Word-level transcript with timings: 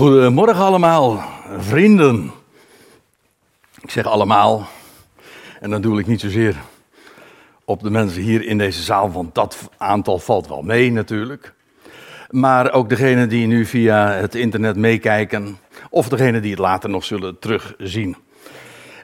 Goedemorgen 0.00 0.64
allemaal, 0.64 1.24
vrienden. 1.58 2.30
Ik 3.80 3.90
zeg 3.90 4.04
allemaal, 4.04 4.68
en 5.60 5.70
dan 5.70 5.80
doe 5.80 6.00
ik 6.00 6.06
niet 6.06 6.20
zozeer 6.20 6.56
op 7.64 7.82
de 7.82 7.90
mensen 7.90 8.22
hier 8.22 8.44
in 8.44 8.58
deze 8.58 8.82
zaal, 8.82 9.12
want 9.12 9.34
dat 9.34 9.68
aantal 9.76 10.18
valt 10.18 10.48
wel 10.48 10.62
mee 10.62 10.92
natuurlijk. 10.92 11.54
Maar 12.30 12.72
ook 12.72 12.88
degenen 12.88 13.28
die 13.28 13.46
nu 13.46 13.66
via 13.66 14.12
het 14.12 14.34
internet 14.34 14.76
meekijken, 14.76 15.58
of 15.90 16.08
degenen 16.08 16.42
die 16.42 16.50
het 16.50 16.60
later 16.60 16.90
nog 16.90 17.04
zullen 17.04 17.38
terugzien. 17.38 18.16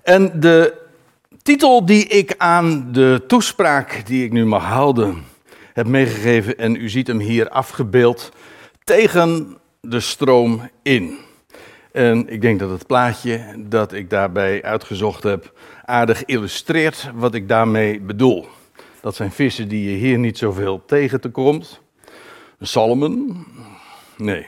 En 0.02 0.40
de 0.40 0.74
titel 1.42 1.86
die 1.86 2.06
ik 2.06 2.34
aan 2.38 2.88
de 2.92 3.24
toespraak 3.26 4.02
die 4.06 4.24
ik 4.24 4.32
nu 4.32 4.46
mag 4.46 4.64
houden 4.64 5.24
heb 5.72 5.86
meegegeven, 5.86 6.58
en 6.58 6.76
u 6.76 6.88
ziet 6.88 7.06
hem 7.06 7.20
hier 7.20 7.48
afgebeeld, 7.48 8.32
tegen 8.84 9.58
de 9.88 10.00
stroom 10.00 10.70
in. 10.82 11.18
En 11.92 12.28
ik 12.28 12.40
denk 12.40 12.58
dat 12.58 12.70
het 12.70 12.86
plaatje 12.86 13.54
dat 13.58 13.92
ik 13.92 14.10
daarbij 14.10 14.62
uitgezocht 14.62 15.22
heb 15.22 15.52
aardig 15.84 16.24
illustreert 16.24 17.10
wat 17.14 17.34
ik 17.34 17.48
daarmee 17.48 18.00
bedoel. 18.00 18.46
Dat 19.00 19.14
zijn 19.14 19.32
vissen 19.32 19.68
die 19.68 19.90
je 19.90 19.96
hier 19.96 20.18
niet 20.18 20.38
zoveel 20.38 20.84
tegen 20.86 21.20
te 21.20 21.28
komt. 21.28 21.80
Salmen? 22.60 23.44
Nee. 24.16 24.46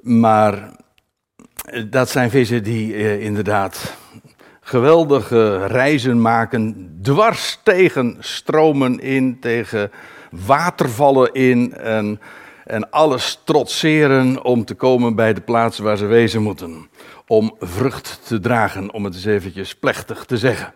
Maar 0.00 0.76
dat 1.90 2.10
zijn 2.10 2.30
vissen 2.30 2.62
die 2.62 2.94
eh, 2.94 3.20
inderdaad 3.20 3.96
geweldige 4.60 5.66
reizen 5.66 6.20
maken, 6.20 6.98
dwars 7.02 7.60
tegen 7.62 8.16
stromen 8.18 9.00
in, 9.00 9.40
tegen 9.40 9.90
watervallen 10.30 11.32
in 11.32 11.74
en 11.74 12.20
en 12.64 12.90
alles 12.90 13.40
trotseren 13.44 14.44
om 14.44 14.64
te 14.64 14.74
komen 14.74 15.14
bij 15.14 15.34
de 15.34 15.40
plaats 15.40 15.78
waar 15.78 15.96
ze 15.96 16.06
wezen 16.06 16.42
moeten. 16.42 16.88
Om 17.26 17.56
vrucht 17.58 18.20
te 18.26 18.40
dragen, 18.40 18.92
om 18.92 19.04
het 19.04 19.14
eens 19.14 19.24
eventjes 19.24 19.74
plechtig 19.74 20.24
te 20.24 20.38
zeggen. 20.38 20.72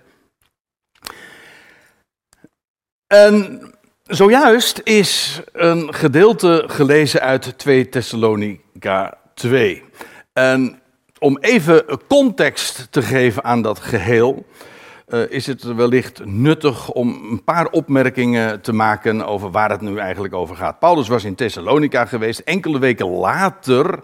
En 3.07 3.61
zojuist 4.05 4.81
is 4.85 5.41
een 5.53 5.95
gedeelte 5.95 6.65
gelezen 6.67 7.21
uit 7.21 7.59
2 7.59 7.89
Thessalonica 7.89 9.19
2. 9.34 9.84
En 10.33 10.81
om 11.19 11.39
even 11.41 11.84
context 12.09 12.87
te 12.91 13.03
geven 13.03 13.45
aan 13.45 13.62
dat 13.62 13.79
geheel, 13.79 14.47
uh, 15.09 15.31
is 15.31 15.47
het 15.47 15.62
wellicht 15.62 16.25
nuttig 16.25 16.91
om 16.91 17.28
een 17.31 17.45
paar 17.45 17.67
opmerkingen 17.67 18.61
te 18.61 18.73
maken 18.73 19.27
over 19.27 19.50
waar 19.50 19.70
het 19.70 19.81
nu 19.81 19.98
eigenlijk 19.98 20.34
over 20.34 20.56
gaat. 20.56 20.78
Paulus 20.78 21.09
was 21.09 21.25
in 21.25 21.34
Thessalonica 21.34 22.05
geweest. 22.05 22.39
Enkele 22.39 22.78
weken 22.78 23.06
later, 23.06 24.00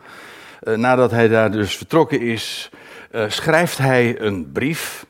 uh, 0.62 0.76
nadat 0.76 1.10
hij 1.10 1.28
daar 1.28 1.50
dus 1.50 1.76
vertrokken 1.76 2.20
is, 2.20 2.70
uh, 3.12 3.24
schrijft 3.28 3.78
hij 3.78 4.20
een 4.20 4.52
brief. 4.52 5.06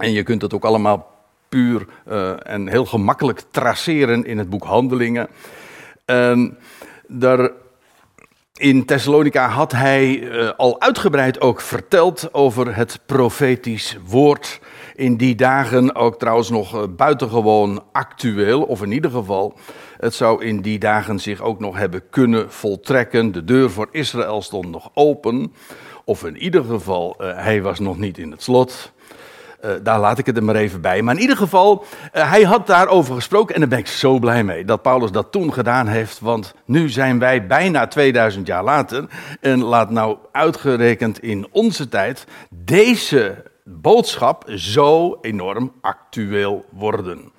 En 0.00 0.12
je 0.12 0.22
kunt 0.22 0.40
dat 0.40 0.54
ook 0.54 0.64
allemaal 0.64 1.10
puur 1.48 1.86
en 2.42 2.68
heel 2.68 2.84
gemakkelijk 2.84 3.42
traceren 3.50 4.24
in 4.24 4.38
het 4.38 4.50
boek 4.50 4.64
Handelingen. 4.64 5.28
En 6.04 6.58
daar 7.06 7.50
in 8.56 8.84
Thessalonica 8.84 9.48
had 9.48 9.72
hij 9.72 10.30
al 10.56 10.80
uitgebreid 10.80 11.40
ook 11.40 11.60
verteld 11.60 12.34
over 12.34 12.76
het 12.76 13.00
profetisch 13.06 13.96
woord 14.06 14.60
in 15.02 15.16
die 15.16 15.34
dagen 15.34 15.94
ook 15.94 16.18
trouwens 16.18 16.50
nog 16.50 16.74
eh, 16.74 16.82
buitengewoon 16.96 17.82
actueel, 17.92 18.62
of 18.62 18.82
in 18.82 18.92
ieder 18.92 19.10
geval, 19.10 19.58
het 19.96 20.14
zou 20.14 20.44
in 20.44 20.60
die 20.60 20.78
dagen 20.78 21.18
zich 21.18 21.40
ook 21.40 21.60
nog 21.60 21.76
hebben 21.76 22.02
kunnen 22.10 22.52
voltrekken. 22.52 23.32
De 23.32 23.44
deur 23.44 23.70
voor 23.70 23.88
Israël 23.90 24.42
stond 24.42 24.68
nog 24.70 24.90
open, 24.94 25.52
of 26.04 26.24
in 26.24 26.36
ieder 26.36 26.64
geval, 26.64 27.16
uh, 27.20 27.34
hij 27.34 27.62
was 27.62 27.78
nog 27.78 27.98
niet 27.98 28.18
in 28.18 28.30
het 28.30 28.42
slot. 28.42 28.92
Uh, 29.64 29.70
daar 29.82 30.00
laat 30.00 30.18
ik 30.18 30.26
het 30.26 30.36
er 30.36 30.44
maar 30.44 30.56
even 30.56 30.80
bij. 30.80 31.02
Maar 31.02 31.14
in 31.14 31.20
ieder 31.20 31.36
geval, 31.36 31.84
hij 32.12 32.42
had 32.42 32.66
daarover 32.66 33.14
gesproken 33.14 33.54
en 33.54 33.60
daar 33.60 33.68
ben 33.68 33.78
ik 33.78 33.86
zo 33.86 34.18
blij 34.18 34.44
mee 34.44 34.64
dat 34.64 34.82
Paulus 34.82 35.10
dat 35.10 35.32
toen 35.32 35.52
gedaan 35.52 35.86
heeft. 35.86 36.20
Want 36.20 36.54
nu 36.64 36.88
zijn 36.88 37.18
wij 37.18 37.46
bijna 37.46 37.86
2000 37.86 38.46
jaar 38.46 38.64
later 38.64 39.06
en 39.40 39.62
laat 39.62 39.90
nou 39.90 40.16
uitgerekend 40.32 41.22
in 41.22 41.46
onze 41.50 41.88
tijd 41.88 42.26
deze 42.50 43.50
boodschap 43.80 44.44
zo 44.54 45.18
enorm 45.20 45.72
actueel 45.80 46.64
worden. 46.70 47.32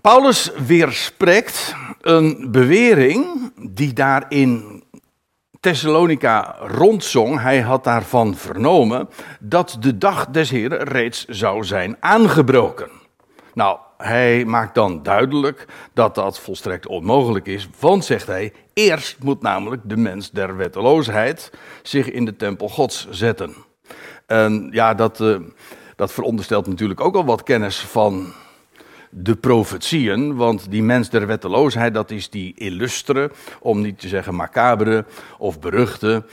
Paulus 0.00 0.50
weerspreekt 0.66 1.74
een 2.00 2.50
bewering 2.50 3.52
die 3.70 3.92
daar 3.92 4.24
in 4.28 4.82
Thessalonica 5.60 6.56
rondzong. 6.60 7.40
Hij 7.40 7.60
had 7.60 7.84
daarvan 7.84 8.34
vernomen 8.36 9.08
dat 9.40 9.76
de 9.80 9.98
dag 9.98 10.26
des 10.26 10.50
Heren 10.50 10.82
reeds 10.82 11.24
zou 11.24 11.64
zijn 11.64 11.96
aangebroken. 12.00 12.99
Nou, 13.60 13.78
hij 13.96 14.44
maakt 14.44 14.74
dan 14.74 15.02
duidelijk 15.02 15.66
dat 15.92 16.14
dat 16.14 16.38
volstrekt 16.38 16.86
onmogelijk 16.86 17.46
is, 17.46 17.68
want 17.80 18.04
zegt 18.04 18.26
hij, 18.26 18.52
eerst 18.72 19.22
moet 19.22 19.42
namelijk 19.42 19.82
de 19.84 19.96
mens 19.96 20.30
der 20.30 20.56
wetteloosheid 20.56 21.52
zich 21.82 22.10
in 22.10 22.24
de 22.24 22.36
tempel 22.36 22.68
Gods 22.68 23.06
zetten. 23.10 23.54
En 24.26 24.68
ja, 24.70 24.94
dat, 24.94 25.20
uh, 25.20 25.36
dat 25.96 26.12
veronderstelt 26.12 26.66
natuurlijk 26.66 27.00
ook 27.00 27.14
al 27.14 27.24
wat 27.24 27.42
kennis 27.42 27.78
van 27.78 28.32
de 29.10 29.36
profetieën, 29.36 30.36
want 30.36 30.70
die 30.70 30.82
mens 30.82 31.10
der 31.10 31.26
wetteloosheid, 31.26 31.94
dat 31.94 32.10
is 32.10 32.30
die 32.30 32.54
illustre, 32.56 33.30
om 33.60 33.80
niet 33.80 34.00
te 34.00 34.08
zeggen 34.08 34.34
macabere 34.34 35.04
of 35.38 35.60
beruchte 35.60 36.24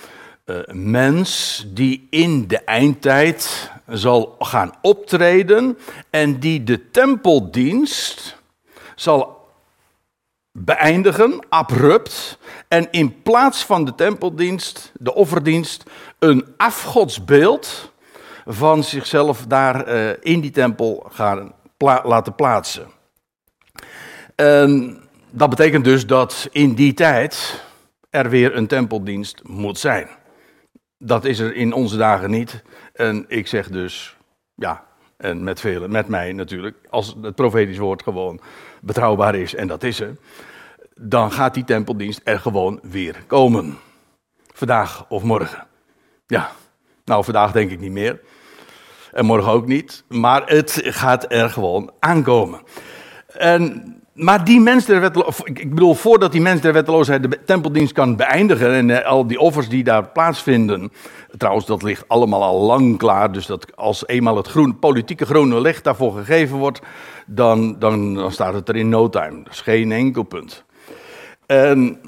uh, 0.47 0.59
mens 0.71 1.63
die 1.67 2.07
in 2.09 2.47
de 2.47 2.57
eindtijd 2.57 3.71
zal 3.89 4.35
gaan 4.39 4.71
optreden 4.81 5.77
en 6.09 6.39
die 6.39 6.63
de 6.63 6.91
tempeldienst 6.91 8.37
zal 8.95 9.49
beëindigen, 10.51 11.45
abrupt, 11.49 12.37
en 12.67 12.91
in 12.91 13.21
plaats 13.21 13.65
van 13.65 13.85
de 13.85 13.95
tempeldienst, 13.95 14.91
de 14.99 15.13
offerdienst, 15.13 15.83
een 16.19 16.45
afgodsbeeld 16.57 17.91
van 18.45 18.83
zichzelf 18.83 19.45
daar 19.47 19.87
uh, 19.87 20.09
in 20.21 20.41
die 20.41 20.51
tempel 20.51 21.05
gaan 21.11 21.53
laten 22.03 22.35
plaatsen. 22.35 22.87
En 24.35 24.99
dat 25.29 25.49
betekent 25.49 25.83
dus 25.83 26.07
dat 26.07 26.47
in 26.51 26.73
die 26.73 26.93
tijd 26.93 27.63
er 28.09 28.29
weer 28.29 28.55
een 28.55 28.67
tempeldienst 28.67 29.41
moet 29.43 29.79
zijn. 29.79 30.07
Dat 30.97 31.25
is 31.25 31.39
er 31.39 31.55
in 31.55 31.73
onze 31.73 31.97
dagen 31.97 32.29
niet. 32.29 32.63
En 32.93 33.25
ik 33.27 33.47
zeg 33.47 33.69
dus, 33.69 34.17
ja, 34.55 34.83
en 35.17 35.43
met 35.43 35.59
velen, 35.59 35.91
met 35.91 36.07
mij 36.07 36.33
natuurlijk, 36.33 36.77
als 36.89 37.15
het 37.21 37.35
profetisch 37.35 37.77
woord 37.77 38.03
gewoon 38.03 38.39
betrouwbaar 38.81 39.35
is, 39.35 39.55
en 39.55 39.67
dat 39.67 39.83
is 39.83 39.99
er, 39.99 40.17
dan 40.95 41.31
gaat 41.31 41.53
die 41.53 41.63
tempeldienst 41.63 42.21
er 42.23 42.39
gewoon 42.39 42.79
weer 42.83 43.23
komen. 43.27 43.77
Vandaag 44.53 45.05
of 45.09 45.23
morgen. 45.23 45.67
Ja, 46.27 46.51
nou 47.05 47.23
vandaag 47.23 47.51
denk 47.51 47.71
ik 47.71 47.79
niet 47.79 47.91
meer. 47.91 48.19
En 49.11 49.25
morgen 49.25 49.51
ook 49.51 49.67
niet. 49.67 50.03
Maar 50.07 50.43
het 50.45 50.81
gaat 50.83 51.31
er 51.31 51.49
gewoon 51.49 51.91
aankomen. 51.99 52.61
En 53.27 53.93
maar 54.17 54.43
die 54.43 54.59
mens 54.59 54.85
der 54.85 55.01
wetteloosheid, 55.01 55.59
ik 55.59 55.69
bedoel, 55.69 55.95
voordat 55.95 56.31
die 56.31 56.41
mens 56.41 56.61
der 56.61 56.73
wetteloosheid 56.73 57.31
de 57.31 57.39
tempeldienst 57.45 57.93
kan 57.93 58.15
beëindigen 58.15 58.71
en 58.71 58.89
eh, 58.89 59.05
al 59.05 59.27
die 59.27 59.39
offers 59.39 59.69
die 59.69 59.83
daar 59.83 60.07
plaatsvinden, 60.07 60.91
trouwens 61.37 61.65
dat 61.65 61.83
ligt 61.83 62.03
allemaal 62.07 62.43
al 62.43 62.61
lang 62.61 62.97
klaar, 62.97 63.31
dus 63.31 63.45
dat 63.45 63.75
als 63.75 64.07
eenmaal 64.07 64.37
het 64.37 64.79
politieke 64.79 65.25
groene 65.25 65.61
licht 65.61 65.83
daarvoor 65.83 66.13
gegeven 66.13 66.57
wordt, 66.57 66.79
dan, 67.25 67.79
dan, 67.79 68.13
dan 68.13 68.31
staat 68.31 68.53
het 68.53 68.69
er 68.69 68.75
in 68.75 68.89
no 68.89 69.09
time. 69.09 69.43
Dat 69.43 69.57
geen 69.57 69.91
enkel 69.91 70.23
punt. 70.23 70.63
En 71.45 71.99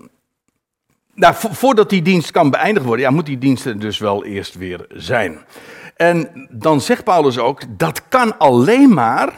nou, 1.13 1.33
voordat 1.37 1.89
die 1.89 2.01
dienst 2.01 2.31
kan 2.31 2.49
beëindigd 2.49 2.85
worden, 2.85 3.05
ja, 3.05 3.11
moet 3.11 3.25
die 3.25 3.37
dienst 3.37 3.65
er 3.65 3.79
dus 3.79 3.97
wel 3.97 4.25
eerst 4.25 4.55
weer 4.55 4.85
zijn. 4.89 5.37
En 5.95 6.47
dan 6.51 6.81
zegt 6.81 7.03
Paulus 7.03 7.37
ook, 7.37 7.61
dat 7.77 8.07
kan 8.07 8.37
alleen 8.37 8.93
maar 8.93 9.33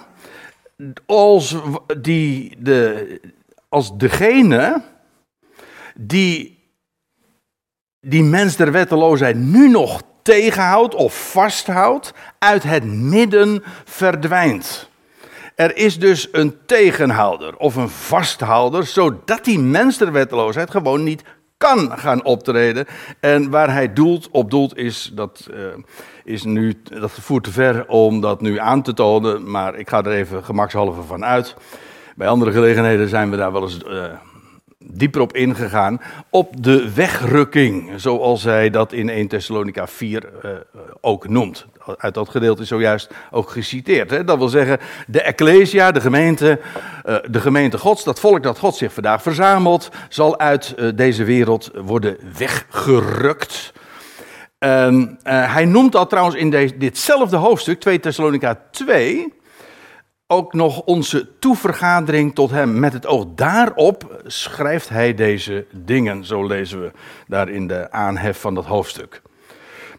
als, 1.06 1.56
die, 2.02 2.56
de, 2.60 3.20
als 3.70 3.98
degene 3.98 4.82
die 5.96 6.60
die 8.02 8.24
mens 8.24 8.56
der 8.56 8.72
wetteloosheid 8.72 9.36
nu 9.36 9.70
nog 9.70 10.02
tegenhoudt 10.22 10.96
of 10.96 11.32
vasthoudt, 11.32 12.14
uit 12.40 12.64
het 12.64 12.84
midden 12.84 13.64
verdwijnt. 13.86 14.90
Er 15.56 15.78
is 15.78 16.00
dus 16.00 16.28
een 16.32 16.58
tegenhouder 16.66 17.58
of 17.58 17.76
een 17.76 17.90
vasthouder, 17.90 18.86
zodat 18.86 19.46
die 19.46 19.60
mens 19.60 19.98
der 19.98 20.12
wetteloosheid 20.12 20.72
gewoon 20.72 21.04
niet 21.04 21.24
kan 21.62 21.98
gaan 21.98 22.24
optreden. 22.24 22.86
En 23.20 23.50
waar 23.50 23.74
hij 23.74 23.94
doelt, 23.94 24.30
op 24.32 24.52
doelt 24.52 24.78
is, 24.78 25.12
dat 25.14 25.48
uh, 25.54 25.58
is 26.24 26.44
nu, 26.44 26.82
dat 26.84 27.12
voert 27.12 27.44
te 27.44 27.52
ver 27.52 27.88
om 27.88 28.22
dat 28.22 28.42
nu 28.42 28.60
aan 28.60 28.82
te 28.82 28.94
tonen, 28.94 29.52
maar 29.52 29.76
ik 29.76 29.90
ga 29.90 30.04
er 30.04 30.12
even 30.12 30.44
gemakshalve 30.44 31.02
van 31.02 31.26
uit. 31.26 31.56
Bij 32.16 32.28
andere 32.28 32.52
gelegenheden 32.52 33.10
zijn 33.10 33.30
we 33.30 33.38
daar 33.38 33.52
wel 33.52 33.64
eens 33.64 33.80
uh, 33.88 34.04
dieper 34.84 35.22
op 35.22 35.36
ingegaan, 35.36 36.02
op 36.30 36.64
de 36.64 36.94
wegrukking, 36.94 37.92
zoals 37.96 38.44
hij 38.44 38.70
dat 38.70 38.94
in 38.94 39.10
1 39.10 39.28
Thessalonica 39.28 39.88
4 39.88 40.30
uh, 40.46 40.52
ook 41.02 41.28
noemt. 41.28 41.66
Uit 41.98 42.14
dat 42.14 42.30
gedeelte 42.30 42.62
is 42.62 42.68
zojuist 42.68 43.14
ook 43.32 43.50
geciteerd. 43.50 44.10
Hè? 44.10 44.24
Dat 44.24 44.38
wil 44.38 44.48
zeggen, 44.48 44.80
de 45.08 45.22
Ecclesia, 45.22 45.92
de 45.92 46.02
gemeente, 46.02 46.60
uh, 47.06 47.16
de 47.30 47.40
gemeente 47.40 47.78
Gods, 47.78 48.04
dat 48.04 48.20
volk 48.20 48.44
dat 48.44 48.60
God 48.60 48.76
zich 48.76 48.94
vandaag 48.94 49.22
verzamelt, 49.22 49.90
zal 50.10 50.40
uit 50.40 50.76
deze 50.96 51.24
wereld 51.24 51.72
worden 51.76 52.18
weggerukt. 52.38 53.74
En 54.60 55.20
hij 55.24 55.66
noemt 55.66 55.92
dat 55.92 56.10
trouwens 56.10 56.36
in 56.36 56.74
ditzelfde 56.78 57.38
hoofdstuk, 57.38 57.80
2 57.80 58.00
Thessalonica 58.00 58.60
2 58.72 59.34
ook 60.32 60.54
nog 60.54 60.82
onze 60.82 61.28
toevergadering 61.40 62.36
tot 62.36 62.52
hem. 62.52 62.80
Met 62.80 62.94
het 62.94 63.06
oog 63.06 63.26
daarop 63.36 64.22
schrijft 64.26 64.90
hij 64.90 65.14
deze 65.14 65.66
dingen. 65.72 66.26
Zo 66.26 66.46
lezen 66.48 66.82
we 66.82 66.92
daar 67.28 67.50
in 67.50 67.68
de 67.68 67.92
aanhef 67.92 68.40
van 68.40 68.56
dat 68.56 68.66
hoofdstuk. 68.66 69.22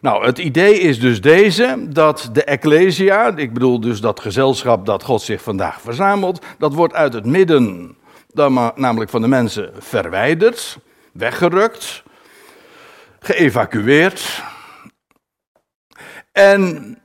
Nou, 0.01 0.25
het 0.25 0.37
idee 0.37 0.79
is 0.79 0.99
dus 0.99 1.21
deze, 1.21 1.85
dat 1.89 2.29
de 2.33 2.43
Ecclesia, 2.43 3.35
ik 3.35 3.53
bedoel 3.53 3.79
dus 3.79 4.01
dat 4.01 4.19
gezelschap 4.19 4.85
dat 4.85 5.03
God 5.03 5.21
zich 5.21 5.41
vandaag 5.41 5.81
verzamelt, 5.81 6.45
dat 6.57 6.73
wordt 6.73 6.93
uit 6.93 7.13
het 7.13 7.25
midden, 7.25 7.95
namelijk 8.75 9.09
van 9.09 9.21
de 9.21 9.27
mensen, 9.27 9.71
verwijderd, 9.77 10.77
weggerukt, 11.11 12.03
geëvacueerd. 13.19 14.43
En 16.31 16.97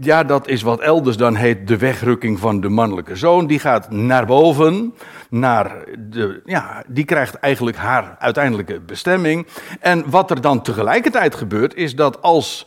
ja, 0.00 0.24
dat 0.24 0.48
is 0.48 0.62
wat 0.62 0.80
elders 0.80 1.16
dan 1.16 1.34
heet 1.34 1.68
de 1.68 1.76
wegrukking 1.76 2.38
van 2.38 2.60
de 2.60 2.68
mannelijke 2.68 3.16
zoon. 3.16 3.46
Die 3.46 3.58
gaat 3.58 3.90
naar 3.90 4.26
boven, 4.26 4.94
naar 5.30 5.84
de, 5.98 6.40
ja, 6.44 6.84
die 6.86 7.04
krijgt 7.04 7.34
eigenlijk 7.34 7.76
haar 7.76 8.16
uiteindelijke 8.18 8.80
bestemming. 8.80 9.46
En 9.80 10.10
wat 10.10 10.30
er 10.30 10.40
dan 10.40 10.62
tegelijkertijd 10.62 11.34
gebeurt, 11.34 11.74
is 11.74 11.94
dat 11.94 12.22
als 12.22 12.66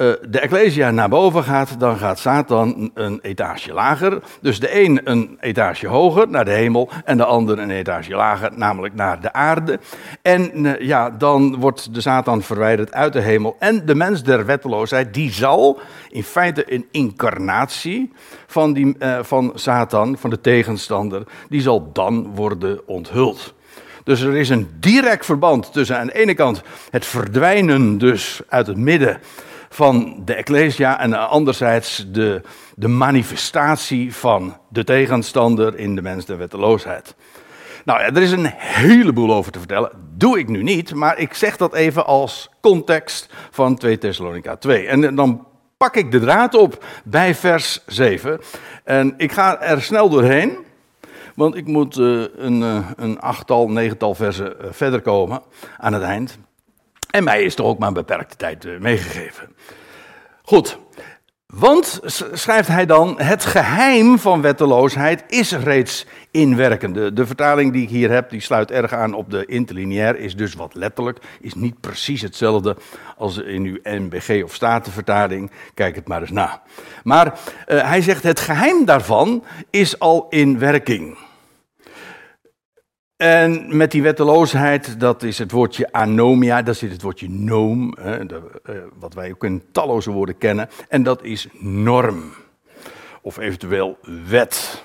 de 0.00 0.40
Ecclesia 0.40 0.90
naar 0.90 1.08
boven 1.08 1.44
gaat, 1.44 1.80
dan 1.80 1.96
gaat 1.96 2.18
Satan 2.18 2.90
een 2.94 3.18
etage 3.22 3.72
lager. 3.72 4.22
Dus 4.40 4.60
de 4.60 4.80
een 4.80 5.00
een 5.04 5.36
etage 5.40 5.86
hoger 5.86 6.28
naar 6.28 6.44
de 6.44 6.50
hemel 6.50 6.88
en 7.04 7.16
de 7.16 7.24
ander 7.24 7.58
een 7.58 7.70
etage 7.70 8.14
lager, 8.14 8.50
namelijk 8.54 8.94
naar 8.94 9.20
de 9.20 9.32
aarde. 9.32 9.78
En 10.22 10.64
uh, 10.66 10.80
ja, 10.80 11.10
dan 11.10 11.56
wordt 11.56 11.94
de 11.94 12.00
Satan 12.00 12.42
verwijderd 12.42 12.92
uit 12.92 13.12
de 13.12 13.20
hemel. 13.20 13.56
En 13.58 13.86
de 13.86 13.94
mens 13.94 14.22
der 14.22 14.46
wetteloosheid, 14.46 15.14
die 15.14 15.32
zal 15.32 15.80
in 16.08 16.24
feite 16.24 16.72
een 16.72 16.86
incarnatie 16.90 18.12
van, 18.46 18.72
die, 18.72 18.96
uh, 18.98 19.18
van 19.22 19.52
Satan, 19.54 20.18
van 20.18 20.30
de 20.30 20.40
tegenstander, 20.40 21.22
die 21.48 21.60
zal 21.60 21.90
dan 21.92 22.34
worden 22.34 22.80
onthuld. 22.86 23.54
Dus 24.04 24.20
er 24.20 24.36
is 24.36 24.48
een 24.48 24.68
direct 24.78 25.24
verband 25.24 25.72
tussen 25.72 25.98
aan 25.98 26.06
de 26.06 26.18
ene 26.18 26.34
kant 26.34 26.62
het 26.90 27.06
verdwijnen 27.06 27.98
dus 27.98 28.40
uit 28.48 28.66
het 28.66 28.76
midden 28.76 29.20
van 29.72 30.22
de 30.24 30.34
Ecclesia 30.34 31.00
en 31.00 31.28
anderzijds 31.28 32.04
de, 32.08 32.40
de 32.76 32.88
manifestatie 32.88 34.14
van 34.14 34.56
de 34.68 34.84
tegenstander 34.84 35.78
in 35.78 35.94
de 35.94 36.02
mens 36.02 36.24
der 36.24 36.38
wetteloosheid. 36.38 37.14
Nou, 37.84 38.00
er 38.00 38.22
is 38.22 38.32
een 38.32 38.50
heleboel 38.54 39.34
over 39.34 39.52
te 39.52 39.58
vertellen. 39.58 39.90
Doe 40.16 40.38
ik 40.38 40.48
nu 40.48 40.62
niet, 40.62 40.94
maar 40.94 41.18
ik 41.18 41.34
zeg 41.34 41.56
dat 41.56 41.74
even 41.74 42.06
als 42.06 42.50
context 42.60 43.32
van 43.50 43.76
2 43.76 43.98
Thessalonica 43.98 44.56
2. 44.56 44.86
En 44.86 45.14
dan 45.14 45.46
pak 45.76 45.96
ik 45.96 46.10
de 46.10 46.20
draad 46.20 46.54
op 46.54 46.84
bij 47.04 47.34
vers 47.34 47.82
7. 47.86 48.40
En 48.84 49.14
ik 49.16 49.32
ga 49.32 49.60
er 49.60 49.82
snel 49.82 50.08
doorheen, 50.08 50.58
want 51.34 51.56
ik 51.56 51.66
moet 51.66 51.98
uh, 51.98 52.24
een, 52.36 52.60
uh, 52.60 52.90
een 52.96 53.20
achttal, 53.20 53.68
negental 53.68 54.14
versen 54.14 54.54
uh, 54.60 54.66
verder 54.70 55.00
komen 55.00 55.42
aan 55.78 55.92
het 55.92 56.02
eind. 56.02 56.38
En 57.10 57.24
mij 57.24 57.42
is 57.42 57.54
toch 57.54 57.66
ook 57.66 57.78
maar 57.78 57.88
een 57.88 57.94
beperkte 57.94 58.36
tijd 58.36 58.64
eh, 58.64 58.78
meegegeven. 58.78 59.56
Goed, 60.42 60.78
want, 61.46 62.00
schrijft 62.32 62.68
hij 62.68 62.86
dan, 62.86 63.20
het 63.20 63.44
geheim 63.44 64.18
van 64.18 64.40
wetteloosheid 64.40 65.24
is 65.28 65.52
reeds 65.52 66.06
inwerkende. 66.30 67.12
De 67.12 67.26
vertaling 67.26 67.72
die 67.72 67.82
ik 67.82 67.88
hier 67.88 68.10
heb, 68.10 68.30
die 68.30 68.40
sluit 68.40 68.70
erg 68.70 68.92
aan 68.92 69.14
op 69.14 69.30
de 69.30 69.46
interlineair, 69.46 70.16
is 70.16 70.36
dus 70.36 70.54
wat 70.54 70.74
letterlijk, 70.74 71.18
is 71.40 71.54
niet 71.54 71.80
precies 71.80 72.22
hetzelfde 72.22 72.76
als 73.16 73.38
in 73.38 73.64
uw 73.64 73.78
NBG 73.82 74.44
of 74.44 74.54
Statenvertaling. 74.54 75.50
Kijk 75.74 75.94
het 75.94 76.08
maar 76.08 76.20
eens 76.20 76.30
na. 76.30 76.62
Maar 77.02 77.26
uh, 77.26 77.82
hij 77.88 78.02
zegt, 78.02 78.22
het 78.22 78.40
geheim 78.40 78.84
daarvan 78.84 79.44
is 79.70 79.98
al 79.98 80.26
in 80.28 80.58
werking. 80.58 81.18
En 83.20 83.76
met 83.76 83.90
die 83.90 84.02
wetteloosheid, 84.02 85.00
dat 85.00 85.22
is 85.22 85.38
het 85.38 85.50
woordje 85.50 85.92
anomia, 85.92 86.62
daar 86.62 86.74
zit 86.74 86.92
het 86.92 87.02
woordje 87.02 87.30
noom, 87.30 87.94
hè, 88.00 88.26
de, 88.26 88.40
uh, 88.70 88.76
wat 88.98 89.14
wij 89.14 89.30
ook 89.30 89.44
in 89.44 89.62
talloze 89.72 90.10
woorden 90.10 90.38
kennen. 90.38 90.68
En 90.88 91.02
dat 91.02 91.22
is 91.22 91.46
norm, 91.58 92.32
of 93.22 93.38
eventueel 93.38 93.98
wet. 94.28 94.84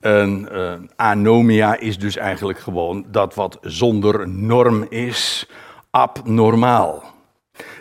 En 0.00 0.48
uh, 0.52 0.72
anomia 0.96 1.78
is 1.78 1.98
dus 1.98 2.16
eigenlijk 2.16 2.58
gewoon 2.58 3.06
dat 3.08 3.34
wat 3.34 3.58
zonder 3.60 4.28
norm 4.28 4.86
is, 4.88 5.48
abnormaal. 5.90 7.04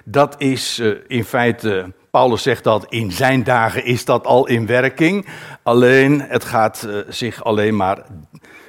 Dat 0.05 0.35
is 0.37 0.79
uh, 0.79 0.97
in 1.07 1.23
feite, 1.23 1.93
Paulus 2.11 2.41
zegt 2.41 2.63
dat 2.63 2.85
in 2.89 3.11
zijn 3.11 3.43
dagen 3.43 3.85
is 3.85 4.05
dat 4.05 4.25
al 4.25 4.47
in 4.47 4.65
werking. 4.65 5.27
Alleen 5.63 6.21
het 6.21 6.43
gaat 6.43 6.87
zich 7.07 7.43
alleen 7.43 7.75
maar 7.75 8.05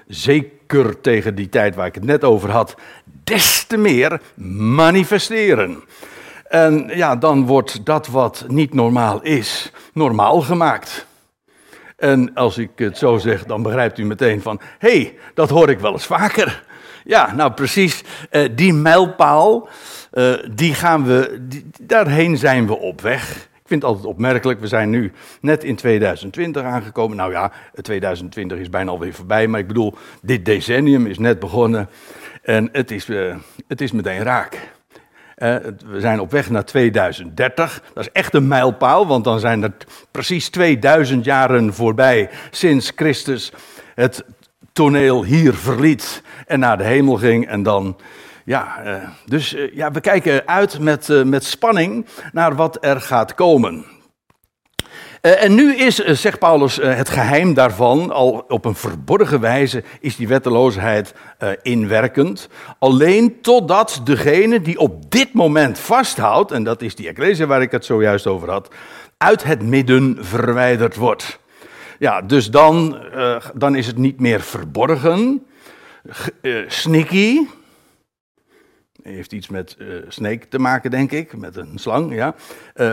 zeker 0.07 1.01
tegen 1.01 1.35
die 1.35 1.49
tijd 1.49 1.75
waar 1.75 1.87
ik 1.87 1.95
het 1.95 2.05
net 2.05 2.25
over 2.25 2.51
had, 2.51 2.75
des 3.25 3.65
te 3.65 3.77
meer 3.77 4.21
manifesteren. 4.75 5.83
En 6.49 6.91
ja, 6.95 7.17
dan 7.17 7.47
wordt 7.47 7.85
dat 7.85 8.07
wat 8.07 8.45
niet 8.49 8.75
normaal 8.75 9.23
is, 9.23 9.73
normaal 9.93 10.41
gemaakt. 10.41 11.07
En 11.97 12.35
als 12.35 12.59
ik 12.59 12.71
het 12.77 12.99
zo 12.99 13.19
zeg, 13.19 13.45
dan 13.45 13.63
begrijpt 13.63 13.99
u 13.99 14.05
meteen 14.05 14.43
van, 14.43 14.61
hé, 14.79 15.01
hey, 15.01 15.17
dat 15.35 15.51
hoor 15.51 15.71
ik 15.71 15.79
wel 15.79 15.93
eens 15.93 16.07
vaker. 16.07 16.65
Ja, 17.05 17.35
nou 17.35 17.53
precies, 17.53 18.03
uh, 18.31 18.49
die 18.55 18.73
mijlpaal, 18.73 19.69
uh, 20.13 20.35
die 20.55 20.75
gaan 20.75 21.05
we, 21.05 21.47
daarheen 21.81 22.37
zijn 22.37 22.67
we 22.67 22.77
op 22.77 23.01
weg 23.01 23.49
vind 23.73 23.83
het 23.83 23.93
altijd 23.93 24.13
opmerkelijk. 24.15 24.61
We 24.61 24.67
zijn 24.67 24.91
nu 24.91 25.13
net 25.41 25.65
in 25.65 25.77
2020 25.77 26.63
aangekomen. 26.63 27.17
Nou 27.17 27.33
ja, 27.33 27.53
2020 27.81 28.59
is 28.59 28.69
bijna 28.69 28.91
alweer 28.91 29.15
voorbij. 29.15 29.47
Maar 29.47 29.61
ik 29.61 29.67
bedoel, 29.67 29.95
dit 30.23 30.45
decennium 30.45 31.07
is 31.07 31.19
net 31.19 31.39
begonnen. 31.39 31.89
En 32.43 32.69
het 32.73 32.91
is, 32.91 33.09
uh, 33.09 33.37
het 33.69 33.81
is 33.81 33.93
meteen 33.93 34.23
raak. 34.23 34.55
Uh, 34.55 35.57
we 35.87 36.01
zijn 36.01 36.21
op 36.21 36.31
weg 36.31 36.51
naar 36.51 36.65
2030. 36.65 37.83
Dat 37.95 38.05
is 38.05 38.13
echt 38.13 38.35
een 38.35 38.49
mijlpaal, 38.49 39.07
want 39.07 39.25
dan 39.25 39.41
zijn 39.41 39.63
er 39.63 39.73
precies 40.11 40.49
2000 40.49 41.25
jaren 41.25 41.75
voorbij 41.75 42.31
sinds 42.51 42.93
Christus 42.97 43.53
het 43.95 44.25
toneel 44.73 45.25
hier 45.25 45.55
verliet 45.55 46.23
en 46.47 46.59
naar 46.59 46.79
de 46.79 46.85
hemel 46.85 47.17
ging. 47.17 47.49
En 47.49 47.63
dan 47.63 47.97
ja, 48.45 48.83
uh, 48.87 49.09
dus 49.27 49.55
uh, 49.55 49.75
ja, 49.75 49.91
we 49.91 50.01
kijken 50.01 50.47
uit 50.47 50.79
met, 50.79 51.09
uh, 51.09 51.23
met 51.23 51.45
spanning 51.45 52.07
naar 52.33 52.55
wat 52.55 52.79
er 52.81 53.01
gaat 53.01 53.35
komen. 53.35 53.85
en 55.21 55.55
nu 55.55 55.77
is, 55.77 55.95
zegt 55.97 56.39
Paulus, 56.39 56.77
het 56.77 57.09
geheim 57.09 57.55
daarvan, 57.55 58.11
al 58.11 58.45
op 58.49 58.65
een 58.65 58.75
verborgen 58.75 59.41
wijze 59.41 59.83
is 60.01 60.17
die 60.17 60.29
wetteloosheid 60.29 61.15
inwerkend. 61.63 62.49
Alleen 62.79 63.41
totdat 63.41 64.01
degene 64.05 64.61
die 64.61 64.79
op 64.79 65.11
dit 65.11 65.33
moment 65.33 65.79
vasthoudt, 65.79 66.51
en 66.51 66.65
dat 66.65 66.83
is 66.83 66.95
die 66.95 67.09
ecclesia 67.09 67.47
waar 67.47 67.63
ik 67.63 67.71
het 67.71 67.85
zojuist 67.85 68.27
over 68.27 68.51
had, 68.51 68.75
uit 69.19 69.45
het 69.45 69.63
midden 69.63 70.17
verwijderd 70.21 70.97
wordt. 70.97 71.39
Ja, 71.99 72.23
dus 72.23 72.51
dan, 72.51 73.03
dan 73.55 73.77
is 73.77 73.87
het 73.87 73.99
niet 73.99 74.21
meer 74.21 74.41
verborgen, 74.41 75.47
sneaky, 76.67 77.47
heeft 79.03 79.33
iets 79.33 79.49
met 79.49 79.77
uh, 79.79 80.03
snake 80.09 80.49
te 80.49 80.59
maken, 80.59 80.91
denk 80.91 81.13
ik, 81.13 81.37
met 81.37 81.57
een 81.57 81.79
slang, 81.79 82.15
ja. 82.15 82.35
Uh, 82.75 82.93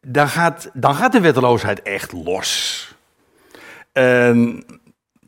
dan, 0.00 0.28
gaat, 0.28 1.12
de 1.12 1.20
wetteloosheid 1.20 1.82
echt 1.82 2.12
los. 2.12 2.82
Uh, 3.92 4.58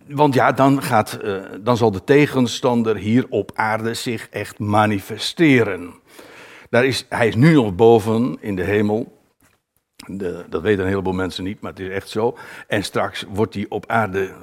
want 0.07 0.35
ja, 0.35 0.53
dan, 0.53 0.83
gaat, 0.83 1.13
eh, 1.13 1.43
dan 1.61 1.77
zal 1.77 1.91
de 1.91 2.05
tegenstander 2.05 2.97
hier 2.97 3.27
op 3.29 3.51
aarde 3.55 3.95
zich 3.95 4.29
echt 4.29 4.59
manifesteren. 4.59 5.95
Daar 6.71 6.85
is, 6.85 7.07
hij 7.09 7.29
is 7.29 7.35
nu 7.35 7.53
nog 7.53 7.75
boven 7.75 8.37
in 8.41 8.57
de 8.57 8.63
hemel. 8.63 9.19
De, 10.07 10.45
dat 10.49 10.63
weten 10.63 10.83
een 10.85 10.91
heleboel 10.91 11.13
mensen 11.13 11.45
niet, 11.45 11.61
maar 11.61 11.71
het 11.71 11.81
is 11.81 11.89
echt 11.89 12.09
zo. 12.09 12.37
En 12.67 12.85
straks 12.85 13.25
wordt 13.29 13.55
hij 13.55 13.67
op 13.69 13.87
aarde 13.87 14.35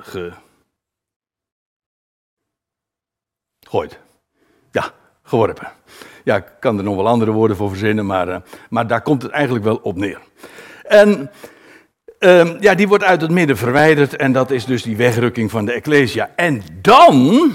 gegooid. 3.60 4.00
Ja, 4.72 4.94
geworpen. 5.28 5.72
Ja, 6.24 6.36
ik 6.36 6.46
kan 6.60 6.78
er 6.78 6.84
nog 6.84 6.96
wel 6.96 7.08
andere 7.08 7.32
woorden 7.32 7.58
voor 7.58 7.70
verzinnen, 7.70 8.06
maar, 8.06 8.28
uh, 8.28 8.38
maar 8.70 8.88
daar 8.88 9.02
komt 9.02 9.22
het 9.22 9.32
eigenlijk 9.32 9.66
wel 9.66 9.80
op 9.84 9.96
neer. 9.96 10.20
En 10.84 11.32
uh, 12.20 12.60
ja, 12.60 12.76
die 12.76 12.88
wordt 12.88 13.04
uit 13.04 13.22
het 13.22 13.32
midden 13.32 13.58
verwijderd 13.58 14.16
en 14.16 14.32
dat 14.32 14.52
is 14.52 14.66
dus 14.66 14.84
die 14.84 14.98
wegrukking 14.98 15.52
van 15.52 15.66
de 15.66 15.72
Ecclesia. 15.72 16.32
En 16.36 16.62
dan, 16.82 17.52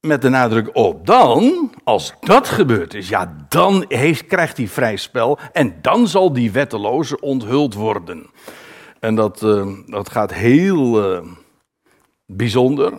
met 0.00 0.22
de 0.22 0.28
nadruk 0.28 0.70
op 0.72 1.06
dan, 1.06 1.72
als 1.84 2.14
dat 2.20 2.48
gebeurd 2.48 2.94
is, 2.94 3.08
ja, 3.08 3.46
dan 3.48 3.84
heeft, 3.88 4.26
krijgt 4.26 4.56
hij 4.56 4.68
vrij 4.68 4.96
spel 4.96 5.38
en 5.52 5.74
dan 5.80 6.08
zal 6.08 6.32
die 6.32 6.52
wetteloze 6.52 7.20
onthuld 7.20 7.74
worden. 7.74 8.30
En 9.00 9.14
dat, 9.14 9.42
uh, 9.42 9.66
dat 9.86 10.10
gaat 10.10 10.32
heel 10.32 11.14
uh, 11.14 11.28
bijzonder. 12.26 12.92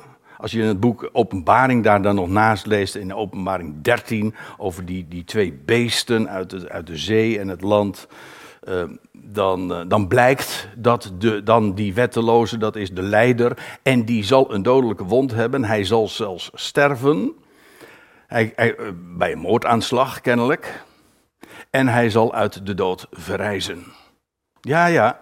Als 0.44 0.52
je 0.52 0.62
in 0.62 0.68
het 0.68 0.80
boek 0.80 1.10
Openbaring 1.12 1.84
daar 1.84 2.02
dan 2.02 2.16
nog 2.16 2.28
naast 2.28 2.66
leest, 2.66 2.96
in 2.96 3.14
Openbaring 3.14 3.82
13, 3.82 4.36
over 4.58 4.86
die, 4.86 5.08
die 5.08 5.24
twee 5.24 5.54
beesten 5.66 6.30
uit 6.30 6.50
de, 6.50 6.70
uit 6.70 6.88
de 6.88 6.98
zee 6.98 7.40
en 7.40 7.48
het 7.48 7.62
land. 7.62 8.08
Uh, 8.68 8.84
dan, 9.12 9.72
uh, 9.72 9.82
dan 9.88 10.08
blijkt 10.08 10.70
dat 10.78 11.12
de, 11.18 11.44
dan 11.44 11.76
die 11.76 11.94
wetteloze, 11.94 12.58
dat 12.58 12.76
is 12.76 12.92
de 12.92 13.02
leider, 13.02 13.78
en 13.84 14.06
die 14.06 14.24
zal 14.24 14.54
een 14.54 14.64
dodelijke 14.64 15.04
wond 15.04 15.32
hebben. 15.32 15.64
Hij 15.64 15.84
zal 15.84 16.08
zelfs 16.08 16.50
sterven. 16.54 17.34
Hij, 18.28 18.54
uh, 18.58 18.90
bij 19.18 19.32
een 19.32 19.40
moordaanslag 19.40 20.22
kennelijk. 20.22 20.84
En 21.70 21.88
hij 21.88 22.10
zal 22.10 22.34
uit 22.34 22.66
de 22.66 22.74
dood 22.74 23.08
verrijzen. 23.12 23.84
Ja, 24.62 24.86
ja. 24.86 25.20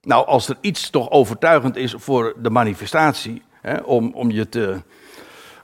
Nou, 0.00 0.26
als 0.26 0.48
er 0.48 0.56
iets 0.60 0.90
toch 0.90 1.10
overtuigend 1.10 1.76
is 1.76 1.94
voor 1.98 2.34
de 2.38 2.50
manifestatie, 2.50 3.42
om, 3.84 4.10
om 4.14 4.30
je 4.30 4.48
te, 4.48 4.76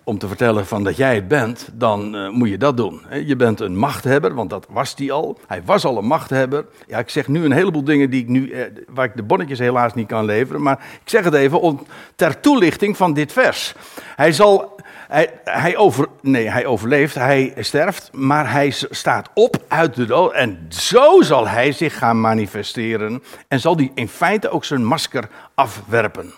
om 0.04 0.18
te 0.18 0.28
vertellen 0.28 0.66
van 0.66 0.84
dat 0.84 0.96
jij 0.96 1.14
het 1.14 1.28
bent, 1.28 1.68
dan 1.73 2.16
uh, 2.16 2.28
moet 2.28 2.49
je 2.49 2.58
dat 2.58 2.76
doen. 2.76 3.02
Je 3.25 3.37
bent 3.37 3.61
een 3.61 3.76
machthebber, 3.76 4.34
want 4.34 4.50
dat 4.50 4.66
was 4.70 4.94
hij 4.96 5.11
al. 5.11 5.38
Hij 5.46 5.62
was 5.64 5.84
al 5.84 5.99
een 5.99 6.06
machthebber. 6.06 6.66
Ja, 6.87 6.99
ik 6.99 7.08
zeg 7.08 7.28
nu 7.28 7.44
een 7.44 7.52
heleboel 7.52 7.84
dingen 7.84 8.11
die 8.11 8.23
ik 8.23 8.28
nu, 8.28 8.50
eh, 8.50 8.64
waar 8.88 9.04
ik 9.04 9.16
de 9.16 9.23
bonnetjes 9.23 9.58
helaas 9.58 9.94
niet 9.94 10.06
kan 10.06 10.25
leveren, 10.25 10.62
maar 10.62 10.78
ik 11.02 11.08
zeg 11.11 11.25
het 11.25 11.34
even 11.34 11.61
om, 11.61 11.87
ter 12.16 12.40
toelichting 12.40 12.96
van 12.96 13.14
dit 13.14 13.32
vers. 13.32 13.75
Hij 14.16 14.32
zal, 14.32 14.80
hij, 15.08 15.30
hij, 15.44 15.76
over, 15.76 16.06
nee, 16.20 16.50
hij 16.50 16.66
overleeft, 16.66 17.14
hij 17.14 17.54
sterft, 17.58 18.11
maar 18.12 18.52
hij 18.52 18.70
staat 18.70 19.30
op 19.34 19.56
uit 19.68 19.94
de 19.94 20.06
dood 20.06 20.32
en 20.32 20.66
zo 20.68 21.23
zal 21.23 21.49
hij 21.49 21.73
zich 21.73 21.99
gaan 21.99 22.20
manifesteren 22.20 23.23
en 23.49 23.61
zal 23.61 23.76
hij 23.76 23.90
in 23.94 24.08
feite 24.08 24.49
ook 24.49 24.64
zijn 24.64 24.84
masker 24.84 25.28
afwerpen. 25.54 26.32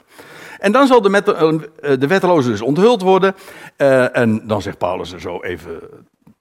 En 0.66 0.73
dan 0.73 0.87
zal 0.87 1.02
de, 1.02 1.08
met, 1.08 1.25
de 1.25 2.06
wetteloze 2.06 2.49
dus 2.49 2.62
onthuld 2.62 3.02
worden. 3.02 3.35
Uh, 3.76 4.16
en 4.16 4.46
dan 4.46 4.62
zegt 4.62 4.78
Paulus 4.78 5.12
er 5.12 5.20
zo 5.20 5.42
even 5.42 5.80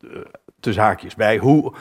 uh, 0.01 0.11
tussen 0.59 0.83
haakjes 0.83 1.15
bij 1.15 1.37
hoe 1.37 1.73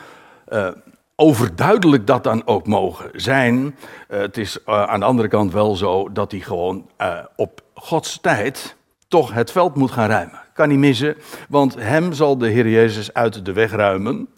overduidelijk 1.16 2.06
dat 2.06 2.24
dan 2.24 2.46
ook 2.46 2.66
mogen 2.66 3.10
zijn. 3.12 3.76
het 4.08 4.36
is 4.36 4.58
aan 4.64 5.00
de 5.00 5.06
andere 5.06 5.28
kant 5.28 5.52
wel 5.52 5.76
zo 5.76 6.12
dat 6.12 6.30
hij 6.30 6.40
gewoon 6.40 6.90
op 7.36 7.60
Gods 7.74 8.20
tijd 8.20 8.76
toch 9.08 9.32
het 9.32 9.52
veld 9.52 9.74
moet 9.74 9.90
gaan 9.90 10.08
ruimen. 10.08 10.40
Kan 10.52 10.68
niet 10.68 10.78
missen, 10.78 11.16
want 11.48 11.74
hem 11.74 12.12
zal 12.12 12.38
de 12.38 12.48
Heer 12.48 12.68
Jezus 12.68 13.14
uit 13.14 13.44
de 13.44 13.52
weg 13.52 13.70
ruimen 13.70 14.28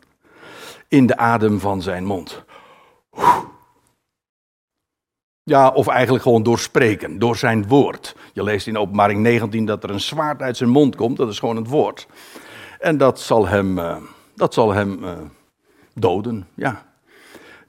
in 0.88 1.06
de 1.06 1.16
adem 1.16 1.60
van 1.60 1.82
zijn 1.82 2.04
mond. 2.04 2.44
Ja, 5.48 5.68
of 5.68 5.86
eigenlijk 5.86 6.22
gewoon 6.22 6.42
door 6.42 6.58
spreken, 6.58 7.18
door 7.18 7.36
zijn 7.36 7.66
woord. 7.68 8.16
Je 8.32 8.42
leest 8.42 8.66
in 8.66 8.78
openbaring 8.78 9.20
19 9.20 9.64
dat 9.64 9.82
er 9.82 9.90
een 9.90 10.00
zwaard 10.00 10.42
uit 10.42 10.56
zijn 10.56 10.70
mond 10.70 10.96
komt, 10.96 11.16
dat 11.16 11.28
is 11.28 11.38
gewoon 11.38 11.56
het 11.56 11.68
woord. 11.68 12.06
En 12.78 12.96
dat 12.96 13.20
zal 13.20 13.46
hem, 13.46 13.78
uh, 13.78 13.96
dat 14.34 14.54
zal 14.54 14.72
hem 14.72 15.04
uh, 15.04 15.10
doden, 15.94 16.46
ja. 16.54 16.86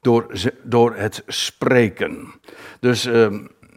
Door, 0.01 0.25
door 0.63 0.95
het 0.95 1.23
spreken. 1.27 2.33
Dus 2.79 3.05
uh, 3.05 3.27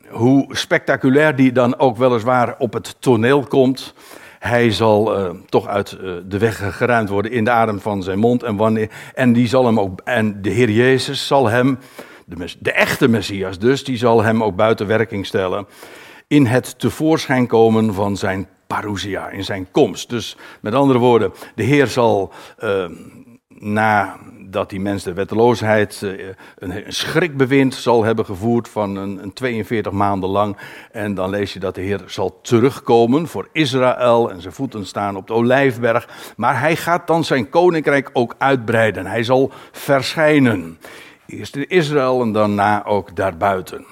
hoe 0.08 0.56
spectaculair 0.56 1.36
die 1.36 1.52
dan 1.52 1.78
ook 1.78 1.96
weliswaar 1.96 2.54
op 2.58 2.72
het 2.72 2.96
toneel 2.98 3.42
komt, 3.42 3.94
hij 4.38 4.70
zal 4.70 5.18
uh, 5.18 5.30
toch 5.48 5.66
uit 5.66 5.90
de 6.26 6.38
weg 6.38 6.76
geruimd 6.76 7.08
worden 7.08 7.30
in 7.30 7.44
de 7.44 7.50
adem 7.50 7.80
van 7.80 8.02
zijn 8.02 8.18
mond. 8.18 8.42
En, 8.42 8.56
wanneer, 8.56 8.90
en, 9.14 9.32
die 9.32 9.48
zal 9.48 9.66
hem 9.66 9.80
ook, 9.80 10.00
en 10.04 10.42
de 10.42 10.50
Heer 10.50 10.70
Jezus 10.70 11.26
zal 11.26 11.48
hem 11.48 11.78
de, 12.58 12.72
echte 12.72 13.08
Messias 13.08 13.58
dus, 13.58 13.84
die 13.84 13.96
zal 13.96 14.22
hem 14.22 14.42
ook 14.42 14.56
buiten 14.56 14.86
werking 14.86 15.26
stellen 15.26 15.66
in 16.30 16.46
het 16.46 16.78
tevoorschijn 16.78 17.46
komen 17.46 17.94
van 17.94 18.16
zijn 18.16 18.48
parousia, 18.66 19.28
in 19.28 19.44
zijn 19.44 19.70
komst. 19.70 20.08
Dus 20.08 20.36
met 20.60 20.74
andere 20.74 20.98
woorden, 20.98 21.32
de 21.54 21.62
Heer 21.62 21.86
zal 21.86 22.32
uh, 22.64 22.84
nadat 23.48 24.70
die 24.70 24.80
mens 24.80 25.02
de 25.02 25.12
wetteloosheid 25.12 26.00
uh, 26.04 26.28
een, 26.58 26.86
een 26.86 26.92
schrikbewind 26.92 27.74
zal 27.74 28.04
hebben 28.04 28.24
gevoerd 28.24 28.68
van 28.68 28.96
een, 28.96 29.22
een 29.22 29.32
42 29.32 29.92
maanden 29.92 30.30
lang. 30.30 30.56
En 30.92 31.14
dan 31.14 31.30
lees 31.30 31.52
je 31.52 31.58
dat 31.58 31.74
de 31.74 31.80
Heer 31.80 32.02
zal 32.06 32.40
terugkomen 32.42 33.26
voor 33.26 33.48
Israël 33.52 34.30
en 34.30 34.40
zijn 34.40 34.54
voeten 34.54 34.86
staan 34.86 35.16
op 35.16 35.26
de 35.26 35.32
olijfberg. 35.32 36.08
Maar 36.36 36.60
hij 36.60 36.76
gaat 36.76 37.06
dan 37.06 37.24
zijn 37.24 37.48
koninkrijk 37.48 38.10
ook 38.12 38.34
uitbreiden. 38.38 39.06
Hij 39.06 39.22
zal 39.22 39.52
verschijnen. 39.72 40.78
Eerst 41.30 41.56
in 41.56 41.68
Israël 41.68 42.22
en 42.22 42.32
daarna 42.32 42.84
ook 42.84 43.16
daarbuiten. 43.16 43.84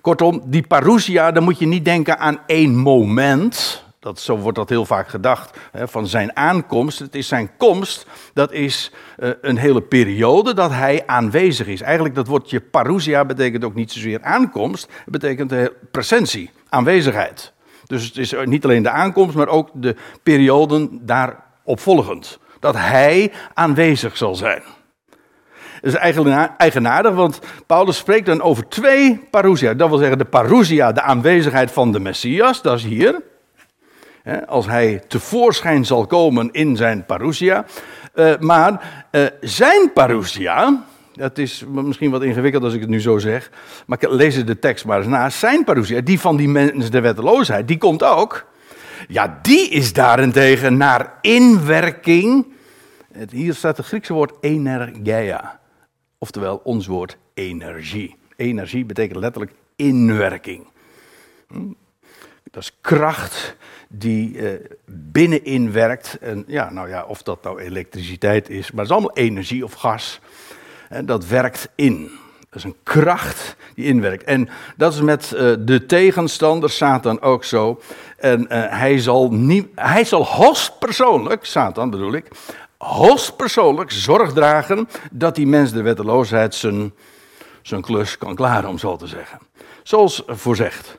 Kortom, 0.00 0.42
die 0.44 0.66
parousia, 0.66 1.32
dan 1.32 1.42
moet 1.42 1.58
je 1.58 1.66
niet 1.66 1.84
denken 1.84 2.18
aan 2.18 2.38
één 2.46 2.76
moment. 2.76 3.82
Dat, 4.00 4.20
zo 4.20 4.36
wordt 4.36 4.58
dat 4.58 4.68
heel 4.68 4.84
vaak 4.84 5.08
gedacht, 5.08 5.58
hè, 5.72 5.88
van 5.88 6.06
zijn 6.06 6.36
aankomst. 6.36 6.98
Het 6.98 7.14
is 7.14 7.28
zijn 7.28 7.50
komst, 7.56 8.06
dat 8.32 8.52
is 8.52 8.92
uh, 9.18 9.30
een 9.40 9.56
hele 9.56 9.82
periode 9.82 10.54
dat 10.54 10.70
hij 10.70 11.02
aanwezig 11.06 11.66
is. 11.66 11.80
Eigenlijk 11.80 12.14
dat 12.14 12.26
woordje 12.26 12.60
parousia 12.60 13.24
betekent 13.24 13.64
ook 13.64 13.74
niet 13.74 13.92
zozeer 13.92 14.22
aankomst, 14.22 14.88
het 15.04 15.10
betekent 15.10 15.52
uh, 15.52 15.66
presentie, 15.90 16.50
aanwezigheid. 16.68 17.52
Dus 17.86 18.04
het 18.04 18.16
is 18.16 18.34
niet 18.44 18.64
alleen 18.64 18.82
de 18.82 18.90
aankomst, 18.90 19.36
maar 19.36 19.48
ook 19.48 19.68
de 19.72 19.96
perioden 20.22 21.00
daarop 21.02 21.80
volgend. 21.80 22.38
Dat 22.60 22.76
hij 22.76 23.32
aanwezig 23.54 24.16
zal 24.16 24.34
zijn. 24.34 24.62
Dat 25.84 25.92
is 25.92 25.98
eigenlijk 25.98 26.50
eigenaardig, 26.56 27.14
want 27.14 27.40
Paulus 27.66 27.96
spreekt 27.96 28.26
dan 28.26 28.42
over 28.42 28.68
twee 28.68 29.20
parousia. 29.30 29.74
Dat 29.74 29.88
wil 29.88 29.98
zeggen 29.98 30.18
de 30.18 30.24
parousia, 30.24 30.92
de 30.92 31.00
aanwezigheid 31.02 31.70
van 31.70 31.92
de 31.92 32.00
Messias, 32.00 32.62
dat 32.62 32.78
is 32.78 32.84
hier. 32.84 33.22
Als 34.46 34.66
hij 34.66 35.02
tevoorschijn 35.08 35.84
zal 35.84 36.06
komen 36.06 36.48
in 36.52 36.76
zijn 36.76 37.04
parousia. 37.06 37.64
Uh, 38.14 38.32
maar 38.38 39.04
uh, 39.10 39.26
zijn 39.40 39.92
parousia, 39.92 40.84
dat 41.12 41.38
is 41.38 41.64
misschien 41.68 42.10
wat 42.10 42.22
ingewikkeld 42.22 42.64
als 42.64 42.74
ik 42.74 42.80
het 42.80 42.88
nu 42.88 43.00
zo 43.00 43.18
zeg, 43.18 43.50
maar 43.86 44.02
ik 44.02 44.10
lees 44.10 44.44
de 44.44 44.58
tekst 44.58 44.84
maar 44.84 44.98
eens 44.98 45.06
na. 45.06 45.30
Zijn 45.30 45.64
parousia, 45.64 46.00
die 46.00 46.20
van 46.20 46.36
die 46.36 46.48
mensen 46.48 46.90
de 46.90 47.00
wetteloosheid, 47.00 47.68
die 47.68 47.78
komt 47.78 48.02
ook. 48.02 48.46
Ja, 49.08 49.38
die 49.42 49.68
is 49.68 49.92
daarentegen 49.92 50.76
naar 50.76 51.12
inwerking. 51.20 52.46
Hier 53.30 53.54
staat 53.54 53.76
het 53.76 53.86
Griekse 53.86 54.12
woord 54.12 54.32
energeia. 54.40 55.62
Oftewel 56.24 56.60
ons 56.64 56.86
woord 56.86 57.16
energie. 57.34 58.16
Energie 58.36 58.84
betekent 58.84 59.18
letterlijk 59.18 59.52
inwerking. 59.76 60.66
Hm? 61.48 61.72
Dat 62.50 62.62
is 62.62 62.72
kracht 62.80 63.56
die 63.88 64.36
uh, 64.36 64.52
binnenin 64.86 65.72
werkt. 65.72 66.18
En 66.20 66.44
ja, 66.46 66.70
nou 66.70 66.88
ja, 66.88 67.04
of 67.04 67.22
dat 67.22 67.42
nou 67.42 67.60
elektriciteit 67.60 68.48
is, 68.48 68.70
maar 68.70 68.80
het 68.84 68.90
is 68.90 68.96
allemaal 68.96 69.16
energie 69.16 69.64
of 69.64 69.72
gas. 69.72 70.20
En 70.88 71.06
dat 71.06 71.26
werkt 71.26 71.68
in. 71.74 72.10
Dat 72.40 72.58
is 72.58 72.64
een 72.64 72.76
kracht 72.82 73.56
die 73.74 73.84
inwerkt. 73.84 74.24
En 74.24 74.48
dat 74.76 74.94
is 74.94 75.00
met 75.00 75.32
uh, 75.34 75.54
de 75.58 75.86
tegenstander 75.86 76.70
Satan 76.70 77.20
ook 77.20 77.44
zo. 77.44 77.80
En 78.16 78.40
uh, 78.40 78.46
hij 78.68 78.98
zal, 78.98 79.32
niet, 79.32 79.66
hij 79.74 80.04
zal 80.04 80.24
hoogstpersoonlijk, 80.24 81.44
Satan 81.44 81.90
bedoel 81.90 82.12
ik, 82.12 82.28
hoogstpersoonlijk 82.78 83.90
zorg 83.90 84.32
dragen 84.32 84.88
dat 85.10 85.34
die 85.34 85.46
mens 85.46 85.72
de 85.72 85.82
wetteloosheid 85.82 86.54
zijn, 86.54 86.94
zijn 87.62 87.82
klus 87.82 88.18
kan 88.18 88.34
klaren, 88.34 88.68
om 88.68 88.78
zo 88.78 88.96
te 88.96 89.06
zeggen. 89.06 89.38
Zoals 89.82 90.22
voorzegd. 90.26 90.98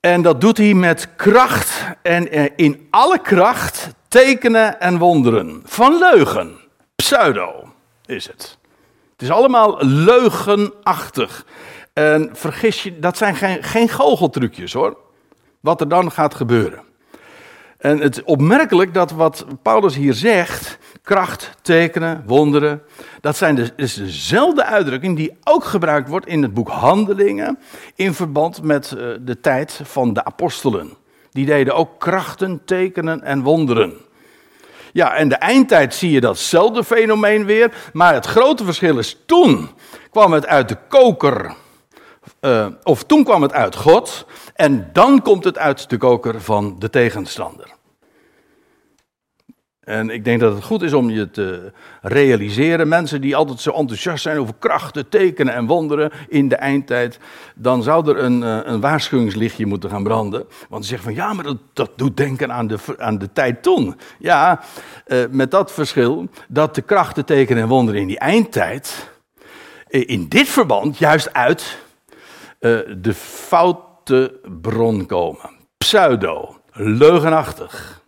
En 0.00 0.22
dat 0.22 0.40
doet 0.40 0.56
hij 0.56 0.74
met 0.74 1.08
kracht 1.16 1.84
en 2.02 2.30
eh, 2.30 2.50
in 2.56 2.86
alle 2.90 3.18
kracht 3.18 3.88
tekenen 4.08 4.80
en 4.80 4.98
wonderen. 4.98 5.62
Van 5.64 5.98
leugen. 5.98 6.58
Pseudo 6.96 7.72
is 8.06 8.26
het. 8.26 8.58
Het 9.12 9.22
is 9.22 9.30
allemaal 9.30 9.76
leugenachtig. 9.84 11.46
En 11.92 12.30
vergis 12.32 12.82
je, 12.82 12.98
dat 12.98 13.16
zijn 13.16 13.36
geen, 13.36 13.62
geen 13.62 13.88
goocheltrucjes 13.88 14.72
hoor. 14.72 14.96
Wat 15.60 15.80
er 15.80 15.88
dan 15.88 16.12
gaat 16.12 16.34
gebeuren. 16.34 16.82
En 17.80 17.98
het 17.98 18.16
is 18.16 18.24
opmerkelijk 18.24 18.94
dat 18.94 19.10
wat 19.10 19.46
Paulus 19.62 19.94
hier 19.94 20.14
zegt, 20.14 20.78
kracht, 21.02 21.50
tekenen, 21.62 22.22
wonderen, 22.26 22.82
dat 23.20 23.36
zijn 23.36 23.54
de, 23.54 23.72
is 23.76 23.94
dezelfde 23.94 24.64
uitdrukking 24.64 25.16
die 25.16 25.36
ook 25.44 25.64
gebruikt 25.64 26.08
wordt 26.08 26.26
in 26.26 26.42
het 26.42 26.54
boek 26.54 26.68
Handelingen 26.68 27.58
in 27.94 28.14
verband 28.14 28.62
met 28.62 28.94
uh, 28.96 29.14
de 29.20 29.40
tijd 29.40 29.80
van 29.82 30.12
de 30.12 30.24
apostelen. 30.24 30.96
Die 31.30 31.46
deden 31.46 31.74
ook 31.74 31.98
krachten, 31.98 32.62
tekenen 32.64 33.22
en 33.22 33.42
wonderen. 33.42 33.92
Ja, 34.92 35.14
en 35.14 35.28
de 35.28 35.34
eindtijd 35.34 35.94
zie 35.94 36.10
je 36.10 36.20
datzelfde 36.20 36.84
fenomeen 36.84 37.44
weer, 37.44 37.90
maar 37.92 38.14
het 38.14 38.26
grote 38.26 38.64
verschil 38.64 38.98
is 38.98 39.16
toen 39.26 39.70
kwam 40.10 40.32
het 40.32 40.46
uit 40.46 40.68
de 40.68 40.76
koker, 40.88 41.54
uh, 42.40 42.66
of 42.82 43.04
toen 43.04 43.24
kwam 43.24 43.42
het 43.42 43.52
uit 43.52 43.76
God 43.76 44.26
En 44.60 44.88
dan 44.92 45.22
komt 45.22 45.44
het 45.44 45.58
uit 45.58 45.90
de 45.90 45.96
koker 45.96 46.40
van 46.40 46.76
de 46.78 46.90
tegenstander. 46.90 47.66
En 49.80 50.10
ik 50.10 50.24
denk 50.24 50.40
dat 50.40 50.54
het 50.54 50.64
goed 50.64 50.82
is 50.82 50.92
om 50.92 51.10
je 51.10 51.30
te 51.30 51.72
realiseren. 52.02 52.88
Mensen 52.88 53.20
die 53.20 53.36
altijd 53.36 53.60
zo 53.60 53.70
enthousiast 53.70 54.22
zijn 54.22 54.38
over 54.38 54.54
krachten, 54.58 55.08
tekenen 55.08 55.54
en 55.54 55.66
wonderen 55.66 56.10
in 56.28 56.48
de 56.48 56.56
eindtijd. 56.56 57.18
Dan 57.54 57.82
zou 57.82 58.08
er 58.08 58.24
een, 58.24 58.42
eh, 58.42 58.58
een 58.62 58.80
waarschuwingslichtje 58.80 59.66
moeten 59.66 59.90
gaan 59.90 60.02
branden. 60.02 60.46
Want 60.68 60.84
ze 60.84 60.90
zeggen 60.90 61.14
van 61.14 61.24
ja, 61.24 61.32
maar 61.32 61.44
dat, 61.44 61.58
dat 61.72 61.90
doet 61.96 62.16
denken 62.16 62.52
aan 62.52 62.66
de, 62.66 62.78
aan 62.98 63.18
de 63.18 63.32
tijd 63.32 63.62
toen. 63.62 63.96
Ja, 64.18 64.60
eh, 65.06 65.18
met 65.30 65.50
dat 65.50 65.72
verschil 65.72 66.28
dat 66.48 66.74
de 66.74 66.82
krachten, 66.82 67.24
tekenen 67.24 67.62
en 67.62 67.68
wonderen 67.68 68.00
in 68.00 68.06
die 68.06 68.18
eindtijd. 68.18 69.10
Eh, 69.88 70.08
in 70.08 70.28
dit 70.28 70.48
verband 70.48 70.98
juist 70.98 71.32
uit 71.32 71.78
de 72.96 73.14
foute 74.04 74.40
bron 74.60 75.06
komen. 75.06 75.50
Pseudo, 75.78 76.60
leugenachtig. 76.72 78.02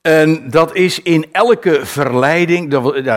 En 0.00 0.50
dat 0.50 0.74
is 0.74 1.02
in 1.02 1.26
elke 1.32 1.86
verleiding, 1.86 2.70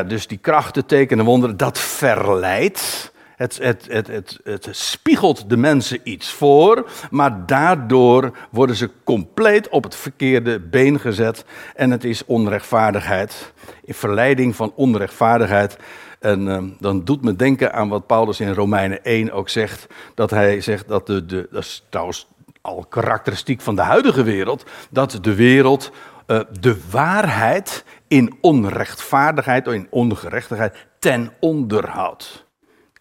dus 0.08 0.28
die 0.28 0.38
krachten, 0.38 0.86
tekenen, 0.86 1.26
wonderen, 1.26 1.58
dat 1.58 1.80
verleidt. 1.80 3.10
Het, 3.36 3.58
het, 3.62 3.88
het, 3.90 4.08
het, 4.08 4.40
het 4.44 4.70
spiegelt 4.72 5.50
de 5.50 5.58
mensen 5.58 6.00
iets 6.04 6.32
voor, 6.32 6.90
maar 7.10 7.46
daardoor 7.46 8.38
worden 8.52 8.76
ze 8.76 8.90
compleet 9.04 9.70
op 9.70 9.84
het 9.84 9.96
verkeerde 9.96 10.60
been 10.60 11.00
gezet. 11.00 11.46
En 11.76 11.92
het 11.92 12.04
is 12.04 12.26
onrechtvaardigheid, 12.26 13.54
in 13.84 13.94
verleiding 13.94 14.56
van 14.56 14.74
onrechtvaardigheid. 14.76 15.78
En 16.22 16.48
uh, 16.48 16.64
dan 16.80 17.04
doet 17.04 17.24
me 17.24 17.36
denken 17.36 17.74
aan 17.74 17.90
wat 17.90 18.08
Paulus 18.08 18.40
in 18.40 18.54
Romeinen 18.54 19.04
1 19.04 19.32
ook 19.32 19.50
zegt. 19.50 19.88
Dat 20.16 20.30
hij 20.30 20.62
zegt 20.62 20.88
dat 20.88 21.08
de, 21.08 21.26
de 21.26 21.48
dat 21.52 21.64
is 21.64 21.86
trouwens 21.90 22.28
al 22.62 22.86
karakteristiek 22.90 23.62
van 23.62 23.76
de 23.76 23.82
huidige 23.82 24.24
wereld, 24.24 24.66
dat 24.90 25.18
de 25.22 25.36
wereld 25.36 25.92
uh, 26.28 26.40
de 26.60 26.82
waarheid 26.90 27.86
in 28.08 28.38
onrechtvaardigheid, 28.42 29.68
in 29.68 29.88
ongerechtigheid 29.90 30.88
ten 31.00 31.34
onder 31.40 31.90
houdt. 31.90 32.46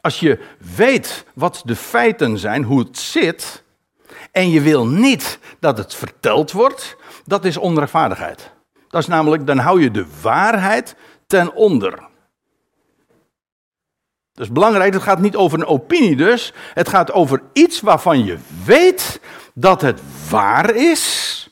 Als 0.00 0.20
je 0.20 0.38
weet 0.76 1.24
wat 1.34 1.62
de 1.64 1.76
feiten 1.76 2.38
zijn, 2.38 2.62
hoe 2.62 2.78
het 2.78 2.98
zit, 2.98 3.62
en 4.32 4.50
je 4.50 4.60
wil 4.60 4.86
niet 4.86 5.38
dat 5.58 5.78
het 5.78 5.94
verteld 5.94 6.52
wordt, 6.52 6.96
dat 7.24 7.44
is 7.44 7.56
onrechtvaardigheid. 7.56 8.52
Dat 8.88 9.00
is 9.00 9.06
namelijk, 9.06 9.46
dan 9.46 9.58
hou 9.58 9.82
je 9.82 9.90
de 9.90 10.06
waarheid 10.22 10.96
ten 11.26 11.54
onder. 11.54 12.08
Dat 14.40 14.49
is 14.49 14.54
belangrijk, 14.54 14.92
het 14.92 15.02
gaat 15.02 15.20
niet 15.20 15.37
over 15.37 15.59
een 15.59 15.66
opinie 15.66 16.16
dus. 16.16 16.52
Het 16.75 16.88
gaat 16.88 17.12
over 17.12 17.42
iets 17.52 17.80
waarvan 17.80 18.25
je 18.25 18.38
weet 18.64 19.20
dat 19.54 19.80
het 19.80 20.00
waar 20.30 20.75
is. 20.75 21.49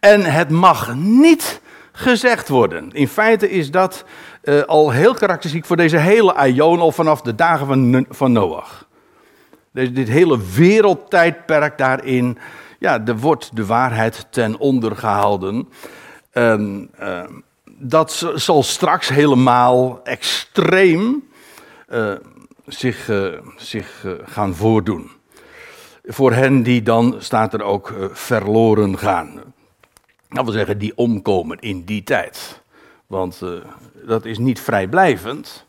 En 0.00 0.22
het 0.22 0.50
mag 0.50 0.94
niet 0.94 1.60
gezegd 1.92 2.48
worden. 2.48 2.92
In 2.92 3.08
feite 3.08 3.50
is 3.50 3.70
dat 3.70 4.04
uh, 4.44 4.62
al 4.62 4.90
heel 4.90 5.14
karakteristiek 5.14 5.64
voor 5.64 5.76
deze 5.76 5.96
hele 5.96 6.34
aion, 6.34 6.80
al 6.80 6.92
vanaf 6.92 7.20
de 7.20 7.34
dagen 7.34 7.66
van, 7.66 8.06
van 8.08 8.32
Noach. 8.32 8.88
Dit 9.72 10.08
hele 10.08 10.38
wereldtijdperk 10.54 11.78
daarin, 11.78 12.38
ja, 12.78 13.04
er 13.04 13.18
wordt 13.18 13.56
de 13.56 13.66
waarheid 13.66 14.26
ten 14.30 14.58
onder 14.58 14.96
gehouden. 14.96 15.68
En, 16.30 16.90
uh, 17.00 17.22
dat 17.88 18.32
zal 18.34 18.62
straks 18.62 19.08
helemaal 19.08 20.00
extreem 20.04 21.28
uh, 21.88 22.12
zich, 22.66 23.10
zich 23.56 24.06
gaan 24.24 24.54
voordoen. 24.54 25.10
Voor 26.04 26.32
hen 26.32 26.62
die 26.62 26.82
dan, 26.82 27.14
staat 27.18 27.54
er 27.54 27.62
ook, 27.62 27.94
verloren 28.12 28.98
gaan 28.98 29.54
dat 30.34 30.44
wil 30.44 30.52
zeggen, 30.52 30.78
die 30.78 30.96
omkomen 30.96 31.58
in 31.58 31.84
die 31.84 32.02
tijd. 32.02 32.62
Want 33.06 33.42
dat 34.06 34.24
is 34.24 34.38
niet 34.38 34.60
vrijblijvend. 34.60 35.66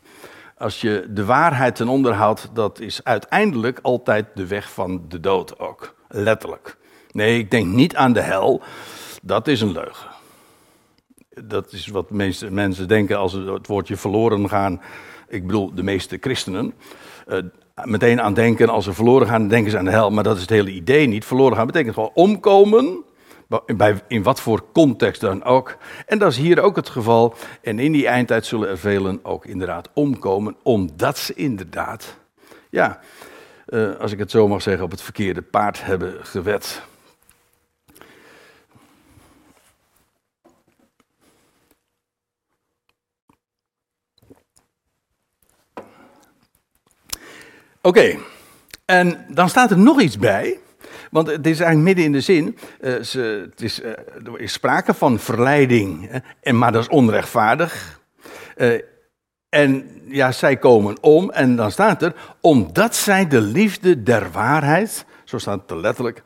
Als 0.58 0.80
je 0.80 1.06
de 1.10 1.24
waarheid 1.24 1.76
ten 1.76 1.88
onder 1.88 2.12
houdt, 2.12 2.50
dat 2.52 2.80
is 2.80 3.04
uiteindelijk 3.04 3.78
altijd 3.82 4.26
de 4.34 4.46
weg 4.46 4.72
van 4.72 5.04
de 5.08 5.20
dood 5.20 5.58
ook. 5.58 5.94
Letterlijk. 6.08 6.76
Nee, 7.10 7.38
ik 7.38 7.50
denk 7.50 7.66
niet 7.66 7.96
aan 7.96 8.12
de 8.12 8.20
hel. 8.20 8.62
Dat 9.22 9.48
is 9.48 9.60
een 9.60 9.72
leugen. 9.72 10.15
Dat 11.44 11.72
is 11.72 11.86
wat 11.86 12.08
de 12.08 12.14
meeste 12.14 12.50
mensen 12.50 12.88
denken 12.88 13.18
als 13.18 13.32
het 13.32 13.66
woordje 13.66 13.96
verloren 13.96 14.48
gaan. 14.48 14.80
Ik 15.28 15.46
bedoel, 15.46 15.74
de 15.74 15.82
meeste 15.82 16.16
christenen. 16.20 16.74
Uh, 17.28 17.38
meteen 17.84 18.20
aan 18.20 18.34
denken, 18.34 18.68
als 18.68 18.84
ze 18.84 18.92
verloren 18.92 19.26
gaan, 19.26 19.48
denken 19.48 19.70
ze 19.70 19.78
aan 19.78 19.84
de 19.84 19.90
hel. 19.90 20.10
Maar 20.10 20.24
dat 20.24 20.34
is 20.34 20.40
het 20.40 20.50
hele 20.50 20.70
idee 20.70 21.06
niet. 21.06 21.24
Verloren 21.24 21.56
gaan 21.56 21.66
betekent 21.66 21.94
gewoon 21.94 22.10
omkomen 22.14 23.04
bij, 23.76 24.02
in 24.08 24.22
wat 24.22 24.40
voor 24.40 24.64
context 24.72 25.20
dan 25.20 25.44
ook. 25.44 25.76
En 26.06 26.18
dat 26.18 26.30
is 26.30 26.38
hier 26.38 26.60
ook 26.60 26.76
het 26.76 26.88
geval. 26.88 27.34
En 27.62 27.78
in 27.78 27.92
die 27.92 28.06
eindtijd 28.06 28.46
zullen 28.46 28.68
er 28.68 28.78
velen 28.78 29.20
ook 29.22 29.46
inderdaad 29.46 29.90
omkomen, 29.94 30.56
omdat 30.62 31.18
ze 31.18 31.34
inderdaad, 31.34 32.16
ja, 32.70 33.00
uh, 33.68 33.96
als 33.96 34.12
ik 34.12 34.18
het 34.18 34.30
zo 34.30 34.48
mag 34.48 34.62
zeggen, 34.62 34.84
op 34.84 34.90
het 34.90 35.02
verkeerde 35.02 35.42
paard 35.42 35.84
hebben 35.84 36.14
gewet. 36.22 36.82
Oké, 47.86 48.16
en 48.84 49.24
dan 49.28 49.48
staat 49.48 49.70
er 49.70 49.78
nog 49.78 50.00
iets 50.00 50.18
bij. 50.18 50.58
Want 51.10 51.26
het 51.26 51.46
is 51.46 51.60
eigenlijk 51.60 51.86
midden 51.86 52.04
in 52.04 52.12
de 52.12 52.20
zin. 52.20 52.58
Uh, 52.80 53.02
ze, 53.02 53.48
het 53.50 53.62
is, 53.62 53.80
uh, 53.80 53.90
er 54.24 54.40
is 54.40 54.52
sprake 54.52 54.94
van 54.94 55.18
verleiding, 55.18 56.08
hè, 56.10 56.18
en, 56.40 56.58
maar 56.58 56.72
dat 56.72 56.82
is 56.82 56.88
onrechtvaardig. 56.88 58.00
Uh, 58.56 58.80
en 59.48 60.00
ja, 60.04 60.32
zij 60.32 60.56
komen 60.56 61.02
om, 61.02 61.30
en 61.30 61.56
dan 61.56 61.70
staat 61.70 62.02
er, 62.02 62.14
omdat 62.40 62.96
zij 62.96 63.28
de 63.28 63.40
liefde 63.40 64.02
der 64.02 64.30
waarheid, 64.30 65.04
zo 65.24 65.38
staat 65.38 65.62
het 65.66 65.80
letterlijk, 65.80 66.22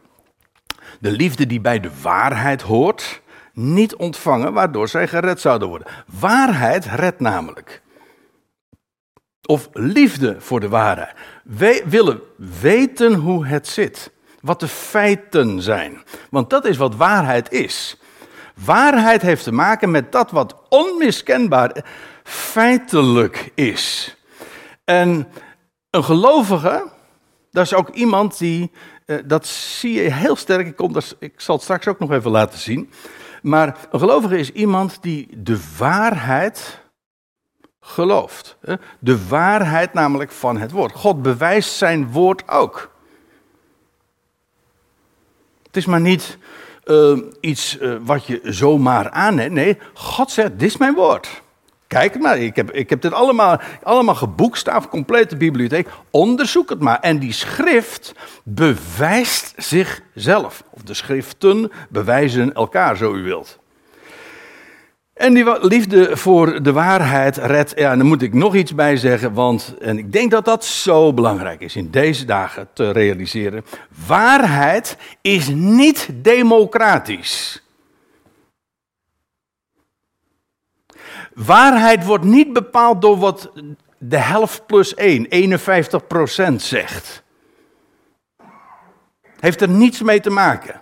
de 1.00 1.10
liefde 1.10 1.46
die 1.46 1.60
bij 1.60 1.80
de 1.80 1.90
waarheid 2.02 2.62
hoort, 2.62 3.22
niet 3.52 3.94
ontvangen, 3.94 4.52
waardoor 4.52 4.88
zij 4.88 5.08
gered 5.08 5.40
zouden 5.40 5.68
worden. 5.68 5.88
Waarheid 6.20 6.84
redt 6.84 7.20
namelijk. 7.20 7.82
Of 9.50 9.68
liefde 9.72 10.36
voor 10.38 10.60
de 10.60 10.68
waarheid. 10.68 11.14
Wij 11.44 11.82
willen 11.86 12.20
weten 12.60 13.14
hoe 13.14 13.46
het 13.46 13.68
zit 13.68 14.12
wat 14.40 14.60
de 14.60 14.68
feiten 14.68 15.62
zijn. 15.62 16.02
Want 16.30 16.50
dat 16.50 16.64
is 16.64 16.76
wat 16.76 16.96
waarheid 16.96 17.52
is. 17.52 17.96
Waarheid 18.64 19.22
heeft 19.22 19.44
te 19.44 19.52
maken 19.52 19.90
met 19.90 20.12
dat 20.12 20.30
wat 20.30 20.56
onmiskenbaar 20.68 21.84
feitelijk 22.24 23.52
is. 23.54 24.16
En 24.84 25.28
een 25.90 26.04
gelovige, 26.04 26.90
dat 27.50 27.64
is 27.64 27.74
ook 27.74 27.88
iemand 27.88 28.38
die, 28.38 28.70
eh, 29.06 29.16
dat 29.24 29.46
zie 29.46 30.02
je 30.02 30.12
heel 30.12 30.36
sterk, 30.36 30.66
ik, 30.66 30.76
kom, 30.76 30.94
ik 31.18 31.40
zal 31.40 31.54
het 31.54 31.64
straks 31.64 31.88
ook 31.88 31.98
nog 31.98 32.12
even 32.12 32.30
laten 32.30 32.58
zien. 32.58 32.90
Maar 33.42 33.76
een 33.90 34.00
gelovige 34.00 34.38
is 34.38 34.52
iemand 34.52 35.02
die 35.02 35.28
de 35.42 35.60
waarheid 35.78 36.79
gelooft. 37.80 38.56
De 38.98 39.28
waarheid 39.28 39.92
namelijk 39.92 40.30
van 40.30 40.58
het 40.58 40.70
woord. 40.70 40.92
God 40.92 41.22
bewijst 41.22 41.76
zijn 41.76 42.10
woord 42.10 42.48
ook. 42.48 42.90
Het 45.66 45.76
is 45.76 45.86
maar 45.86 46.00
niet 46.00 46.38
uh, 46.84 47.18
iets 47.40 47.78
uh, 47.80 47.96
wat 48.00 48.26
je 48.26 48.40
zomaar 48.44 49.10
aanneemt. 49.10 49.52
Nee, 49.52 49.78
God 49.94 50.30
zegt, 50.30 50.58
dit 50.58 50.68
is 50.68 50.76
mijn 50.76 50.94
woord. 50.94 51.42
Kijk 51.86 52.18
maar, 52.18 52.38
ik 52.38 52.56
heb, 52.56 52.70
ik 52.70 52.90
heb 52.90 53.00
dit 53.00 53.12
allemaal, 53.12 53.60
allemaal 53.82 54.14
geboekstaafd, 54.14 54.88
complete 54.88 55.36
bibliotheek. 55.36 55.88
Onderzoek 56.10 56.68
het 56.68 56.80
maar. 56.80 57.00
En 57.00 57.18
die 57.18 57.32
schrift 57.32 58.14
bewijst 58.42 59.52
zichzelf. 59.56 60.62
Of 60.70 60.82
de 60.82 60.94
schriften 60.94 61.72
bewijzen 61.88 62.54
elkaar, 62.54 62.96
zo 62.96 63.14
u 63.14 63.22
wilt. 63.22 63.59
En 65.20 65.34
die 65.34 65.66
liefde 65.66 66.16
voor 66.16 66.62
de 66.62 66.72
waarheid 66.72 67.36
redt, 67.36 67.72
ja, 67.76 67.96
daar 67.96 68.06
moet 68.06 68.22
ik 68.22 68.34
nog 68.34 68.54
iets 68.54 68.74
bij 68.74 68.96
zeggen, 68.96 69.32
want 69.32 69.74
en 69.80 69.98
ik 69.98 70.12
denk 70.12 70.30
dat 70.30 70.44
dat 70.44 70.64
zo 70.64 71.14
belangrijk 71.14 71.60
is 71.60 71.76
in 71.76 71.90
deze 71.90 72.24
dagen 72.24 72.68
te 72.72 72.90
realiseren. 72.90 73.64
Waarheid 74.06 74.96
is 75.20 75.48
niet 75.48 76.08
democratisch. 76.12 77.62
Waarheid 81.34 82.04
wordt 82.04 82.24
niet 82.24 82.52
bepaald 82.52 83.02
door 83.02 83.18
wat 83.18 83.52
de 83.98 84.18
helft 84.18 84.66
plus 84.66 84.94
1, 84.94 85.26
51 85.26 86.06
procent 86.06 86.62
zegt. 86.62 87.22
Heeft 89.40 89.60
er 89.60 89.68
niets 89.68 90.02
mee 90.02 90.20
te 90.20 90.30
maken. 90.30 90.80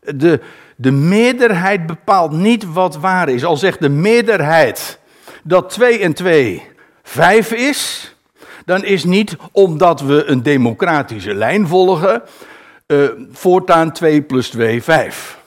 De, 0.00 0.40
de 0.80 0.90
meerderheid 0.90 1.86
bepaalt 1.86 2.32
niet 2.32 2.72
wat 2.72 2.96
waar 2.96 3.28
is. 3.28 3.44
Al 3.44 3.56
zegt 3.56 3.80
de 3.80 3.88
meerderheid 3.88 4.98
dat 5.42 5.70
2 5.70 5.98
en 5.98 6.12
2 6.12 6.62
5 7.02 7.52
is, 7.52 8.14
dan 8.64 8.84
is 8.84 9.04
niet 9.04 9.36
omdat 9.52 10.00
we 10.00 10.24
een 10.24 10.42
democratische 10.42 11.34
lijn 11.34 11.66
volgen, 11.66 12.22
uh, 12.86 13.08
voortaan 13.30 13.92
2 13.92 14.22
plus 14.22 14.48
2 14.48 14.82
5. 14.82 15.38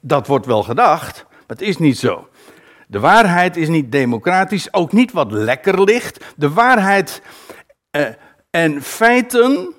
Dat 0.00 0.26
wordt 0.26 0.46
wel 0.46 0.62
gedacht, 0.62 1.24
maar 1.28 1.42
het 1.46 1.62
is 1.62 1.78
niet 1.78 1.98
zo. 1.98 2.28
De 2.86 3.00
waarheid 3.00 3.56
is 3.56 3.68
niet 3.68 3.92
democratisch, 3.92 4.72
ook 4.72 4.92
niet 4.92 5.12
wat 5.12 5.32
lekker 5.32 5.82
ligt. 5.82 6.24
De 6.36 6.50
waarheid 6.50 7.22
uh, 7.96 8.06
en 8.50 8.82
feiten 8.82 9.72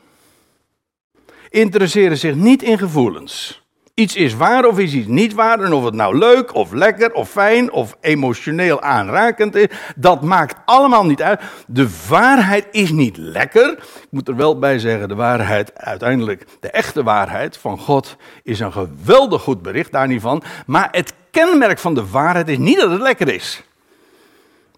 interesseren 1.49 2.17
zich 2.17 2.35
niet 2.35 2.63
in 2.63 2.77
gevoelens. 2.77 3.62
Iets 3.95 4.15
is 4.15 4.36
waar 4.36 4.65
of 4.65 4.79
is 4.79 4.93
iets 4.93 5.08
niet 5.08 5.34
waar. 5.34 5.60
En 5.60 5.73
of 5.73 5.84
het 5.84 5.93
nou 5.93 6.17
leuk 6.17 6.53
of 6.53 6.71
lekker 6.71 7.13
of 7.13 7.29
fijn 7.29 7.71
of 7.71 7.97
emotioneel 8.01 8.82
aanrakend 8.82 9.56
is, 9.56 9.67
dat 9.95 10.21
maakt 10.21 10.56
allemaal 10.65 11.06
niet 11.06 11.21
uit. 11.21 11.41
De 11.67 11.89
waarheid 12.10 12.67
is 12.71 12.91
niet 12.91 13.17
lekker. 13.17 13.71
Ik 13.71 14.08
moet 14.10 14.27
er 14.27 14.36
wel 14.36 14.60
bij 14.60 14.79
zeggen, 14.79 15.08
de 15.08 15.15
waarheid 15.15 15.75
uiteindelijk, 15.75 16.45
de 16.60 16.69
echte 16.69 17.03
waarheid 17.03 17.58
van 17.58 17.79
God 17.79 18.15
is 18.43 18.60
een 18.60 18.71
geweldig 18.71 19.41
goed 19.41 19.62
bericht, 19.62 19.91
daar 19.91 20.08
niet 20.08 20.21
van. 20.21 20.43
Maar 20.65 20.88
het 20.91 21.13
kenmerk 21.32 21.79
van 21.79 21.93
de 21.93 22.10
waarheid 22.10 22.49
is 22.49 22.58
niet 22.58 22.79
dat 22.79 22.91
het 22.91 23.01
lekker 23.01 23.34
is. 23.34 23.63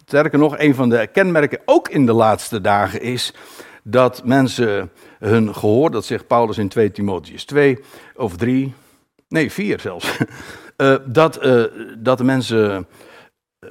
Sterker 0.05 0.39
nog, 0.39 0.57
een 0.57 0.75
van 0.75 0.89
de 0.89 1.07
kenmerken 1.07 1.59
ook 1.65 1.89
in 1.89 2.05
de 2.05 2.13
laatste 2.13 2.61
dagen 2.61 3.01
is 3.01 3.33
dat 3.83 4.21
mensen 4.25 4.91
hun 5.19 5.55
gehoor, 5.55 5.91
dat 5.91 6.05
zegt 6.05 6.27
Paulus 6.27 6.57
in 6.57 6.69
2 6.69 6.91
Timotheus 6.91 7.45
2 7.45 7.79
of 8.15 8.37
3, 8.37 8.73
nee 9.35 9.51
4 9.51 9.79
zelfs, 9.79 10.17
uh, 10.77 10.95
dat, 11.19 11.45
uh, 11.45 11.63
dat 11.97 12.17
de 12.17 12.23
mensen 12.23 12.87
uh, 13.59 13.69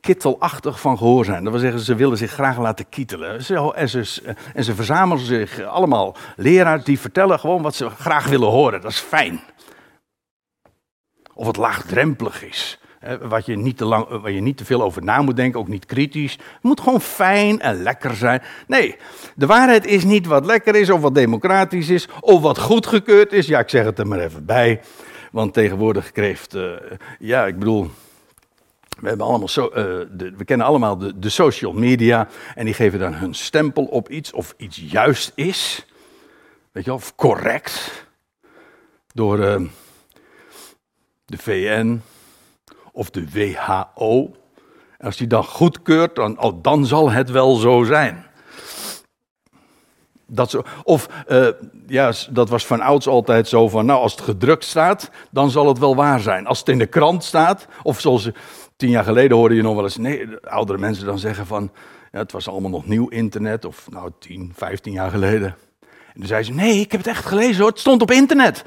kittelachtig 0.00 0.80
van 0.80 0.98
gehoor 0.98 1.24
zijn. 1.24 1.42
Dat 1.42 1.52
wil 1.52 1.62
zeggen, 1.62 1.80
ze 1.80 1.94
willen 1.94 2.16
zich 2.16 2.30
graag 2.30 2.58
laten 2.58 2.88
kietelen. 2.88 3.42
Ze, 3.42 3.72
en, 3.74 3.88
ze, 3.88 4.22
en 4.54 4.64
ze 4.64 4.74
verzamelen 4.74 5.24
zich 5.24 5.62
allemaal 5.62 6.16
leraars 6.36 6.84
die 6.84 7.00
vertellen 7.00 7.40
gewoon 7.40 7.62
wat 7.62 7.74
ze 7.74 7.90
graag 7.90 8.26
willen 8.26 8.48
horen. 8.48 8.80
Dat 8.80 8.90
is 8.90 8.98
fijn. 8.98 9.40
Of 11.34 11.46
het 11.46 11.56
laagdrempelig 11.56 12.42
is. 12.42 12.78
Wat 13.22 13.46
je 13.46 13.56
niet 13.56 13.76
te 13.76 13.84
lang, 13.84 14.08
waar 14.08 14.30
je 14.30 14.40
niet 14.40 14.56
te 14.56 14.64
veel 14.64 14.82
over 14.82 15.02
na 15.02 15.22
moet 15.22 15.36
denken, 15.36 15.60
ook 15.60 15.68
niet 15.68 15.86
kritisch. 15.86 16.32
Het 16.32 16.62
moet 16.62 16.80
gewoon 16.80 17.00
fijn 17.00 17.60
en 17.60 17.82
lekker 17.82 18.16
zijn. 18.16 18.42
Nee, 18.66 18.96
de 19.34 19.46
waarheid 19.46 19.86
is 19.86 20.04
niet 20.04 20.26
wat 20.26 20.46
lekker 20.46 20.74
is, 20.74 20.90
of 20.90 21.00
wat 21.00 21.14
democratisch 21.14 21.88
is, 21.88 22.08
of 22.20 22.40
wat 22.40 22.58
goedgekeurd 22.58 23.32
is. 23.32 23.46
Ja, 23.46 23.58
ik 23.58 23.68
zeg 23.68 23.84
het 23.84 23.98
er 23.98 24.06
maar 24.06 24.18
even 24.18 24.44
bij. 24.44 24.80
Want 25.32 25.52
tegenwoordig 25.52 26.12
kreeg, 26.12 26.46
uh, 26.54 26.72
ja, 27.18 27.46
ik 27.46 27.58
bedoel, 27.58 27.90
we, 29.00 29.08
hebben 29.08 29.26
allemaal 29.26 29.48
uh, 29.58 29.74
de, 30.10 30.32
we 30.36 30.44
kennen 30.44 30.66
allemaal 30.66 30.98
de, 30.98 31.18
de, 31.18 31.28
social 31.28 31.72
media 31.72 32.28
en 32.54 32.64
die 32.64 32.74
geven 32.74 32.98
dan 32.98 33.14
hun 33.14 33.34
stempel 33.34 33.84
op 33.84 34.08
iets 34.08 34.32
of 34.32 34.54
iets 34.56 34.82
juist 34.90 35.32
is. 35.34 35.86
Weet 36.72 36.84
je 36.84 36.90
wel, 36.90 36.98
of 36.98 37.14
correct. 37.14 38.06
Door 39.12 39.38
uh, 39.38 39.60
de 41.24 41.38
VN, 41.38 42.02
of 42.94 43.10
de 43.10 43.30
WHO. 43.30 44.30
Als 45.00 45.16
die 45.16 45.26
dan 45.26 45.44
goedkeurt, 45.44 46.14
dan, 46.14 46.40
oh, 46.40 46.62
dan 46.62 46.86
zal 46.86 47.10
het 47.10 47.30
wel 47.30 47.54
zo 47.54 47.82
zijn. 47.82 48.26
Dat 50.26 50.50
zo, 50.50 50.62
of 50.82 51.08
uh, 51.28 51.48
ja, 51.86 52.12
dat 52.30 52.48
was 52.48 52.66
van 52.66 52.80
ouds 52.80 53.06
altijd 53.06 53.48
zo 53.48 53.68
van, 53.68 53.86
nou 53.86 54.00
als 54.00 54.12
het 54.12 54.20
gedrukt 54.20 54.64
staat, 54.64 55.10
dan 55.30 55.50
zal 55.50 55.68
het 55.68 55.78
wel 55.78 55.96
waar 55.96 56.20
zijn. 56.20 56.46
Als 56.46 56.58
het 56.58 56.68
in 56.68 56.78
de 56.78 56.86
krant 56.86 57.24
staat, 57.24 57.66
of 57.82 58.00
zoals 58.00 58.30
tien 58.76 58.90
jaar 58.90 59.04
geleden 59.04 59.36
hoorde 59.36 59.54
je 59.54 59.62
nog 59.62 59.74
wel 59.74 59.84
eens, 59.84 59.96
nee, 59.96 60.28
oudere 60.40 60.78
mensen 60.78 61.06
dan 61.06 61.18
zeggen 61.18 61.46
van, 61.46 61.72
ja, 62.12 62.18
het 62.18 62.32
was 62.32 62.48
allemaal 62.48 62.70
nog 62.70 62.86
nieuw 62.86 63.08
internet, 63.08 63.64
of 63.64 63.90
nou 63.90 64.10
tien, 64.18 64.52
vijftien 64.56 64.92
jaar 64.92 65.10
geleden. 65.10 65.56
En 65.80 66.20
dan 66.20 66.26
zei 66.26 66.42
ze, 66.42 66.52
nee, 66.52 66.80
ik 66.80 66.92
heb 66.92 67.00
het 67.00 67.10
echt 67.10 67.26
gelezen 67.26 67.60
hoor, 67.60 67.70
het 67.70 67.78
stond 67.78 68.02
op 68.02 68.10
internet. 68.10 68.64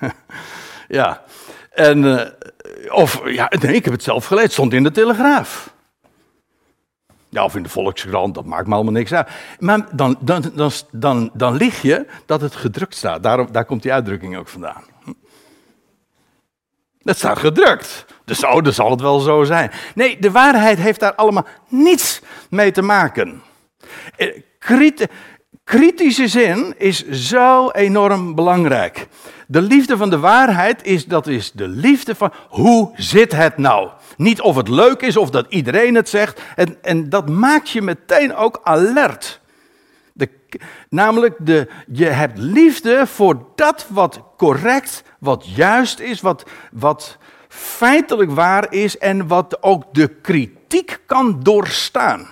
ja, 0.88 1.22
en, 1.70 2.04
uh, 2.04 2.20
of 2.90 3.20
ja, 3.24 3.52
nee, 3.60 3.74
ik 3.74 3.84
heb 3.84 3.94
het 3.94 4.02
zelf 4.02 4.26
gelezen, 4.26 4.46
het 4.46 4.52
stond 4.52 4.72
in 4.72 4.82
de 4.82 4.90
Telegraaf. 4.90 5.76
Ja, 7.28 7.44
of 7.44 7.56
in 7.56 7.62
de 7.62 7.68
Volkskrant, 7.68 8.34
dat 8.34 8.44
maakt 8.44 8.66
me 8.66 8.74
allemaal 8.74 8.92
niks 8.92 9.12
uit. 9.12 9.28
Maar 9.58 9.96
dan, 9.96 10.16
dan, 10.20 10.44
dan, 10.54 10.70
dan, 10.90 11.30
dan 11.34 11.54
lig 11.54 11.82
je 11.82 12.06
dat 12.26 12.40
het 12.40 12.56
gedrukt 12.56 12.94
staat. 12.94 13.22
Daarom, 13.22 13.52
daar 13.52 13.64
komt 13.64 13.82
die 13.82 13.92
uitdrukking 13.92 14.36
ook 14.36 14.48
vandaan. 14.48 14.82
Dat 16.98 17.16
staat 17.16 17.38
gedrukt. 17.38 18.04
Dus 18.24 18.44
oh, 18.44 18.62
dan 18.62 18.72
zal 18.72 18.90
het 18.90 19.00
wel 19.00 19.18
zo 19.18 19.44
zijn. 19.44 19.70
Nee, 19.94 20.18
de 20.18 20.30
waarheid 20.30 20.78
heeft 20.78 21.00
daar 21.00 21.14
allemaal 21.14 21.46
niets 21.68 22.20
mee 22.50 22.70
te 22.70 22.82
maken. 22.82 23.42
Eh, 24.16 24.40
kritische 25.64 26.28
zin 26.28 26.74
is 26.78 27.08
zo 27.08 27.70
enorm 27.70 28.34
belangrijk. 28.34 29.06
De 29.50 29.62
liefde 29.62 29.96
van 29.96 30.10
de 30.10 30.18
waarheid 30.18 30.84
is, 30.84 31.06
dat 31.06 31.26
is 31.26 31.52
de 31.52 31.68
liefde 31.68 32.14
van 32.14 32.32
hoe 32.48 32.90
zit 32.94 33.32
het 33.32 33.56
nou? 33.56 33.90
Niet 34.16 34.40
of 34.40 34.56
het 34.56 34.68
leuk 34.68 35.00
is 35.00 35.16
of 35.16 35.30
dat 35.30 35.46
iedereen 35.48 35.94
het 35.94 36.08
zegt. 36.08 36.42
En, 36.56 36.82
en 36.82 37.08
dat 37.08 37.28
maakt 37.28 37.70
je 37.70 37.82
meteen 37.82 38.34
ook 38.34 38.60
alert. 38.62 39.40
De, 40.12 40.28
namelijk, 40.88 41.34
de, 41.38 41.68
je 41.92 42.04
hebt 42.04 42.38
liefde 42.38 43.06
voor 43.06 43.46
dat 43.54 43.86
wat 43.88 44.22
correct, 44.36 45.02
wat 45.18 45.44
juist 45.54 45.98
is, 45.98 46.20
wat, 46.20 46.44
wat 46.72 47.16
feitelijk 47.48 48.30
waar 48.30 48.72
is 48.72 48.98
en 48.98 49.26
wat 49.26 49.62
ook 49.62 49.94
de 49.94 50.08
kritiek 50.08 51.00
kan 51.06 51.40
doorstaan. 51.42 52.26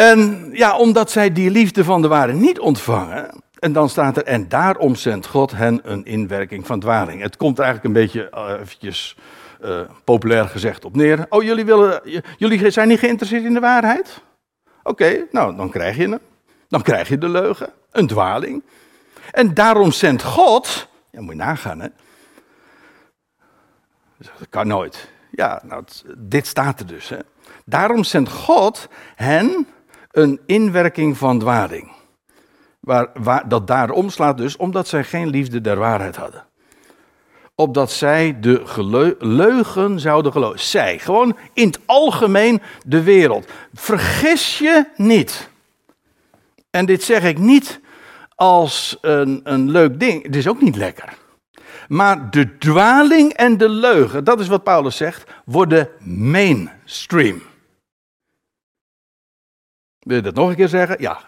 En 0.00 0.50
ja, 0.52 0.76
omdat 0.76 1.10
zij 1.10 1.32
die 1.32 1.50
liefde 1.50 1.84
van 1.84 2.02
de 2.02 2.08
ware 2.08 2.32
niet 2.32 2.58
ontvangen, 2.58 3.42
en 3.58 3.72
dan 3.72 3.88
staat 3.88 4.16
er, 4.16 4.24
en 4.24 4.48
daarom 4.48 4.94
zendt 4.94 5.26
God 5.26 5.52
hen 5.52 5.80
een 5.82 6.04
inwerking 6.04 6.66
van 6.66 6.80
dwaling. 6.80 7.22
Het 7.22 7.36
komt 7.36 7.58
eigenlijk 7.58 7.88
een 7.88 8.02
beetje, 8.02 8.30
uh, 8.34 8.60
eventjes 8.60 9.16
uh, 9.64 9.80
populair 10.04 10.48
gezegd, 10.48 10.84
op 10.84 10.96
neer. 10.96 11.26
Oh, 11.28 11.42
jullie, 11.42 11.64
willen, 11.64 12.22
jullie 12.36 12.70
zijn 12.70 12.88
niet 12.88 12.98
geïnteresseerd 12.98 13.44
in 13.44 13.54
de 13.54 13.60
waarheid? 13.60 14.22
Oké, 14.82 15.26
nou, 15.30 15.56
dan 15.56 15.70
krijg 15.70 15.96
je 15.96 16.08
hem. 16.08 16.18
Dan 16.68 16.82
krijg 16.82 17.08
je 17.08 17.18
de 17.18 17.28
leugen, 17.28 17.72
een 17.90 18.06
dwaling. 18.06 18.62
En 19.30 19.54
daarom 19.54 19.92
zendt 19.92 20.22
God, 20.22 20.88
ja, 21.10 21.20
moet 21.20 21.32
je 21.32 21.38
nagaan, 21.38 21.80
hè. 21.80 21.88
Dat 24.18 24.48
kan 24.48 24.66
nooit. 24.66 25.10
Ja, 25.30 25.62
nou, 25.64 25.84
dit 26.18 26.46
staat 26.46 26.80
er 26.80 26.86
dus, 26.86 27.08
hè. 27.08 27.18
Daarom 27.64 28.04
zendt 28.04 28.30
God 28.30 28.88
hen 29.14 29.66
een 30.10 30.40
inwerking 30.46 31.16
van 31.16 31.38
dwaling. 31.38 31.92
Waar, 32.80 33.10
waar, 33.14 33.48
dat 33.48 33.66
daar 33.66 33.90
omslaat 33.90 34.36
dus 34.36 34.56
omdat 34.56 34.88
zij 34.88 35.04
geen 35.04 35.28
liefde 35.28 35.60
der 35.60 35.76
waarheid 35.76 36.16
hadden. 36.16 36.44
Opdat 37.54 37.92
zij 37.92 38.40
de 38.40 39.16
leugen 39.18 40.00
zouden 40.00 40.32
geloven. 40.32 40.60
Zij, 40.60 40.98
gewoon 40.98 41.36
in 41.52 41.66
het 41.66 41.80
algemeen 41.86 42.62
de 42.86 43.02
wereld. 43.02 43.50
Vergis 43.74 44.58
je 44.58 44.84
niet. 44.96 45.48
En 46.70 46.86
dit 46.86 47.02
zeg 47.02 47.24
ik 47.24 47.38
niet 47.38 47.80
als 48.34 48.98
een, 49.00 49.40
een 49.44 49.70
leuk 49.70 50.00
ding. 50.00 50.22
Het 50.22 50.36
is 50.36 50.48
ook 50.48 50.60
niet 50.60 50.76
lekker. 50.76 51.18
Maar 51.88 52.30
de 52.30 52.58
dwaling 52.58 53.32
en 53.32 53.56
de 53.56 53.68
leugen, 53.68 54.24
dat 54.24 54.40
is 54.40 54.48
wat 54.48 54.62
Paulus 54.62 54.96
zegt, 54.96 55.30
worden 55.44 55.88
mainstream. 56.04 57.42
Wil 60.00 60.16
je 60.16 60.22
dat 60.22 60.34
nog 60.34 60.48
een 60.48 60.56
keer 60.56 60.68
zeggen? 60.68 60.96
Ja. 61.00 61.20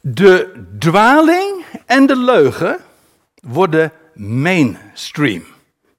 De 0.00 0.64
dwaling 0.78 1.64
en 1.86 2.06
de 2.06 2.16
leugen 2.16 2.78
worden 3.42 3.92
mainstream. 4.14 5.44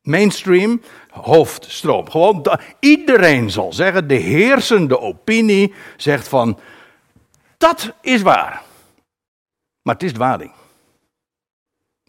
Mainstream, 0.01 0.81
hoofdstroom. 1.09 2.09
Gewoon 2.09 2.59
iedereen 2.79 3.51
zal 3.51 3.73
zeggen, 3.73 4.07
de 4.07 4.15
heersende 4.15 4.99
opinie 4.99 5.73
zegt 5.97 6.27
van, 6.27 6.59
dat 7.57 7.93
is 8.01 8.21
waar. 8.21 8.61
Maar 9.81 9.93
het 9.93 10.03
is 10.03 10.13
dwaling. 10.13 10.51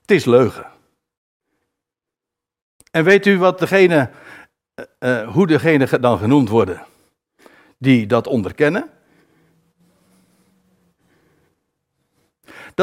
Het 0.00 0.10
is 0.10 0.24
leugen. 0.24 0.66
En 2.90 3.04
weet 3.04 3.26
u 3.26 3.38
wat 3.38 3.58
degene, 3.58 4.10
uh, 4.98 5.28
hoe 5.28 5.46
degene 5.46 6.00
dan 6.00 6.18
genoemd 6.18 6.48
worden 6.48 6.82
die 7.78 8.06
dat 8.06 8.26
onderkennen? 8.26 8.90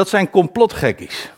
Dat 0.00 0.08
zijn 0.08 0.30
complotgekkies. 0.30 1.30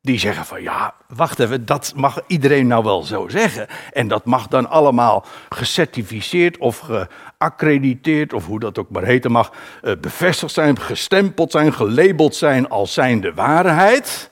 Die 0.00 0.18
zeggen 0.18 0.44
van 0.44 0.62
ja, 0.62 0.94
wacht 1.08 1.38
even, 1.38 1.66
dat 1.66 1.92
mag 1.96 2.20
iedereen 2.26 2.66
nou 2.66 2.84
wel 2.84 3.02
zo 3.02 3.28
zeggen. 3.28 3.66
En 3.92 4.08
dat 4.08 4.24
mag 4.24 4.48
dan 4.48 4.68
allemaal 4.68 5.24
gecertificeerd 5.48 6.58
of 6.58 6.78
geaccrediteerd, 6.78 8.32
of 8.32 8.46
hoe 8.46 8.60
dat 8.60 8.78
ook 8.78 8.90
maar 8.90 9.02
heten 9.02 9.30
mag, 9.30 9.52
eh, 9.82 9.92
bevestigd 10.00 10.52
zijn, 10.52 10.78
gestempeld 10.78 11.50
zijn, 11.50 11.72
gelabeld 11.72 12.34
zijn 12.34 12.68
als 12.68 12.92
zijnde 12.92 13.34
waarheid. 13.34 14.30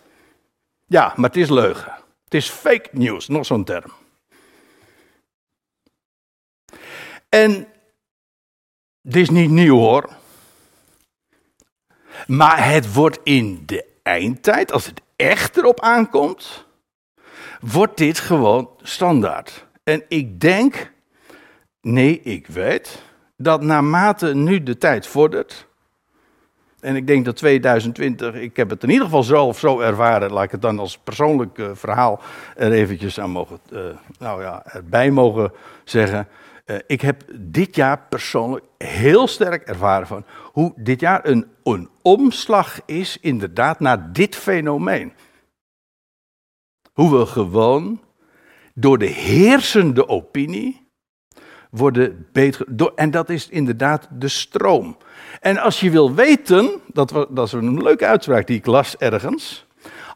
Ja, 0.86 1.12
maar 1.16 1.30
het 1.30 1.38
is 1.38 1.48
leugen. 1.48 1.92
Het 2.24 2.34
is 2.34 2.48
fake 2.48 2.88
news, 2.92 3.28
nog 3.28 3.46
zo'n 3.46 3.64
term. 3.64 3.92
En 7.28 7.66
dit 9.02 9.22
is 9.22 9.30
niet 9.30 9.50
nieuw 9.50 9.78
hoor. 9.78 10.22
Maar 12.26 12.68
het 12.68 12.92
wordt 12.92 13.18
in 13.22 13.62
de 13.66 13.84
eindtijd, 14.02 14.72
als 14.72 14.86
het 14.86 15.00
echt 15.16 15.56
erop 15.56 15.80
aankomt, 15.80 16.66
wordt 17.60 17.96
dit 17.96 18.18
gewoon 18.18 18.70
standaard. 18.82 19.66
En 19.84 20.02
ik 20.08 20.40
denk, 20.40 20.92
nee, 21.80 22.20
ik 22.20 22.46
weet, 22.46 23.02
dat 23.36 23.62
naarmate 23.62 24.34
nu 24.34 24.62
de 24.62 24.78
tijd 24.78 25.06
vordert, 25.06 25.66
en 26.84 26.96
ik 26.96 27.06
denk 27.06 27.24
dat 27.24 27.36
2020, 27.36 28.34
ik 28.34 28.56
heb 28.56 28.70
het 28.70 28.82
in 28.82 28.90
ieder 28.90 29.04
geval 29.04 29.22
zo 29.22 29.44
of 29.44 29.58
zo 29.58 29.80
ervaren, 29.80 30.32
laat 30.32 30.44
ik 30.44 30.50
het 30.50 30.62
dan 30.62 30.78
als 30.78 30.98
persoonlijk 30.98 31.58
uh, 31.58 31.70
verhaal 31.72 32.20
er 32.56 32.72
eventjes 32.72 33.20
aan 33.20 33.30
mogen, 33.30 33.58
uh, 33.72 33.80
nou 34.18 34.42
ja, 34.42 34.62
erbij 34.66 35.10
mogen 35.10 35.52
zeggen. 35.84 36.28
Uh, 36.66 36.76
ik 36.86 37.00
heb 37.00 37.24
dit 37.34 37.76
jaar 37.76 38.00
persoonlijk 38.08 38.64
heel 38.78 39.26
sterk 39.26 39.62
ervaren 39.68 40.06
van 40.06 40.24
hoe 40.52 40.72
dit 40.76 41.00
jaar 41.00 41.26
een, 41.26 41.46
een 41.62 41.88
omslag 42.02 42.80
is 42.86 43.18
inderdaad 43.20 43.80
naar 43.80 44.12
dit 44.12 44.36
fenomeen. 44.36 45.12
Hoe 46.92 47.18
we 47.18 47.26
gewoon 47.26 48.02
door 48.74 48.98
de 48.98 49.06
heersende 49.06 50.08
opinie 50.08 50.88
worden 51.70 52.26
beter. 52.32 52.76
Door, 52.76 52.92
en 52.94 53.10
dat 53.10 53.30
is 53.30 53.48
inderdaad 53.48 54.08
de 54.10 54.28
stroom. 54.28 54.96
En 55.40 55.58
als 55.58 55.80
je 55.80 55.90
wil 55.90 56.14
weten, 56.14 56.80
dat, 56.86 57.26
dat 57.30 57.46
is 57.46 57.52
een 57.52 57.82
leuke 57.82 58.06
uitspraak 58.06 58.46
die 58.46 58.56
ik 58.56 58.66
las 58.66 58.96
ergens. 58.96 59.66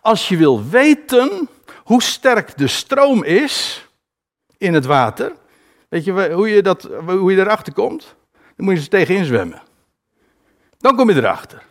Als 0.00 0.28
je 0.28 0.36
wil 0.36 0.68
weten 0.68 1.48
hoe 1.84 2.02
sterk 2.02 2.58
de 2.58 2.66
stroom 2.66 3.24
is 3.24 3.86
in 4.56 4.74
het 4.74 4.84
water, 4.84 5.32
weet 5.88 6.04
je 6.04 6.32
hoe 6.32 6.48
je, 6.48 6.62
dat, 6.62 6.88
hoe 7.06 7.32
je 7.32 7.38
erachter 7.38 7.72
komt? 7.72 8.16
Dan 8.56 8.66
moet 8.66 8.74
je 8.74 8.80
er 8.80 8.88
tegenin 8.88 9.24
zwemmen. 9.24 9.62
Dan 10.78 10.96
kom 10.96 11.10
je 11.10 11.16
erachter. 11.16 11.62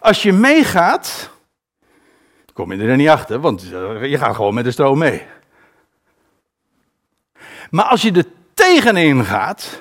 Als 0.00 0.22
je 0.22 0.32
meegaat, 0.32 1.30
kom 2.52 2.72
je 2.72 2.82
er 2.82 2.96
niet 2.96 3.08
achter, 3.08 3.40
want 3.40 3.62
je 4.02 4.18
gaat 4.18 4.34
gewoon 4.34 4.54
met 4.54 4.64
de 4.64 4.70
stroom 4.70 4.98
mee. 4.98 5.22
Maar 7.70 7.84
als 7.84 8.02
je 8.02 8.12
er 8.12 8.26
tegenin 8.54 9.24
gaat, 9.24 9.80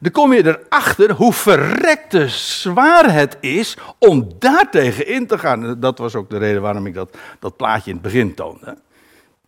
dan 0.00 0.12
kom 0.12 0.32
je 0.32 0.46
erachter 0.46 1.12
hoe 1.12 1.32
verrekte 1.32 2.28
zwaar 2.28 3.12
het 3.12 3.36
is 3.40 3.76
om 3.98 4.28
daar 4.38 4.70
tegen 4.70 5.06
in 5.06 5.26
te 5.26 5.38
gaan. 5.38 5.80
Dat 5.80 5.98
was 5.98 6.14
ook 6.14 6.30
de 6.30 6.38
reden 6.38 6.62
waarom 6.62 6.86
ik 6.86 6.94
dat, 6.94 7.16
dat 7.38 7.56
plaatje 7.56 7.90
in 7.90 7.96
het 7.96 8.04
begin 8.04 8.34
toonde. 8.34 8.76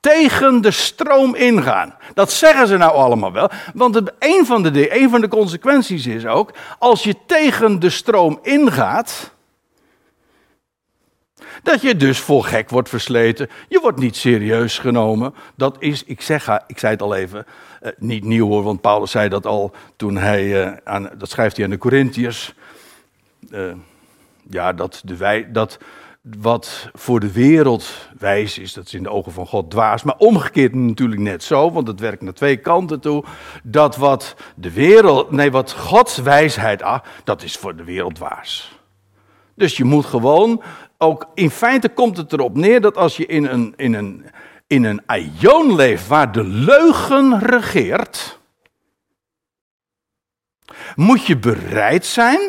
Tegen 0.06 0.60
de 0.60 0.70
stroom 0.70 1.34
ingaan. 1.34 1.94
Dat 2.14 2.32
zeggen 2.32 2.66
ze 2.66 2.76
nou 2.76 2.92
allemaal 2.92 3.32
wel. 3.32 3.50
Want 3.74 3.94
het, 3.94 4.12
een, 4.18 4.46
van 4.46 4.62
de, 4.62 5.00
een 5.02 5.10
van 5.10 5.20
de 5.20 5.28
consequenties 5.28 6.06
is 6.06 6.26
ook, 6.26 6.52
als 6.78 7.02
je 7.02 7.14
tegen 7.26 7.80
de 7.80 7.90
stroom 7.90 8.38
ingaat, 8.42 9.32
dat 11.62 11.82
je 11.82 11.96
dus 11.96 12.18
voor 12.18 12.44
gek 12.44 12.70
wordt 12.70 12.88
versleten. 12.88 13.48
Je 13.68 13.80
wordt 13.80 13.98
niet 13.98 14.16
serieus 14.16 14.78
genomen. 14.78 15.34
Dat 15.54 15.76
is, 15.78 16.04
ik, 16.04 16.20
zeg, 16.20 16.48
ik 16.66 16.78
zei 16.78 16.92
het 16.92 17.02
al 17.02 17.14
even, 17.14 17.46
eh, 17.80 17.92
niet 17.98 18.24
nieuw 18.24 18.48
hoor, 18.48 18.62
want 18.62 18.80
Paulus 18.80 19.10
zei 19.10 19.28
dat 19.28 19.46
al 19.46 19.72
toen 19.96 20.16
hij, 20.16 20.64
eh, 20.64 20.76
aan, 20.84 21.10
dat 21.18 21.30
schrijft 21.30 21.56
hij 21.56 21.64
aan 21.64 21.70
de 21.70 21.78
Corinthiërs. 21.78 22.54
Uh, 23.50 23.72
ja, 24.50 24.72
dat, 24.72 25.02
de 25.04 25.16
wij, 25.16 25.52
dat 25.52 25.78
wat 26.38 26.90
voor 26.92 27.20
de 27.20 27.32
wereld 27.32 28.08
wijs 28.18 28.58
is, 28.58 28.72
dat 28.72 28.86
is 28.86 28.94
in 28.94 29.02
de 29.02 29.10
ogen 29.10 29.32
van 29.32 29.46
God 29.46 29.70
dwaas. 29.70 30.02
Maar 30.02 30.16
omgekeerd 30.16 30.74
natuurlijk 30.74 31.20
net 31.20 31.42
zo, 31.42 31.72
want 31.72 31.88
het 31.88 32.00
werkt 32.00 32.22
naar 32.22 32.32
twee 32.32 32.56
kanten 32.56 33.00
toe. 33.00 33.24
Dat 33.62 33.96
wat 33.96 34.36
de 34.54 34.72
wereld, 34.72 35.30
nee, 35.30 35.50
wat 35.50 35.72
Gods 35.72 36.16
wijsheid, 36.16 36.82
ah, 36.82 37.00
dat 37.24 37.42
is 37.42 37.56
voor 37.56 37.76
de 37.76 37.84
wereld 37.84 38.14
dwaas. 38.14 38.80
Dus 39.54 39.76
je 39.76 39.84
moet 39.84 40.04
gewoon 40.04 40.62
ook 40.98 41.28
in 41.34 41.50
feite 41.50 41.88
komt 41.88 42.16
het 42.16 42.32
erop 42.32 42.56
neer 42.56 42.80
dat 42.80 42.96
als 42.96 43.16
je 43.16 43.26
in 43.26 43.44
een, 43.44 43.74
in 43.76 43.94
een, 43.94 44.24
in 44.66 44.84
een 44.84 45.02
leeft 45.76 46.06
waar 46.06 46.32
de 46.32 46.44
leugen 46.44 47.38
regeert, 47.38 48.38
moet 50.94 51.26
je 51.26 51.38
bereid 51.38 52.06
zijn 52.06 52.40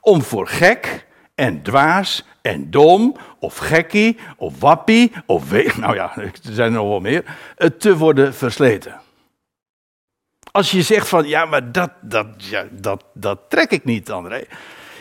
om 0.00 0.22
voor 0.22 0.46
gek 0.46 1.10
en 1.34 1.62
dwaas 1.62 2.24
en 2.42 2.70
dom 2.70 3.16
of 3.38 3.56
gekkie 3.56 4.18
of 4.36 4.60
wappie 4.60 5.12
of 5.26 5.50
nou 5.76 5.94
ja, 5.94 6.16
er 6.16 6.32
zijn 6.42 6.72
er 6.72 6.78
nog 6.78 6.88
wel 6.88 7.00
meer, 7.00 7.24
te 7.78 7.96
worden 7.96 8.34
versleten. 8.34 9.00
Als 10.50 10.70
je 10.70 10.82
zegt 10.82 11.08
van 11.08 11.26
ja, 11.26 11.44
maar 11.44 11.72
dat, 11.72 11.90
dat, 12.00 12.26
ja, 12.36 12.64
dat, 12.70 13.04
dat 13.14 13.38
trek 13.48 13.70
ik 13.70 13.84
niet, 13.84 14.10
André. 14.10 14.44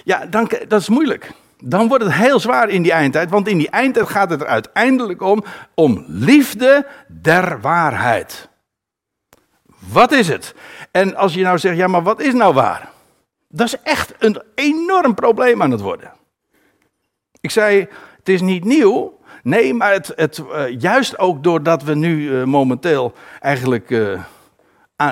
Ja, 0.04 0.26
dan, 0.26 0.52
dat 0.68 0.82
is 0.82 0.90
moeilijk 0.90 1.32
dan 1.64 1.88
wordt 1.88 2.04
het 2.04 2.14
heel 2.14 2.40
zwaar 2.40 2.70
in 2.70 2.82
die 2.82 2.92
eindtijd. 2.92 3.30
Want 3.30 3.48
in 3.48 3.58
die 3.58 3.70
eindtijd 3.70 4.10
gaat 4.10 4.30
het 4.30 4.42
er 4.42 4.48
uiteindelijk 4.48 5.22
om, 5.22 5.44
om 5.76 6.04
liefde 6.08 6.88
der 7.08 7.62
waarheid. 7.62 8.50
Wat 9.90 10.12
is 10.12 10.28
het? 10.28 10.56
En 10.92 11.16
als 11.16 11.34
je 11.34 11.44
nou 11.44 11.58
zegt, 11.58 11.78
ja, 11.78 11.88
maar 11.88 12.04
wat 12.04 12.22
is 12.22 12.34
nou 12.34 12.54
waar? 12.54 12.90
Dat 13.48 13.68
is 13.68 13.76
echt 13.84 14.14
een 14.20 14.42
enorm 14.56 15.14
probleem 15.14 15.62
aan 15.62 15.72
het 15.72 15.82
worden. 15.82 16.12
Ik 17.42 17.52
zei, 17.52 17.88
het 18.18 18.30
is 18.30 18.42
niet 18.42 18.64
nieuw. 18.64 19.20
Nee, 19.44 19.74
maar 19.74 19.92
het, 19.92 20.12
het, 20.16 20.44
uh, 20.52 20.80
juist 20.80 21.20
ook 21.20 21.44
doordat 21.44 21.84
we 21.84 21.96
nu 21.96 22.22
uh, 22.22 22.44
momenteel 22.44 23.14
eigenlijk 23.40 23.90
uh, 23.90 24.24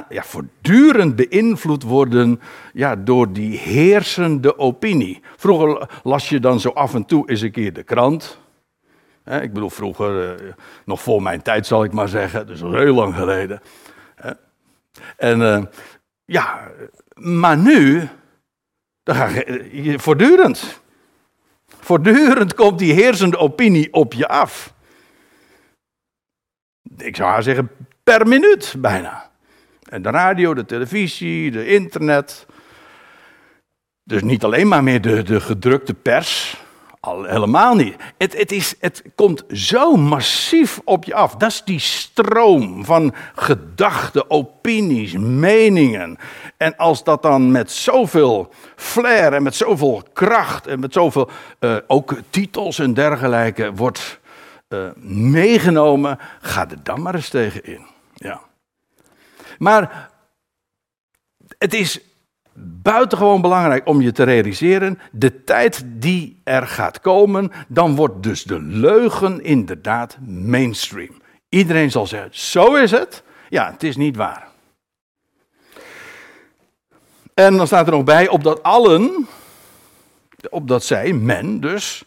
ja, 0.09 0.23
voortdurend 0.23 1.15
beïnvloed 1.15 1.83
worden 1.83 2.41
ja, 2.73 2.95
door 2.95 3.33
die 3.33 3.57
heersende 3.57 4.57
opinie. 4.57 5.21
Vroeger 5.37 5.89
las 6.03 6.29
je 6.29 6.39
dan 6.39 6.59
zo 6.59 6.69
af 6.69 6.93
en 6.93 7.05
toe 7.05 7.29
eens 7.29 7.41
een 7.41 7.51
keer 7.51 7.73
de 7.73 7.83
krant. 7.83 8.39
ik 9.23 9.53
bedoel, 9.53 9.69
vroeger, 9.69 10.35
eh, 10.35 10.53
nog 10.85 11.01
voor 11.01 11.21
mijn 11.21 11.41
tijd 11.41 11.67
zal 11.67 11.83
ik 11.83 11.91
maar 11.91 12.07
zeggen, 12.07 12.47
dus 12.47 12.61
heel 12.61 12.93
lang 12.93 13.15
geleden. 13.15 13.61
En 15.17 15.41
eh, 15.41 15.63
ja, 16.25 16.71
maar 17.15 17.57
nu, 17.57 18.07
dan 19.03 19.15
ga 19.15 19.27
je, 19.71 19.99
voortdurend, 19.99 20.81
voortdurend 21.89 22.53
komt 22.53 22.79
die 22.79 22.93
heersende 22.93 23.37
opinie 23.37 23.93
op 23.93 24.13
je 24.13 24.27
af. 24.27 24.73
Ik 26.97 27.15
zou 27.15 27.29
haar 27.29 27.43
zeggen, 27.43 27.69
per 28.03 28.27
minuut 28.27 28.75
bijna. 28.77 29.29
En 29.89 30.01
de 30.01 30.09
radio, 30.09 30.53
de 30.53 30.65
televisie, 30.65 31.51
de 31.51 31.67
internet. 31.67 32.45
Dus 34.03 34.21
niet 34.21 34.43
alleen 34.43 34.67
maar 34.67 34.83
meer 34.83 35.01
de, 35.01 35.23
de 35.23 35.41
gedrukte 35.41 35.93
pers. 35.93 36.61
Al, 37.01 37.23
helemaal 37.23 37.75
niet. 37.75 37.95
Het, 38.17 38.37
het, 38.37 38.51
is, 38.51 38.75
het 38.79 39.03
komt 39.15 39.43
zo 39.51 39.95
massief 39.95 40.81
op 40.83 41.03
je 41.03 41.13
af. 41.13 41.35
Dat 41.35 41.49
is 41.49 41.63
die 41.63 41.79
stroom 41.79 42.85
van 42.85 43.13
gedachten, 43.35 44.29
opinies, 44.29 45.13
meningen. 45.13 46.17
En 46.57 46.75
als 46.75 47.03
dat 47.03 47.21
dan 47.21 47.51
met 47.51 47.71
zoveel 47.71 48.53
flair 48.75 49.33
en 49.33 49.43
met 49.43 49.55
zoveel 49.55 50.03
kracht 50.13 50.67
en 50.67 50.79
met 50.79 50.93
zoveel 50.93 51.29
uh, 51.59 51.77
ook 51.87 52.15
titels 52.29 52.79
en 52.79 52.93
dergelijke 52.93 53.73
wordt 53.73 54.19
uh, 54.69 54.89
meegenomen, 55.31 56.19
ga 56.41 56.69
er 56.69 56.83
dan 56.83 57.01
maar 57.01 57.15
eens 57.15 57.29
tegen 57.29 57.63
in. 57.63 57.85
Ja. 58.13 58.41
Maar 59.57 60.09
het 61.57 61.73
is 61.73 61.99
buitengewoon 62.61 63.41
belangrijk 63.41 63.87
om 63.87 64.01
je 64.01 64.11
te 64.11 64.23
realiseren, 64.23 64.99
de 65.11 65.43
tijd 65.43 65.83
die 65.87 66.41
er 66.43 66.67
gaat 66.67 66.99
komen, 66.99 67.51
dan 67.67 67.95
wordt 67.95 68.23
dus 68.23 68.43
de 68.43 68.61
leugen 68.61 69.43
inderdaad 69.43 70.17
mainstream. 70.25 71.21
Iedereen 71.49 71.91
zal 71.91 72.07
zeggen, 72.07 72.29
zo 72.31 72.75
is 72.75 72.91
het. 72.91 73.23
Ja, 73.49 73.71
het 73.71 73.83
is 73.83 73.95
niet 73.95 74.15
waar. 74.15 74.47
En 77.33 77.57
dan 77.57 77.67
staat 77.67 77.87
er 77.87 77.93
nog 77.93 78.03
bij, 78.03 78.27
opdat 78.27 78.63
allen, 78.63 79.27
opdat 80.49 80.83
zij, 80.83 81.13
men 81.13 81.59
dus, 81.59 82.03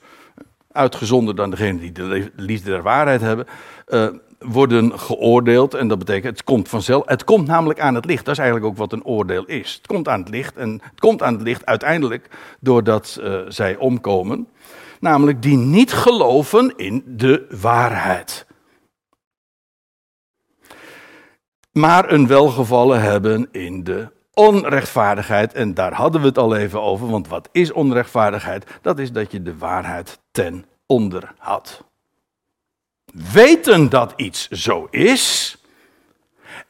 uitgezonderd 0.72 1.36
dan 1.36 1.50
degene 1.50 1.78
die 1.78 1.92
de 1.92 2.32
liefde 2.36 2.70
der 2.70 2.82
waarheid 2.82 3.20
hebben, 3.20 3.46
uh, 3.88 4.08
worden 4.44 4.98
geoordeeld. 4.98 5.74
En 5.74 5.88
dat 5.88 5.98
betekent, 5.98 6.37
het 6.37 6.44
komt 6.44 6.68
vanzelf. 6.68 7.07
Het 7.07 7.24
komt 7.24 7.46
namelijk 7.46 7.81
aan 7.81 7.94
het 7.94 8.05
licht. 8.05 8.24
Dat 8.24 8.35
is 8.35 8.40
eigenlijk 8.40 8.70
ook 8.70 8.78
wat 8.78 8.92
een 8.92 9.05
oordeel 9.05 9.44
is. 9.44 9.74
Het 9.74 9.87
komt 9.87 10.09
aan 10.09 10.20
het 10.20 10.28
licht. 10.28 10.57
En 10.57 10.70
het 10.70 11.00
komt 11.00 11.22
aan 11.22 11.33
het 11.33 11.42
licht 11.42 11.66
uiteindelijk 11.66 12.28
doordat 12.61 13.18
uh, 13.20 13.40
zij 13.48 13.76
omkomen. 13.76 14.48
Namelijk 15.00 15.42
die 15.42 15.57
niet 15.57 15.92
geloven 15.92 16.76
in 16.76 17.02
de 17.07 17.46
waarheid. 17.61 18.46
Maar 21.72 22.12
een 22.12 22.26
welgevallen 22.26 23.00
hebben 23.00 23.48
in 23.50 23.85
de 23.85 24.09
onrechtvaardigheid. 24.35 25.52
En 25.52 25.74
daar 25.74 25.92
hadden 25.92 26.20
we 26.20 26.26
het 26.26 26.38
al 26.38 26.57
even 26.57 26.83
over. 26.83 27.09
Want 27.09 27.28
wat 27.28 27.48
is 27.52 27.72
onrechtvaardigheid? 27.72 28.78
Dat 28.83 28.98
is 28.98 29.12
dat 29.12 29.33
je 29.33 29.42
de 29.42 29.59
waarheid 29.59 30.20
ten 30.31 30.64
onder 30.87 31.35
had 31.38 31.91
weten 33.12 33.88
dat 33.88 34.12
iets 34.16 34.48
zo 34.48 34.88
is. 34.90 35.57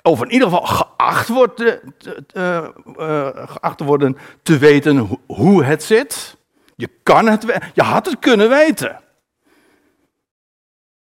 Of 0.02 0.22
in 0.22 0.30
ieder 0.30 0.48
geval 0.48 0.66
geacht, 0.66 1.28
wordt 1.28 1.56
te, 1.56 1.80
uh, 2.36 2.66
geacht 3.48 3.78
te 3.78 3.84
worden 3.84 4.16
te 4.42 4.58
weten 4.58 5.18
hoe 5.26 5.64
het 5.64 5.82
zit. 5.82 6.36
Je 6.76 6.90
kan 7.02 7.26
het, 7.26 7.60
je 7.74 7.82
had 7.82 8.06
het 8.06 8.18
kunnen 8.18 8.48
weten. 8.48 9.00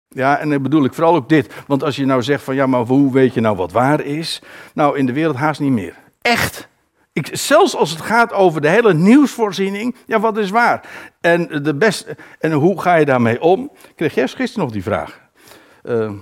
Ja, 0.09 0.39
en 0.39 0.51
dan 0.51 0.63
bedoel 0.63 0.85
ik 0.85 0.95
vooral 0.95 1.15
ook 1.15 1.29
dit. 1.29 1.55
Want 1.67 1.83
als 1.83 1.97
je 1.97 2.05
nou 2.05 2.23
zegt 2.23 2.43
van 2.43 2.55
ja, 2.55 2.67
maar 2.67 2.81
hoe 2.81 3.13
weet 3.13 3.35
je 3.35 3.41
nou 3.41 3.57
wat 3.57 3.73
waar 3.73 4.01
is? 4.01 4.43
Nou, 4.75 4.99
in 4.99 5.07
de 5.07 5.13
wereld 5.13 5.37
haast 5.37 5.61
niet 5.61 5.73
meer. 5.73 5.95
Echt. 6.23 6.69
Ik, 7.13 7.29
zelfs 7.33 7.77
als 7.77 7.91
het 7.91 8.01
gaat 8.01 8.33
over 8.33 8.61
de 8.61 8.69
hele 8.69 8.95
nieuwsvoorziening, 8.95 9.97
ja, 10.07 10.21
wat 10.21 10.37
is 10.37 10.51
waar? 10.51 10.89
En, 11.21 11.63
de 11.63 11.75
beste, 11.75 12.17
en 12.39 12.53
hoe 12.53 12.81
ga 12.81 12.95
je 12.95 13.05
daarmee 13.05 13.41
om? 13.41 13.73
Kreeg 13.95 14.15
jij 14.15 14.29
gisteren 14.29 14.65
nog 14.65 14.73
die 14.73 14.83
vraag? 14.83 15.21
Uh, 15.83 16.13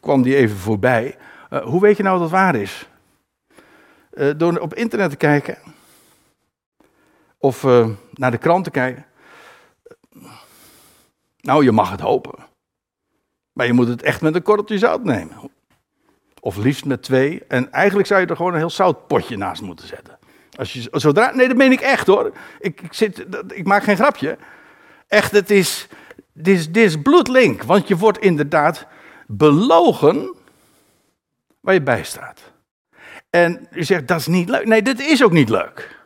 kwam 0.00 0.22
die 0.22 0.36
even 0.36 0.56
voorbij. 0.56 1.16
Uh, 1.50 1.62
hoe 1.62 1.80
weet 1.80 1.96
je 1.96 2.02
nou 2.02 2.18
dat 2.18 2.30
waar 2.30 2.54
is? 2.54 2.88
Uh, 4.12 4.30
door 4.36 4.58
op 4.58 4.74
internet 4.74 5.10
te 5.10 5.16
kijken. 5.16 5.58
Of 7.38 7.62
naar 8.12 8.30
de 8.30 8.38
krant 8.38 8.64
te 8.64 8.70
kijken. 8.70 9.06
Nou, 11.40 11.64
je 11.64 11.72
mag 11.72 11.90
het 11.90 12.00
hopen. 12.00 12.34
Maar 13.52 13.66
je 13.66 13.72
moet 13.72 13.88
het 13.88 14.02
echt 14.02 14.20
met 14.20 14.34
een 14.34 14.42
korreltje 14.42 14.78
zout 14.78 15.04
nemen. 15.04 15.50
Of 16.44 16.56
liefst 16.56 16.84
met 16.84 17.02
twee. 17.02 17.42
En 17.48 17.72
eigenlijk 17.72 18.06
zou 18.08 18.20
je 18.20 18.26
er 18.26 18.36
gewoon 18.36 18.52
een 18.52 18.58
heel 18.58 18.70
zoutpotje 18.70 19.36
naast 19.36 19.62
moeten 19.62 19.86
zetten. 19.86 20.18
Als 20.56 20.72
je, 20.72 20.88
zodra, 20.92 21.34
nee, 21.34 21.48
dat 21.48 21.56
meen 21.56 21.72
ik 21.72 21.80
echt 21.80 22.06
hoor. 22.06 22.32
Ik, 22.58 22.80
ik, 22.80 22.92
zit, 22.92 23.26
ik 23.48 23.66
maak 23.66 23.82
geen 23.82 23.96
grapje. 23.96 24.36
Echt, 25.08 25.32
het 25.32 25.50
is, 25.50 25.88
dit 26.32 26.56
is, 26.56 26.72
dit 26.72 26.84
is 26.84 27.02
bloedlink. 27.02 27.62
Want 27.62 27.88
je 27.88 27.96
wordt 27.96 28.18
inderdaad 28.18 28.86
belogen 29.26 30.34
waar 31.60 31.74
je 31.74 31.82
bij 31.82 32.04
staat. 32.04 32.40
En 33.30 33.68
je 33.70 33.82
zegt, 33.82 34.08
dat 34.08 34.20
is 34.20 34.26
niet 34.26 34.48
leuk. 34.48 34.66
Nee, 34.66 34.82
dit 34.82 35.00
is 35.00 35.24
ook 35.24 35.32
niet 35.32 35.48
leuk. 35.48 35.98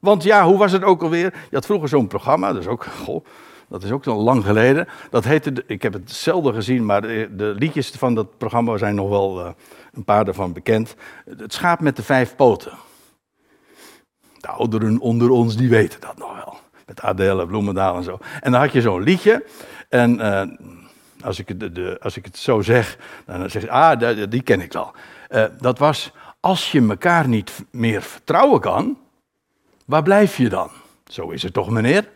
Want 0.00 0.22
ja, 0.22 0.44
hoe 0.44 0.58
was 0.58 0.72
het 0.72 0.84
ook 0.84 1.02
alweer? 1.02 1.32
Je 1.50 1.56
had 1.56 1.66
vroeger 1.66 1.88
zo'n 1.88 2.06
programma, 2.06 2.52
dat 2.52 2.62
is 2.62 2.68
ook, 2.68 2.84
goh, 2.84 3.24
dat 3.68 3.82
is 3.82 3.90
ook 3.90 4.06
al 4.06 4.22
lang 4.22 4.44
geleden. 4.44 4.88
Dat 5.10 5.24
heette, 5.24 5.64
ik 5.66 5.82
heb 5.82 5.92
het 5.92 6.12
zelden 6.12 6.54
gezien, 6.54 6.84
maar 6.84 7.02
de, 7.02 7.28
de 7.36 7.54
liedjes 7.58 7.90
van 7.90 8.14
dat 8.14 8.38
programma 8.38 8.76
zijn 8.76 8.94
nog 8.94 9.08
wel 9.08 9.40
uh, 9.40 9.50
een 9.94 10.04
paar 10.04 10.24
daarvan 10.24 10.52
bekend. 10.52 10.94
Het 11.38 11.52
schaap 11.52 11.80
met 11.80 11.96
de 11.96 12.02
vijf 12.02 12.36
poten. 12.36 12.72
De 14.40 14.48
ouderen 14.48 14.98
onder 14.98 15.30
ons, 15.30 15.56
die 15.56 15.68
weten 15.68 16.00
dat 16.00 16.18
nog 16.18 16.34
wel. 16.34 16.58
Met 16.86 17.00
Adele, 17.00 17.46
Bloemendaal 17.46 17.96
en 17.96 18.02
zo. 18.02 18.18
En 18.40 18.52
dan 18.52 18.60
had 18.60 18.72
je 18.72 18.80
zo'n 18.80 19.02
liedje. 19.02 19.44
En 19.88 20.18
uh, 20.18 20.42
als, 21.24 21.38
ik 21.38 21.48
het, 21.48 21.74
de, 21.74 21.98
als 22.02 22.16
ik 22.16 22.24
het 22.24 22.38
zo 22.38 22.60
zeg, 22.60 22.98
dan 23.26 23.50
zeg 23.50 23.68
ah, 23.68 23.98
die, 23.98 24.28
die 24.28 24.42
ken 24.42 24.60
ik 24.60 24.72
wel. 24.72 24.92
Uh, 25.30 25.44
dat 25.60 25.78
was, 25.78 26.12
als 26.40 26.72
je 26.72 26.88
elkaar 26.88 27.28
niet 27.28 27.52
meer 27.70 28.02
vertrouwen 28.02 28.60
kan, 28.60 28.98
waar 29.84 30.02
blijf 30.02 30.36
je 30.36 30.48
dan? 30.48 30.70
Zo 31.06 31.30
is 31.30 31.42
het 31.42 31.52
toch, 31.52 31.70
meneer? 31.70 32.08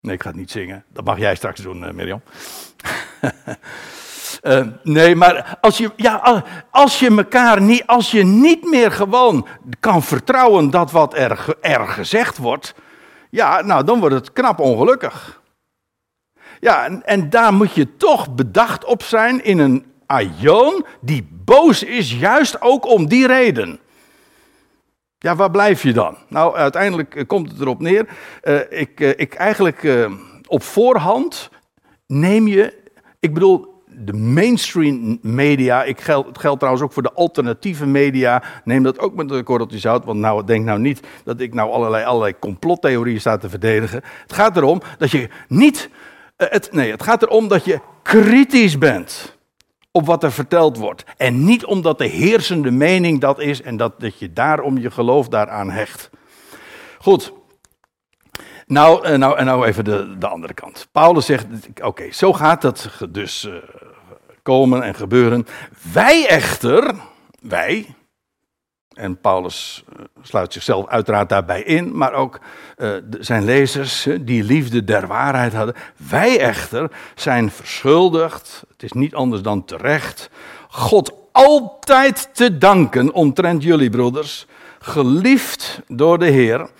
Nee, 0.00 0.14
ik 0.14 0.22
ga 0.22 0.28
het 0.28 0.38
niet 0.38 0.50
zingen. 0.50 0.84
Dat 0.88 1.04
mag 1.04 1.18
jij 1.18 1.34
straks 1.34 1.60
doen, 1.60 1.82
uh, 1.82 1.90
Mirjam. 1.90 2.22
uh, 4.46 4.66
nee, 4.82 5.16
maar 5.16 5.58
als 5.60 5.78
je, 5.78 5.90
ja, 5.96 6.44
als 6.70 6.98
je 6.98 7.16
elkaar 7.16 7.60
niet, 7.62 7.86
als 7.86 8.10
je 8.10 8.24
niet 8.24 8.64
meer 8.64 8.92
gewoon 8.92 9.46
kan 9.80 10.02
vertrouwen 10.02 10.70
dat 10.70 10.90
wat 10.90 11.14
er, 11.14 11.56
er 11.60 11.86
gezegd 11.86 12.38
wordt, 12.38 12.74
ja, 13.30 13.60
nou 13.60 13.84
dan 13.84 14.00
wordt 14.00 14.14
het 14.14 14.32
knap 14.32 14.58
ongelukkig. 14.58 15.42
Ja, 16.60 16.84
en, 16.84 17.06
en 17.06 17.30
daar 17.30 17.54
moet 17.54 17.74
je 17.74 17.96
toch 17.96 18.34
bedacht 18.34 18.84
op 18.84 19.02
zijn 19.02 19.44
in 19.44 19.58
een 19.58 19.84
aion 20.06 20.84
die 21.00 21.28
boos 21.30 21.82
is, 21.82 22.12
juist 22.12 22.60
ook 22.60 22.86
om 22.86 23.08
die 23.08 23.26
reden. 23.26 23.78
Ja, 25.18 25.36
waar 25.36 25.50
blijf 25.50 25.82
je 25.82 25.92
dan? 25.92 26.16
Nou, 26.28 26.56
uiteindelijk 26.56 27.14
eh, 27.14 27.26
komt 27.26 27.50
het 27.50 27.60
erop 27.60 27.80
neer. 27.80 28.08
Uh, 28.42 28.60
ik, 28.68 29.00
ik 29.00 29.34
eigenlijk 29.34 30.08
op 30.46 30.62
voorhand 30.62 31.50
neem 32.06 32.48
je, 32.48 32.82
ik 33.20 33.34
bedoel, 33.34 33.75
de 33.98 34.12
mainstream 34.12 35.18
media, 35.22 35.84
ik 35.84 36.00
geld, 36.00 36.26
het 36.26 36.38
geldt 36.38 36.58
trouwens 36.58 36.84
ook 36.84 36.92
voor 36.92 37.02
de 37.02 37.12
alternatieve 37.12 37.86
media, 37.86 38.42
neem 38.64 38.82
dat 38.82 38.98
ook 38.98 39.14
met 39.14 39.30
een 39.30 39.44
korreltje 39.44 39.78
zout, 39.78 40.04
want 40.04 40.18
nou, 40.18 40.44
denk 40.44 40.64
nou 40.64 40.78
niet 40.78 41.00
dat 41.24 41.40
ik 41.40 41.54
nou 41.54 41.70
allerlei, 41.70 42.04
allerlei 42.04 42.38
complottheorieën 42.38 43.20
sta 43.20 43.36
te 43.36 43.48
verdedigen. 43.48 44.02
Het 44.22 44.32
gaat 44.32 44.56
erom 44.56 44.80
dat 44.98 45.10
je 45.10 45.28
niet, 45.48 45.90
het, 46.36 46.68
nee, 46.72 46.90
het 46.90 47.02
gaat 47.02 47.22
erom 47.22 47.48
dat 47.48 47.64
je 47.64 47.80
kritisch 48.02 48.78
bent 48.78 49.36
op 49.90 50.06
wat 50.06 50.22
er 50.22 50.32
verteld 50.32 50.76
wordt. 50.76 51.04
En 51.16 51.44
niet 51.44 51.64
omdat 51.64 51.98
de 51.98 52.06
heersende 52.06 52.70
mening 52.70 53.20
dat 53.20 53.40
is 53.40 53.62
en 53.62 53.76
dat, 53.76 54.00
dat 54.00 54.18
je 54.18 54.32
daarom 54.32 54.78
je 54.78 54.90
geloof 54.90 55.28
daaraan 55.28 55.70
hecht. 55.70 56.10
Goed. 56.98 57.32
Nou, 58.66 59.04
eh, 59.04 59.18
nou, 59.18 59.44
nou 59.44 59.66
even 59.66 59.84
de, 59.84 60.18
de 60.18 60.26
andere 60.26 60.54
kant. 60.54 60.88
Paulus 60.92 61.26
zegt, 61.26 61.46
oké, 61.82 62.12
zo 62.12 62.32
gaat 62.32 62.62
dat 62.62 62.90
dus 63.10 63.44
uh, 63.44 63.54
komen 64.42 64.82
en 64.82 64.94
gebeuren. 64.94 65.46
Wij 65.92 66.28
echter, 66.28 66.94
wij, 67.40 67.94
en 68.92 69.20
Paulus 69.20 69.84
eh, 69.88 70.04
sluit 70.22 70.52
zichzelf 70.52 70.86
uiteraard 70.86 71.28
daarbij 71.28 71.62
in, 71.62 71.96
maar 71.96 72.12
ook 72.12 72.40
zijn 73.20 73.44
lezers 73.44 74.08
die 74.20 74.42
liefde 74.42 74.84
der 74.84 75.06
waarheid 75.06 75.52
hadden. 75.52 75.74
Wij 76.08 76.40
echter 76.40 76.90
zijn 77.14 77.50
verschuldigd, 77.50 78.64
het 78.72 78.82
is 78.82 78.92
niet 78.92 79.14
anders 79.14 79.42
dan 79.42 79.64
terecht, 79.64 80.30
God 80.68 81.12
altijd 81.32 82.28
te 82.32 82.58
danken 82.58 83.12
omtrent 83.12 83.62
jullie 83.62 83.90
broeders, 83.90 84.46
geliefd 84.78 85.80
door 85.86 86.18
de 86.18 86.26
Heer, 86.26 86.70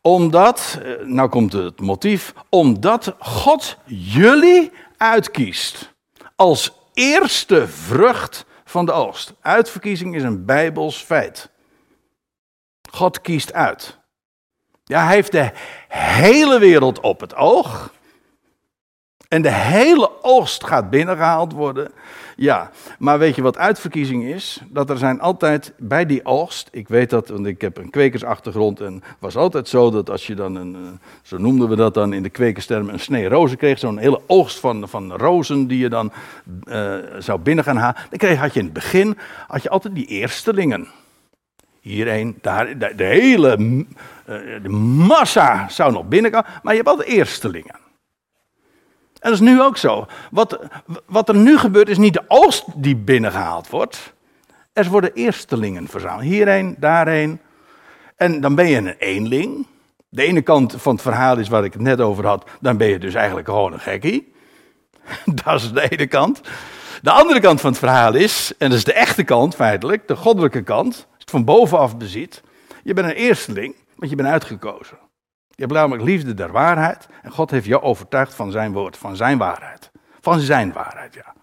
omdat, 0.00 0.78
uh, 0.82 1.06
nou 1.06 1.28
komt 1.28 1.52
het 1.52 1.80
motief, 1.80 2.34
omdat 2.48 3.14
God 3.18 3.76
jullie 3.86 4.72
uitkiest 4.96 5.94
als 6.36 6.72
eerste 6.94 7.68
vrucht 7.68 8.44
van 8.64 8.86
de 8.86 8.92
oogst. 8.92 9.32
Uitverkiezing 9.40 10.14
is 10.14 10.22
een 10.22 10.44
bijbels 10.44 10.96
feit. 10.96 11.50
God 12.90 13.20
kiest 13.20 13.52
uit. 13.52 13.98
Ja, 14.84 15.04
hij 15.04 15.14
heeft 15.14 15.32
de 15.32 15.50
hele 15.88 16.58
wereld 16.58 17.00
op 17.00 17.20
het 17.20 17.34
oog. 17.34 17.92
En 19.28 19.42
de 19.42 19.52
hele 19.52 20.22
oogst 20.22 20.64
gaat 20.64 20.90
binnengehaald 20.90 21.52
worden. 21.52 21.92
Ja, 22.40 22.70
maar 22.98 23.18
weet 23.18 23.34
je 23.34 23.42
wat 23.42 23.58
uitverkiezing 23.58 24.24
is? 24.24 24.60
Dat 24.68 24.90
er 24.90 24.98
zijn 24.98 25.20
altijd 25.20 25.72
bij 25.78 26.06
die 26.06 26.24
oogst, 26.24 26.68
ik 26.72 26.88
weet 26.88 27.10
dat, 27.10 27.28
want 27.28 27.46
ik 27.46 27.60
heb 27.60 27.76
een 27.76 27.90
kwekersachtergrond 27.90 28.80
en 28.80 29.02
was 29.18 29.36
altijd 29.36 29.68
zo 29.68 29.90
dat 29.90 30.10
als 30.10 30.26
je 30.26 30.34
dan 30.34 30.54
een, 30.54 30.74
eh, 30.74 30.80
zo 31.22 31.38
noemden 31.38 31.68
we 31.68 31.76
dat 31.76 31.94
dan 31.94 32.12
in 32.12 32.22
de 32.22 32.30
kwekerstermen, 32.30 32.92
een 32.92 33.00
snee 33.00 33.28
rozen 33.28 33.56
kreeg, 33.56 33.78
zo'n 33.78 33.98
hele 33.98 34.20
oogst 34.26 34.58
van, 34.58 34.88
van 34.88 35.12
rozen 35.12 35.66
die 35.66 35.78
je 35.78 35.88
dan 35.88 36.12
uh, 36.64 36.96
zou 37.18 37.40
binnen 37.40 37.64
gaan 37.64 37.76
halen, 37.76 38.02
dan 38.10 38.18
kreeg, 38.18 38.38
had 38.38 38.54
je 38.54 38.58
in 38.58 38.64
het 38.64 38.74
begin 38.74 39.18
had 39.46 39.62
je 39.62 39.70
altijd 39.70 39.94
die 39.94 40.06
eerstelingen. 40.06 40.88
Hier 41.80 42.08
een, 42.08 42.38
daar, 42.40 42.78
de, 42.78 43.04
hele 43.04 43.58
uh, 43.58 43.86
de 44.62 44.68
massa 45.08 45.68
zou 45.68 45.92
nog 45.92 46.08
binnenkomen, 46.08 46.50
maar 46.62 46.72
je 46.72 46.78
hebt 46.78 46.90
altijd 46.90 47.08
eerstelingen. 47.08 47.89
En 49.20 49.30
dat 49.30 49.32
is 49.32 49.40
nu 49.40 49.62
ook 49.62 49.76
zo. 49.76 50.06
Wat, 50.30 50.58
wat 51.06 51.28
er 51.28 51.36
nu 51.36 51.58
gebeurt 51.58 51.88
is 51.88 51.98
niet 51.98 52.12
de 52.12 52.24
oogst 52.28 52.64
die 52.74 52.96
binnengehaald 52.96 53.68
wordt. 53.68 54.12
Er 54.72 54.88
worden 54.88 55.12
eerstelingen 55.12 55.88
verzameld. 55.88 56.22
Hierheen, 56.22 56.76
daarheen. 56.78 57.40
En 58.16 58.40
dan 58.40 58.54
ben 58.54 58.68
je 58.68 58.76
een 58.76 58.96
eenling. 58.98 59.66
De 60.08 60.22
ene 60.22 60.42
kant 60.42 60.74
van 60.78 60.92
het 60.92 61.02
verhaal 61.02 61.38
is 61.38 61.48
waar 61.48 61.64
ik 61.64 61.72
het 61.72 61.82
net 61.82 62.00
over 62.00 62.26
had. 62.26 62.50
Dan 62.60 62.76
ben 62.76 62.88
je 62.88 62.98
dus 62.98 63.14
eigenlijk 63.14 63.48
gewoon 63.48 63.72
een 63.72 63.80
gekkie. 63.80 64.32
dat 65.44 65.60
is 65.60 65.72
de 65.72 65.90
ene 65.90 66.06
kant. 66.06 66.40
De 67.02 67.10
andere 67.10 67.40
kant 67.40 67.60
van 67.60 67.70
het 67.70 67.78
verhaal 67.78 68.14
is, 68.14 68.52
en 68.58 68.68
dat 68.68 68.78
is 68.78 68.84
de 68.84 68.92
echte 68.92 69.22
kant 69.22 69.54
feitelijk, 69.54 70.08
de 70.08 70.16
goddelijke 70.16 70.62
kant. 70.62 71.06
Het 71.18 71.30
van 71.30 71.44
bovenaf 71.44 71.96
bezit. 71.96 72.42
Je 72.82 72.94
bent 72.94 73.08
een 73.08 73.14
eersteling, 73.14 73.74
want 73.96 74.10
je 74.10 74.16
bent 74.16 74.28
uitgekozen. 74.28 74.98
Je 75.60 75.66
hebt 75.66 75.78
namelijk 75.78 76.08
liefde 76.08 76.34
der 76.34 76.52
waarheid. 76.52 77.06
En 77.22 77.30
God 77.30 77.50
heeft 77.50 77.66
jou 77.66 77.82
overtuigd 77.82 78.34
van 78.34 78.50
zijn 78.50 78.72
woord, 78.72 78.96
van 78.96 79.16
zijn 79.16 79.38
waarheid. 79.38 79.90
Van 80.20 80.40
zijn 80.40 80.72
waarheid, 80.72 81.14
ja. 81.14 81.34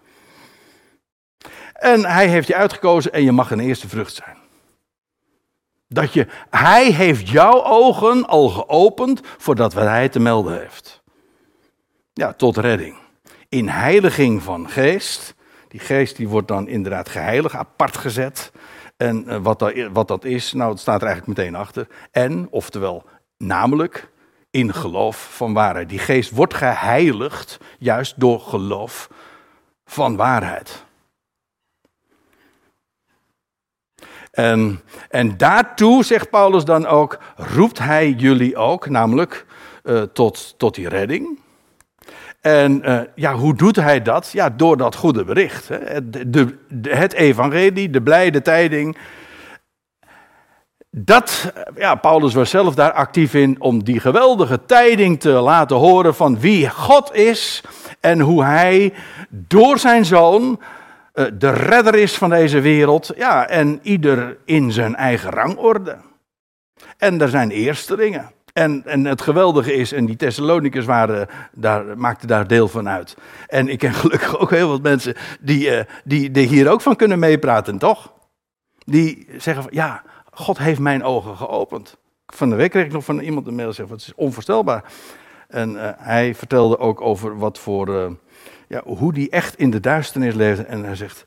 En 1.72 2.04
hij 2.04 2.28
heeft 2.28 2.46
je 2.46 2.54
uitgekozen 2.54 3.12
en 3.12 3.24
je 3.24 3.32
mag 3.32 3.50
een 3.50 3.60
eerste 3.60 3.88
vrucht 3.88 4.14
zijn. 4.14 4.36
Dat 5.88 6.12
je, 6.12 6.26
hij 6.50 6.92
heeft 6.92 7.28
jouw 7.28 7.64
ogen 7.64 8.26
al 8.26 8.48
geopend 8.48 9.20
voordat 9.22 9.72
wat 9.72 9.84
hij 9.84 10.08
te 10.08 10.20
melden 10.20 10.58
heeft. 10.58 11.02
Ja, 12.12 12.32
tot 12.32 12.56
redding. 12.56 12.96
In 13.48 13.68
heiliging 13.68 14.42
van 14.42 14.68
geest. 14.68 15.34
Die 15.68 15.80
geest 15.80 16.16
die 16.16 16.28
wordt 16.28 16.48
dan 16.48 16.68
inderdaad 16.68 17.08
geheiligd, 17.08 17.54
apart 17.54 17.96
gezet. 17.96 18.52
En 18.96 19.28
eh, 19.28 19.38
wat 19.42 19.58
dat, 19.58 19.72
wat 19.92 20.08
dat 20.08 20.24
is, 20.24 20.52
nou, 20.52 20.70
het 20.70 20.80
staat 20.80 21.00
er 21.00 21.06
eigenlijk 21.06 21.38
meteen 21.38 21.54
achter. 21.54 21.86
En, 22.10 22.46
oftewel 22.50 23.04
Namelijk 23.38 24.08
in 24.50 24.74
geloof 24.74 25.36
van 25.36 25.52
waarheid. 25.52 25.88
Die 25.88 25.98
geest 25.98 26.30
wordt 26.30 26.54
geheiligd 26.54 27.58
juist 27.78 28.20
door 28.20 28.40
geloof 28.40 29.10
van 29.84 30.16
waarheid. 30.16 30.86
En, 34.30 34.80
en 35.10 35.36
daartoe, 35.36 36.04
zegt 36.04 36.30
Paulus 36.30 36.64
dan 36.64 36.86
ook, 36.86 37.18
roept 37.36 37.78
hij 37.78 38.10
jullie 38.10 38.56
ook, 38.56 38.88
namelijk 38.88 39.46
uh, 39.84 40.02
tot, 40.02 40.58
tot 40.58 40.74
die 40.74 40.88
redding. 40.88 41.38
En 42.40 42.90
uh, 42.90 43.00
ja, 43.14 43.34
hoe 43.34 43.54
doet 43.54 43.76
hij 43.76 44.02
dat? 44.02 44.30
Ja, 44.32 44.50
door 44.50 44.76
dat 44.76 44.94
goede 44.94 45.24
bericht. 45.24 45.68
Hè? 45.68 46.10
De, 46.10 46.30
de, 46.68 46.88
het 46.88 47.12
evangelie, 47.12 47.90
de 47.90 48.02
blijde 48.02 48.42
tijding. 48.42 48.96
Dat, 51.04 51.52
ja, 51.76 51.94
Paulus 51.94 52.34
was 52.34 52.50
zelf 52.50 52.74
daar 52.74 52.92
actief 52.92 53.34
in 53.34 53.60
om 53.60 53.84
die 53.84 54.00
geweldige 54.00 54.60
tijding 54.66 55.20
te 55.20 55.30
laten 55.30 55.76
horen 55.76 56.14
van 56.14 56.40
wie 56.40 56.70
God 56.70 57.14
is 57.14 57.62
en 58.00 58.20
hoe 58.20 58.44
hij 58.44 58.94
door 59.28 59.78
zijn 59.78 60.04
zoon 60.04 60.60
uh, 61.14 61.26
de 61.34 61.50
redder 61.50 61.94
is 61.94 62.16
van 62.16 62.30
deze 62.30 62.60
wereld. 62.60 63.12
Ja, 63.16 63.48
en 63.48 63.78
ieder 63.82 64.36
in 64.44 64.72
zijn 64.72 64.96
eigen 64.96 65.30
rangorde. 65.30 65.96
En 66.96 67.20
er 67.20 67.28
zijn 67.28 67.50
eerstelingen. 67.50 68.30
En, 68.52 68.82
en 68.86 69.04
het 69.04 69.20
geweldige 69.20 69.74
is, 69.74 69.92
en 69.92 70.06
die 70.06 70.16
Thessalonicus 70.16 70.84
waren, 70.84 71.28
daar, 71.52 71.98
maakten 71.98 72.28
daar 72.28 72.46
deel 72.46 72.68
van 72.68 72.88
uit. 72.88 73.16
En 73.46 73.68
ik 73.68 73.78
ken 73.78 73.94
gelukkig 73.94 74.38
ook 74.38 74.50
heel 74.50 74.68
wat 74.68 74.82
mensen 74.82 75.14
die, 75.40 75.70
uh, 75.70 75.80
die, 76.04 76.30
die 76.30 76.46
hier 76.46 76.70
ook 76.70 76.80
van 76.80 76.96
kunnen 76.96 77.18
meepraten, 77.18 77.78
toch? 77.78 78.12
Die 78.84 79.26
zeggen 79.36 79.62
van, 79.62 79.72
ja, 79.74 80.02
God 80.38 80.58
heeft 80.58 80.80
mijn 80.80 81.04
ogen 81.04 81.36
geopend. 81.36 81.96
Van 82.26 82.50
de 82.50 82.56
week 82.56 82.70
kreeg 82.70 82.84
ik 82.84 82.92
nog 82.92 83.04
van 83.04 83.20
iemand 83.20 83.46
een 83.46 83.54
mail 83.54 83.72
zeggen, 83.72 83.94
het 83.94 84.06
is 84.06 84.14
onvoorstelbaar. 84.14 84.84
En 85.48 85.74
uh, 85.74 85.90
hij 85.96 86.34
vertelde 86.34 86.78
ook 86.78 87.00
over 87.00 87.38
wat 87.38 87.58
voor, 87.58 87.88
uh, 87.88 88.10
ja, 88.68 88.82
hoe 88.84 89.12
die 89.12 89.30
echt 89.30 89.56
in 89.56 89.70
de 89.70 89.80
duisternis 89.80 90.34
leefde. 90.34 90.62
En 90.62 90.84
hij 90.84 90.94
zegt, 90.94 91.24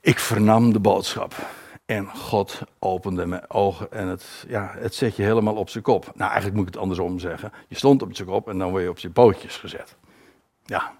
ik 0.00 0.18
vernam 0.18 0.72
de 0.72 0.80
boodschap. 0.80 1.34
En 1.86 2.08
God 2.08 2.60
opende 2.78 3.26
mijn 3.26 3.50
ogen 3.50 3.92
en 3.92 4.08
het, 4.08 4.44
ja, 4.48 4.74
het 4.78 4.94
zet 4.94 5.16
je 5.16 5.22
helemaal 5.22 5.54
op 5.54 5.68
zijn 5.68 5.84
kop. 5.84 6.04
Nou, 6.14 6.30
eigenlijk 6.30 6.54
moet 6.54 6.66
ik 6.66 6.72
het 6.72 6.82
andersom 6.82 7.18
zeggen. 7.18 7.52
Je 7.68 7.76
stond 7.76 8.02
op 8.02 8.16
zijn 8.16 8.28
kop 8.28 8.48
en 8.48 8.58
dan 8.58 8.70
word 8.70 8.82
je 8.82 8.88
op 8.88 8.98
je 8.98 9.10
pootjes 9.10 9.56
gezet. 9.56 9.96
Ja. 10.64 10.92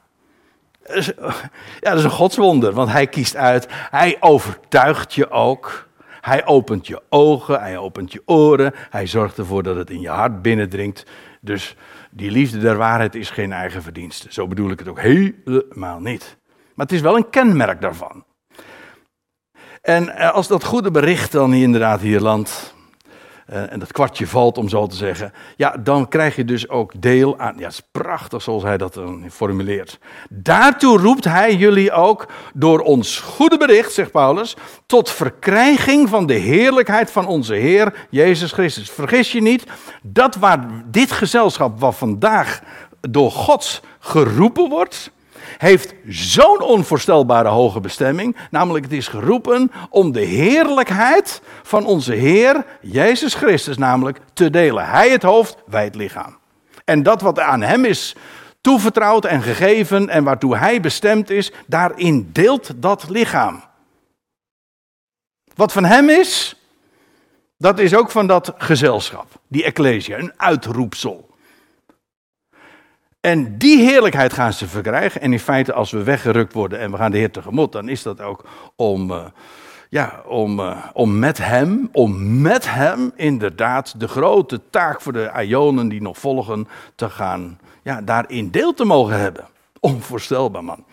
Ja, 1.81 1.91
dat 1.91 1.99
is 1.99 2.05
een 2.05 2.11
godswonder, 2.11 2.73
want 2.73 2.91
hij 2.91 3.07
kiest 3.07 3.37
uit. 3.37 3.67
Hij 3.71 4.17
overtuigt 4.21 5.15
je 5.15 5.31
ook. 5.31 5.87
Hij 6.25 6.47
opent 6.47 6.87
je 6.87 7.03
ogen, 7.09 7.61
hij 7.61 7.79
opent 7.79 8.13
je 8.13 8.23
oren. 8.25 8.73
Hij 8.91 9.07
zorgt 9.07 9.39
ervoor 9.39 9.63
dat 9.63 9.77
het 9.77 9.91
in 9.91 10.01
je 10.01 10.09
hart 10.09 10.43
binnendringt. 10.43 11.07
Dus 11.41 11.77
die 12.11 12.31
liefde 12.31 12.59
der 12.59 12.77
waarheid 12.77 13.15
is 13.15 13.31
geen 13.31 13.53
eigen 13.53 13.83
verdienste. 13.83 14.33
Zo 14.33 14.47
bedoel 14.47 14.71
ik 14.71 14.79
het 14.79 14.89
ook 14.89 15.01
helemaal 15.01 16.01
niet. 16.01 16.37
Maar 16.75 16.87
het 16.87 16.95
is 16.95 17.01
wel 17.01 17.17
een 17.17 17.31
kenmerk 17.31 17.81
daarvan. 17.81 18.25
En 19.83 20.09
eh, 20.09 20.31
als 20.33 20.49
dat 20.49 20.65
goede 20.65 20.91
bericht 20.91 21.33
dan 21.33 21.53
inderdaad 21.53 22.01
hier 22.01 22.21
landt, 22.21 22.75
uh, 23.51 23.73
en 23.73 23.79
dat 23.79 23.93
kwartje 23.93 24.27
valt 24.27 24.59
om 24.59 24.69
zo 24.69 24.87
te 24.87 24.97
zeggen, 24.97 25.33
ja, 25.57 25.77
dan 25.77 26.09
krijg 26.09 26.37
je 26.37 26.45
dus 26.45 26.69
ook 26.69 26.93
deel 26.97 27.39
aan, 27.39 27.55
ja, 27.59 27.65
het 27.65 27.73
is 27.73 27.83
prachtig 27.91 28.43
zoals 28.43 28.63
hij 28.63 28.77
dat 28.77 28.95
dan 28.95 29.25
formuleert. 29.31 29.99
Daartoe 30.31 30.99
roept 30.99 31.25
hij 31.25 31.55
jullie 31.55 31.93
ook 31.93 32.27
door 32.55 32.81
ons 32.81 33.19
goede 33.21 33.57
bericht, 33.57 33.93
zegt 33.93 34.11
Paulus, 34.11 34.57
tot 34.87 35.11
verkrijging 35.11 36.09
van 36.09 36.27
de 36.27 36.35
heerlijkheid 36.35 37.11
van 37.11 37.27
onze 37.27 37.55
Heer 37.55 38.07
Jezus 38.11 38.53
Christus. 38.53 38.91
Vergis 38.91 39.33
je 39.33 39.43
niet, 39.43 39.65
dat 40.03 40.35
waar 40.35 40.67
dit 40.87 41.13
gezelschap 41.13 41.81
wat 41.81 41.95
vandaag 41.95 42.61
door 43.01 43.31
God 43.31 43.83
geroepen 43.99 44.69
wordt, 44.69 45.11
heeft 45.59 45.95
zo'n 46.09 46.61
onvoorstelbare 46.61 47.49
hoge 47.49 47.81
bestemming. 47.81 48.37
Namelijk, 48.51 48.85
het 48.85 48.95
is 48.95 49.09
geroepen 49.09 49.73
om 49.91 50.13
de 50.13 50.21
heerlijkheid 50.21 51.43
van 51.63 51.87
onze 51.87 52.13
Heer 52.13 52.65
Jezus 52.81 53.35
Christus, 53.35 53.77
namelijk 53.77 54.21
te 54.33 54.51
delen. 54.51 54.87
Hij 54.87 55.11
het 55.11 55.23
hoofd, 55.23 55.57
wij 55.67 55.85
het 55.85 55.95
lichaam. 55.95 56.37
En 56.85 57.03
dat 57.03 57.21
wat 57.21 57.41
aan 57.41 57.63
Hem 57.63 57.85
is 57.85 58.15
toevertrouwd 58.61 59.25
en 59.25 59.43
gegeven 59.43 60.09
en 60.09 60.25
waartoe 60.25 60.57
Hij 60.57 60.81
bestemd 60.81 61.31
is, 61.31 61.53
daarin 61.67 62.29
deelt 62.33 62.71
dat 62.77 63.09
lichaam. 63.09 63.63
Wat 65.55 65.73
van 65.73 65.85
Hem 65.85 66.09
is, 66.09 66.57
dat 67.59 67.79
is 67.79 67.95
ook 67.95 68.11
van 68.11 68.27
dat 68.27 68.55
gezelschap, 68.59 69.27
die 69.49 69.65
ecclesia, 69.65 70.19
een 70.19 70.33
uitroepsel. 70.37 71.34
En 73.25 73.59
die 73.59 73.79
heerlijkheid 73.79 74.33
gaan 74.33 74.53
ze 74.53 74.69
verkrijgen. 74.69 75.21
En 75.21 75.33
in 75.33 75.39
feite, 75.39 75.73
als 75.73 75.91
we 75.91 76.03
weggerukt 76.03 76.53
worden 76.53 76.79
en 76.79 76.91
we 76.91 76.97
gaan 76.97 77.11
de 77.11 77.17
Heer 77.17 77.31
tegemoet, 77.31 77.73
dan 77.73 77.89
is 77.89 78.03
dat 78.03 78.21
ook 78.21 78.45
om, 78.77 79.11
uh, 79.11 79.25
ja, 79.89 80.23
om, 80.27 80.61
uh, 80.61 80.77
om 80.93 81.19
met 81.19 81.39
Hem, 81.39 81.89
om 81.93 82.41
met 82.41 82.71
Hem 82.75 83.13
inderdaad 83.17 84.01
de 84.01 84.09
grote 84.09 84.61
taak 84.71 85.01
voor 85.01 85.13
de 85.13 85.33
Ionen 85.47 85.89
die 85.89 86.03
nog 86.03 86.19
volgen, 86.19 86.69
te 86.95 87.11
gaan, 87.11 87.59
ja, 87.83 88.03
daarin 88.03 88.51
deel 88.51 88.75
te 88.75 88.85
mogen 88.85 89.21
hebben. 89.21 89.45
Onvoorstelbaar, 89.81 90.65
man. 90.65 90.85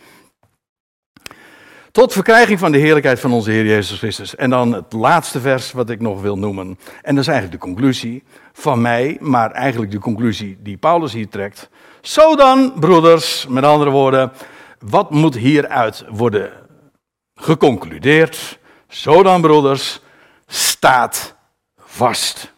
Tot 1.92 2.14
verkrijging 2.14 2.60
van 2.60 2.72
de 2.72 2.78
heerlijkheid 2.78 3.20
van 3.20 3.32
onze 3.32 3.52
Heer 3.52 3.66
Jezus 3.66 3.98
Christus. 3.98 4.36
En 4.36 4.50
dan 4.50 4.74
het 4.74 4.94
laatste 4.94 5.40
vers 5.40 5.72
wat 5.72 5.90
ik 5.90 6.00
nog 6.00 6.22
wil 6.22 6.38
noemen. 6.38 6.80
En 7.02 7.16
dat 7.16 7.24
is 7.24 7.30
eigenlijk 7.30 7.62
de 7.62 7.68
conclusie 7.68 8.24
van 8.54 8.82
mij, 8.82 9.18
maar 9.20 9.52
eigenlijk 9.52 9.92
de 9.92 10.00
conclusie 10.00 10.58
die 10.62 10.78
Paulus 10.78 11.14
hier 11.14 11.30
trekt. 11.30 11.70
Zo 12.02 12.36
dan, 12.36 12.74
broeders, 12.80 13.48
met 13.48 13.64
andere 13.64 13.90
woorden, 13.90 14.32
wat 14.80 15.10
moet 15.10 15.36
hieruit 15.36 16.06
worden 16.10 16.52
geconcludeerd? 17.36 18.60
Zo 18.88 19.24
dan, 19.24 19.42
broeders, 19.42 20.02
staat 20.48 21.36
vast. 21.78 22.54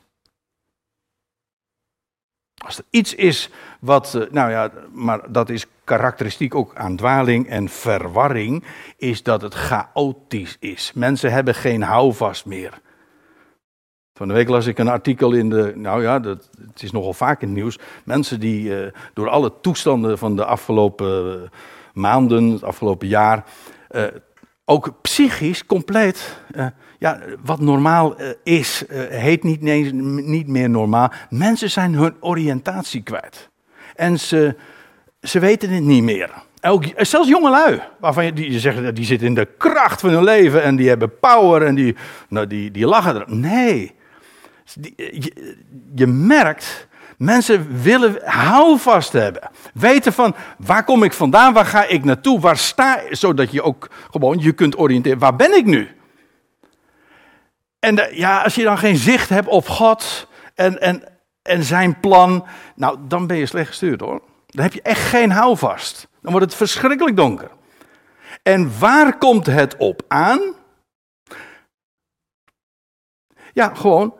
Als 2.65 2.77
er 2.77 2.85
iets 2.89 3.15
is 3.15 3.49
wat, 3.79 4.15
eh, 4.15 4.21
nou 4.31 4.51
ja, 4.51 4.71
maar 4.91 5.31
dat 5.31 5.49
is 5.49 5.65
karakteristiek 5.83 6.55
ook 6.55 6.75
aan 6.75 6.95
dwaling 6.95 7.47
en 7.47 7.69
verwarring, 7.69 8.63
is 8.97 9.23
dat 9.23 9.41
het 9.41 9.53
chaotisch 9.53 10.57
is. 10.59 10.91
Mensen 10.95 11.31
hebben 11.31 11.55
geen 11.55 11.81
houvast 11.81 12.45
meer. 12.45 12.81
Van 14.13 14.27
de 14.27 14.33
week 14.33 14.49
las 14.49 14.65
ik 14.65 14.77
een 14.77 14.87
artikel 14.87 15.31
in 15.31 15.49
de, 15.49 15.73
nou 15.75 16.01
ja, 16.01 16.19
dat, 16.19 16.49
het 16.67 16.83
is 16.83 16.91
nogal 16.91 17.13
vaak 17.13 17.41
in 17.41 17.47
het 17.47 17.57
nieuws. 17.57 17.79
Mensen 18.05 18.39
die 18.39 18.69
uh, 18.69 18.91
door 19.13 19.29
alle 19.29 19.53
toestanden 19.61 20.17
van 20.17 20.35
de 20.35 20.45
afgelopen 20.45 21.35
uh, 21.35 21.49
maanden, 21.93 22.51
het 22.51 22.63
afgelopen 22.63 23.07
jaar, 23.07 23.43
uh, 23.91 24.03
ook 24.65 25.01
psychisch 25.01 25.65
compleet, 25.65 26.41
ja, 26.99 27.19
wat 27.43 27.59
normaal 27.59 28.15
is, 28.43 28.85
heet 29.09 29.43
niet, 29.43 29.61
niet 30.25 30.47
meer 30.47 30.69
normaal. 30.69 31.11
Mensen 31.29 31.71
zijn 31.71 31.93
hun 31.93 32.15
oriëntatie 32.19 33.01
kwijt. 33.01 33.49
En 33.95 34.19
ze, 34.19 34.55
ze 35.23 35.39
weten 35.39 35.69
het 35.69 35.83
niet 35.83 36.03
meer. 36.03 36.29
Ook, 36.61 36.83
zelfs 36.97 37.29
jongelui, 37.29 37.81
waarvan 37.99 38.25
je, 38.25 38.33
die 38.33 38.59
zeggen 38.59 38.95
die 38.95 39.05
zitten 39.05 39.27
in 39.27 39.33
de 39.33 39.47
kracht 39.57 39.99
van 40.01 40.09
hun 40.09 40.23
leven 40.23 40.63
en 40.63 40.75
die 40.75 40.87
hebben 40.87 41.19
power 41.19 41.65
en 41.65 41.75
die, 41.75 41.95
nou, 42.29 42.47
die, 42.47 42.71
die 42.71 42.85
lachen 42.85 43.15
er. 43.15 43.23
Nee, 43.27 43.95
je, 44.95 45.55
je 45.95 46.07
merkt, 46.07 46.87
mensen 47.17 47.81
willen 47.81 48.17
houvast 48.23 49.11
hebben. 49.11 49.49
Weten 49.73 50.13
van, 50.13 50.35
waar 50.57 50.83
kom 50.83 51.03
ik 51.03 51.13
vandaan, 51.13 51.53
waar 51.53 51.65
ga 51.65 51.85
ik 51.85 52.03
naartoe, 52.03 52.39
waar 52.39 52.57
sta 52.57 52.99
ik, 52.99 53.15
zodat 53.15 53.51
je 53.51 53.61
ook 53.61 53.89
gewoon 54.11 54.39
je 54.39 54.51
kunt 54.51 54.77
oriënteren, 54.77 55.19
waar 55.19 55.35
ben 55.35 55.57
ik 55.57 55.65
nu? 55.65 55.87
En 57.79 57.95
de, 57.95 58.11
ja, 58.13 58.41
als 58.41 58.55
je 58.55 58.63
dan 58.63 58.77
geen 58.77 58.97
zicht 58.97 59.29
hebt 59.29 59.47
op 59.47 59.67
God 59.67 60.27
en, 60.55 60.81
en, 60.81 61.03
en 61.41 61.63
zijn 61.63 61.99
plan, 61.99 62.45
nou, 62.75 62.97
dan 63.07 63.27
ben 63.27 63.37
je 63.37 63.45
slecht 63.45 63.67
gestuurd 63.67 63.99
hoor. 64.01 64.21
Dan 64.53 64.63
heb 64.63 64.73
je 64.73 64.81
echt 64.81 65.01
geen 65.01 65.31
houvast. 65.31 66.07
Dan 66.21 66.31
wordt 66.31 66.45
het 66.45 66.55
verschrikkelijk 66.55 67.15
donker. 67.15 67.51
En 68.43 68.79
waar 68.79 69.17
komt 69.17 69.45
het 69.45 69.75
op 69.77 70.01
aan? 70.07 70.55
Ja, 73.53 73.73
gewoon 73.75 74.15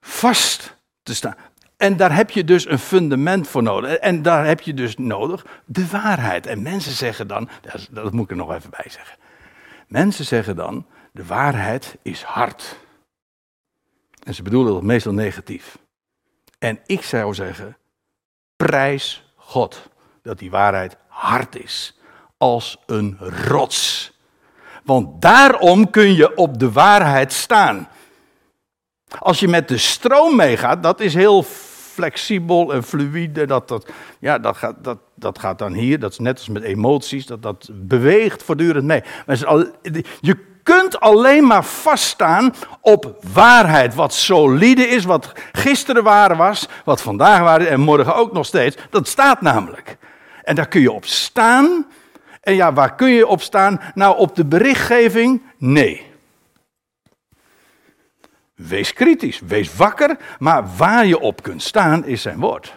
vast 0.00 0.76
te 1.02 1.14
staan. 1.14 1.36
En 1.76 1.96
daar 1.96 2.14
heb 2.14 2.30
je 2.30 2.44
dus 2.44 2.66
een 2.66 2.78
fundament 2.78 3.48
voor 3.48 3.62
nodig. 3.62 3.94
En 3.94 4.22
daar 4.22 4.46
heb 4.46 4.60
je 4.60 4.74
dus 4.74 4.96
nodig 4.96 5.46
de 5.64 5.86
waarheid. 5.86 6.46
En 6.46 6.62
mensen 6.62 6.92
zeggen 6.92 7.28
dan, 7.28 7.48
dat 7.90 8.12
moet 8.12 8.24
ik 8.24 8.30
er 8.30 8.36
nog 8.36 8.52
even 8.52 8.70
bij 8.70 8.86
zeggen. 8.88 9.18
Mensen 9.88 10.24
zeggen 10.24 10.56
dan, 10.56 10.86
de 11.12 11.26
waarheid 11.26 11.96
is 12.02 12.22
hard. 12.22 12.76
En 14.22 14.34
ze 14.34 14.42
bedoelen 14.42 14.72
dat 14.72 14.82
meestal 14.82 15.12
negatief. 15.12 15.78
En 16.58 16.80
ik 16.86 17.02
zou 17.02 17.34
zeggen, 17.34 17.76
prijs 18.56 19.25
God 19.46 19.88
dat 20.22 20.38
die 20.38 20.50
waarheid 20.50 20.96
hard 21.08 21.62
is. 21.62 21.98
Als 22.38 22.76
een 22.86 23.18
rots. 23.48 24.12
Want 24.84 25.22
daarom 25.22 25.90
kun 25.90 26.14
je 26.14 26.36
op 26.36 26.58
de 26.58 26.72
waarheid 26.72 27.32
staan. 27.32 27.88
Als 29.18 29.40
je 29.40 29.48
met 29.48 29.68
de 29.68 29.78
stroom 29.78 30.36
meegaat, 30.36 30.82
dat 30.82 31.00
is 31.00 31.14
heel 31.14 31.42
flexibel 31.96 32.72
en 32.72 32.82
fluïde. 32.82 33.46
Dat, 33.46 33.68
dat, 33.68 33.92
ja, 34.18 34.38
dat, 34.38 34.56
gaat, 34.56 34.84
dat, 34.84 34.98
dat 35.14 35.38
gaat 35.38 35.58
dan 35.58 35.72
hier, 35.72 35.98
dat 35.98 36.12
is 36.12 36.18
net 36.18 36.38
als 36.38 36.48
met 36.48 36.62
emoties, 36.62 37.26
dat, 37.26 37.42
dat 37.42 37.68
beweegt 37.72 38.42
voortdurend 38.42 38.84
mee. 38.84 39.02
Maar 39.26 39.38
je 40.20 40.55
kunt 40.66 41.00
alleen 41.00 41.46
maar 41.46 41.64
vaststaan 41.64 42.54
op 42.80 43.16
waarheid. 43.32 43.94
Wat 43.94 44.14
solide 44.14 44.88
is, 44.88 45.04
wat 45.04 45.32
gisteren 45.52 46.02
waar 46.02 46.36
was, 46.36 46.68
wat 46.84 47.02
vandaag 47.02 47.40
waar 47.40 47.60
is 47.60 47.66
en 47.66 47.80
morgen 47.80 48.14
ook 48.14 48.32
nog 48.32 48.46
steeds. 48.46 48.76
Dat 48.90 49.08
staat 49.08 49.40
namelijk. 49.40 49.96
En 50.42 50.54
daar 50.54 50.68
kun 50.68 50.80
je 50.80 50.92
op 50.92 51.04
staan. 51.04 51.86
En 52.40 52.54
ja, 52.54 52.72
waar 52.72 52.94
kun 52.94 53.08
je 53.08 53.26
op 53.26 53.42
staan? 53.42 53.80
Nou, 53.94 54.18
op 54.18 54.34
de 54.34 54.44
berichtgeving? 54.44 55.42
Nee. 55.58 56.06
Wees 58.54 58.92
kritisch, 58.92 59.40
wees 59.46 59.76
wakker, 59.76 60.16
maar 60.38 60.76
waar 60.76 61.06
je 61.06 61.18
op 61.18 61.42
kunt 61.42 61.62
staan 61.62 62.04
is 62.04 62.22
zijn 62.22 62.38
woord. 62.38 62.76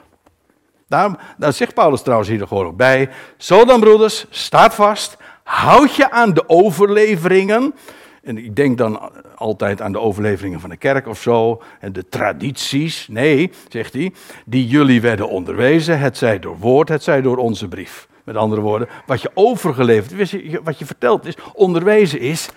Daarom, 0.88 1.18
daar 1.38 1.54
zegt 1.54 1.74
Paulus 1.74 2.02
trouwens 2.02 2.30
hier 2.30 2.54
ook 2.54 2.78
bij. 2.78 3.10
Zo 3.38 3.66
dan, 3.66 3.80
broeders, 3.80 4.26
staat 4.30 4.76
vast. 4.76 5.18
Houd 5.50 5.96
je 5.96 6.12
aan 6.12 6.34
de 6.34 6.50
overleveringen. 6.50 7.76
En 8.22 8.38
ik 8.38 8.56
denk 8.56 8.78
dan 8.78 9.12
altijd 9.36 9.82
aan 9.82 9.92
de 9.92 10.00
overleveringen 10.00 10.60
van 10.60 10.70
de 10.70 10.78
kerk 10.78 11.08
of 11.08 11.22
zo. 11.22 11.62
En 11.80 11.94
de 11.94 12.10
tradities. 12.10 13.08
Nee, 13.08 13.52
zegt 13.68 13.94
hij. 13.94 14.14
Die 14.46 14.68
jullie 14.68 15.02
werden 15.02 15.30
onderwezen. 15.30 16.00
Het 16.00 16.18
zij 16.18 16.40
door 16.40 16.58
woord, 16.58 16.90
het 16.90 17.04
zij 17.04 17.22
door 17.22 17.38
onze 17.38 17.68
brief. 17.68 18.08
Met 18.24 18.36
andere 18.36 18.62
woorden, 18.62 18.88
wat 19.06 19.22
je 19.22 19.32
overgeleverd, 19.34 20.32
wat 20.64 20.80
je 20.80 20.86
verteld 20.86 21.26
is, 21.26 21.38
onderwezen 21.54 22.20
is 22.20 22.50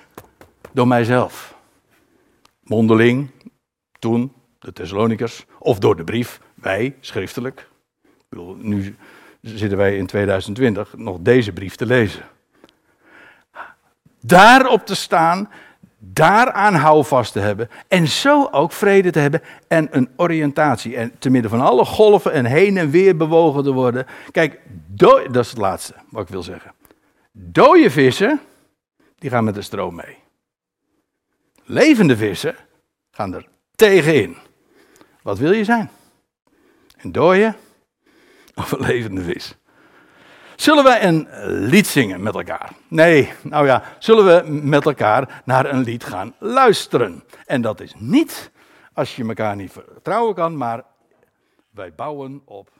door 0.72 0.88
mijzelf. 0.88 1.54
Mondeling, 2.62 3.30
toen, 3.98 4.32
de 4.58 4.72
Thessalonikers, 4.72 5.44
of 5.58 5.78
door 5.78 5.96
de 5.96 6.04
brief, 6.04 6.40
wij, 6.54 6.94
schriftelijk 7.00 7.68
nu 8.56 8.96
zitten 9.40 9.78
wij 9.78 9.96
in 9.96 10.06
2020 10.06 10.96
nog 10.96 11.18
deze 11.20 11.52
brief 11.52 11.74
te 11.74 11.86
lezen. 11.86 12.22
Daarop 14.22 14.86
te 14.86 14.94
staan, 14.94 15.50
daaraan 15.98 16.74
houvast 16.74 17.32
te 17.32 17.40
hebben 17.40 17.70
en 17.88 18.08
zo 18.08 18.48
ook 18.50 18.72
vrede 18.72 19.10
te 19.10 19.18
hebben 19.18 19.42
en 19.68 19.88
een 19.90 20.08
oriëntatie. 20.16 20.96
En 20.96 21.18
te 21.18 21.30
midden 21.30 21.50
van 21.50 21.60
alle 21.60 21.84
golven 21.84 22.32
en 22.32 22.44
heen 22.44 22.76
en 22.76 22.90
weer 22.90 23.16
bewogen 23.16 23.62
te 23.62 23.72
worden. 23.72 24.06
Kijk, 24.30 24.60
dat 24.88 25.36
is 25.36 25.50
het 25.50 25.58
laatste 25.58 25.94
wat 26.10 26.22
ik 26.22 26.28
wil 26.28 26.42
zeggen. 26.42 26.72
Dode 27.32 27.90
vissen, 27.90 28.40
die 29.18 29.30
gaan 29.30 29.44
met 29.44 29.54
de 29.54 29.62
stroom 29.62 29.94
mee. 29.94 30.16
Levende 31.64 32.16
vissen 32.16 32.56
gaan 33.10 33.34
er 33.34 33.46
tegenin. 33.74 34.36
Wat 35.22 35.38
wil 35.38 35.52
je 35.52 35.64
zijn? 35.64 35.90
Een 36.96 37.12
dode 37.12 37.54
of 38.54 38.72
een 38.72 38.80
levende 38.80 39.22
vis. 39.22 39.56
Zullen 40.56 40.84
wij 40.84 41.04
een 41.04 41.28
lied 41.68 41.86
zingen 41.86 42.22
met 42.22 42.34
elkaar? 42.34 42.70
Nee, 42.88 43.32
nou 43.42 43.66
ja, 43.66 43.82
zullen 43.98 44.24
we 44.24 44.50
met 44.50 44.86
elkaar 44.86 45.42
naar 45.44 45.66
een 45.66 45.82
lied 45.82 46.04
gaan 46.04 46.34
luisteren? 46.38 47.24
En 47.46 47.62
dat 47.62 47.80
is 47.80 47.94
niet 47.98 48.50
als 48.92 49.16
je 49.16 49.24
elkaar 49.24 49.56
niet 49.56 49.72
vertrouwen 49.72 50.34
kan, 50.34 50.56
maar 50.56 50.84
wij 51.70 51.94
bouwen 51.94 52.42
op 52.44 52.70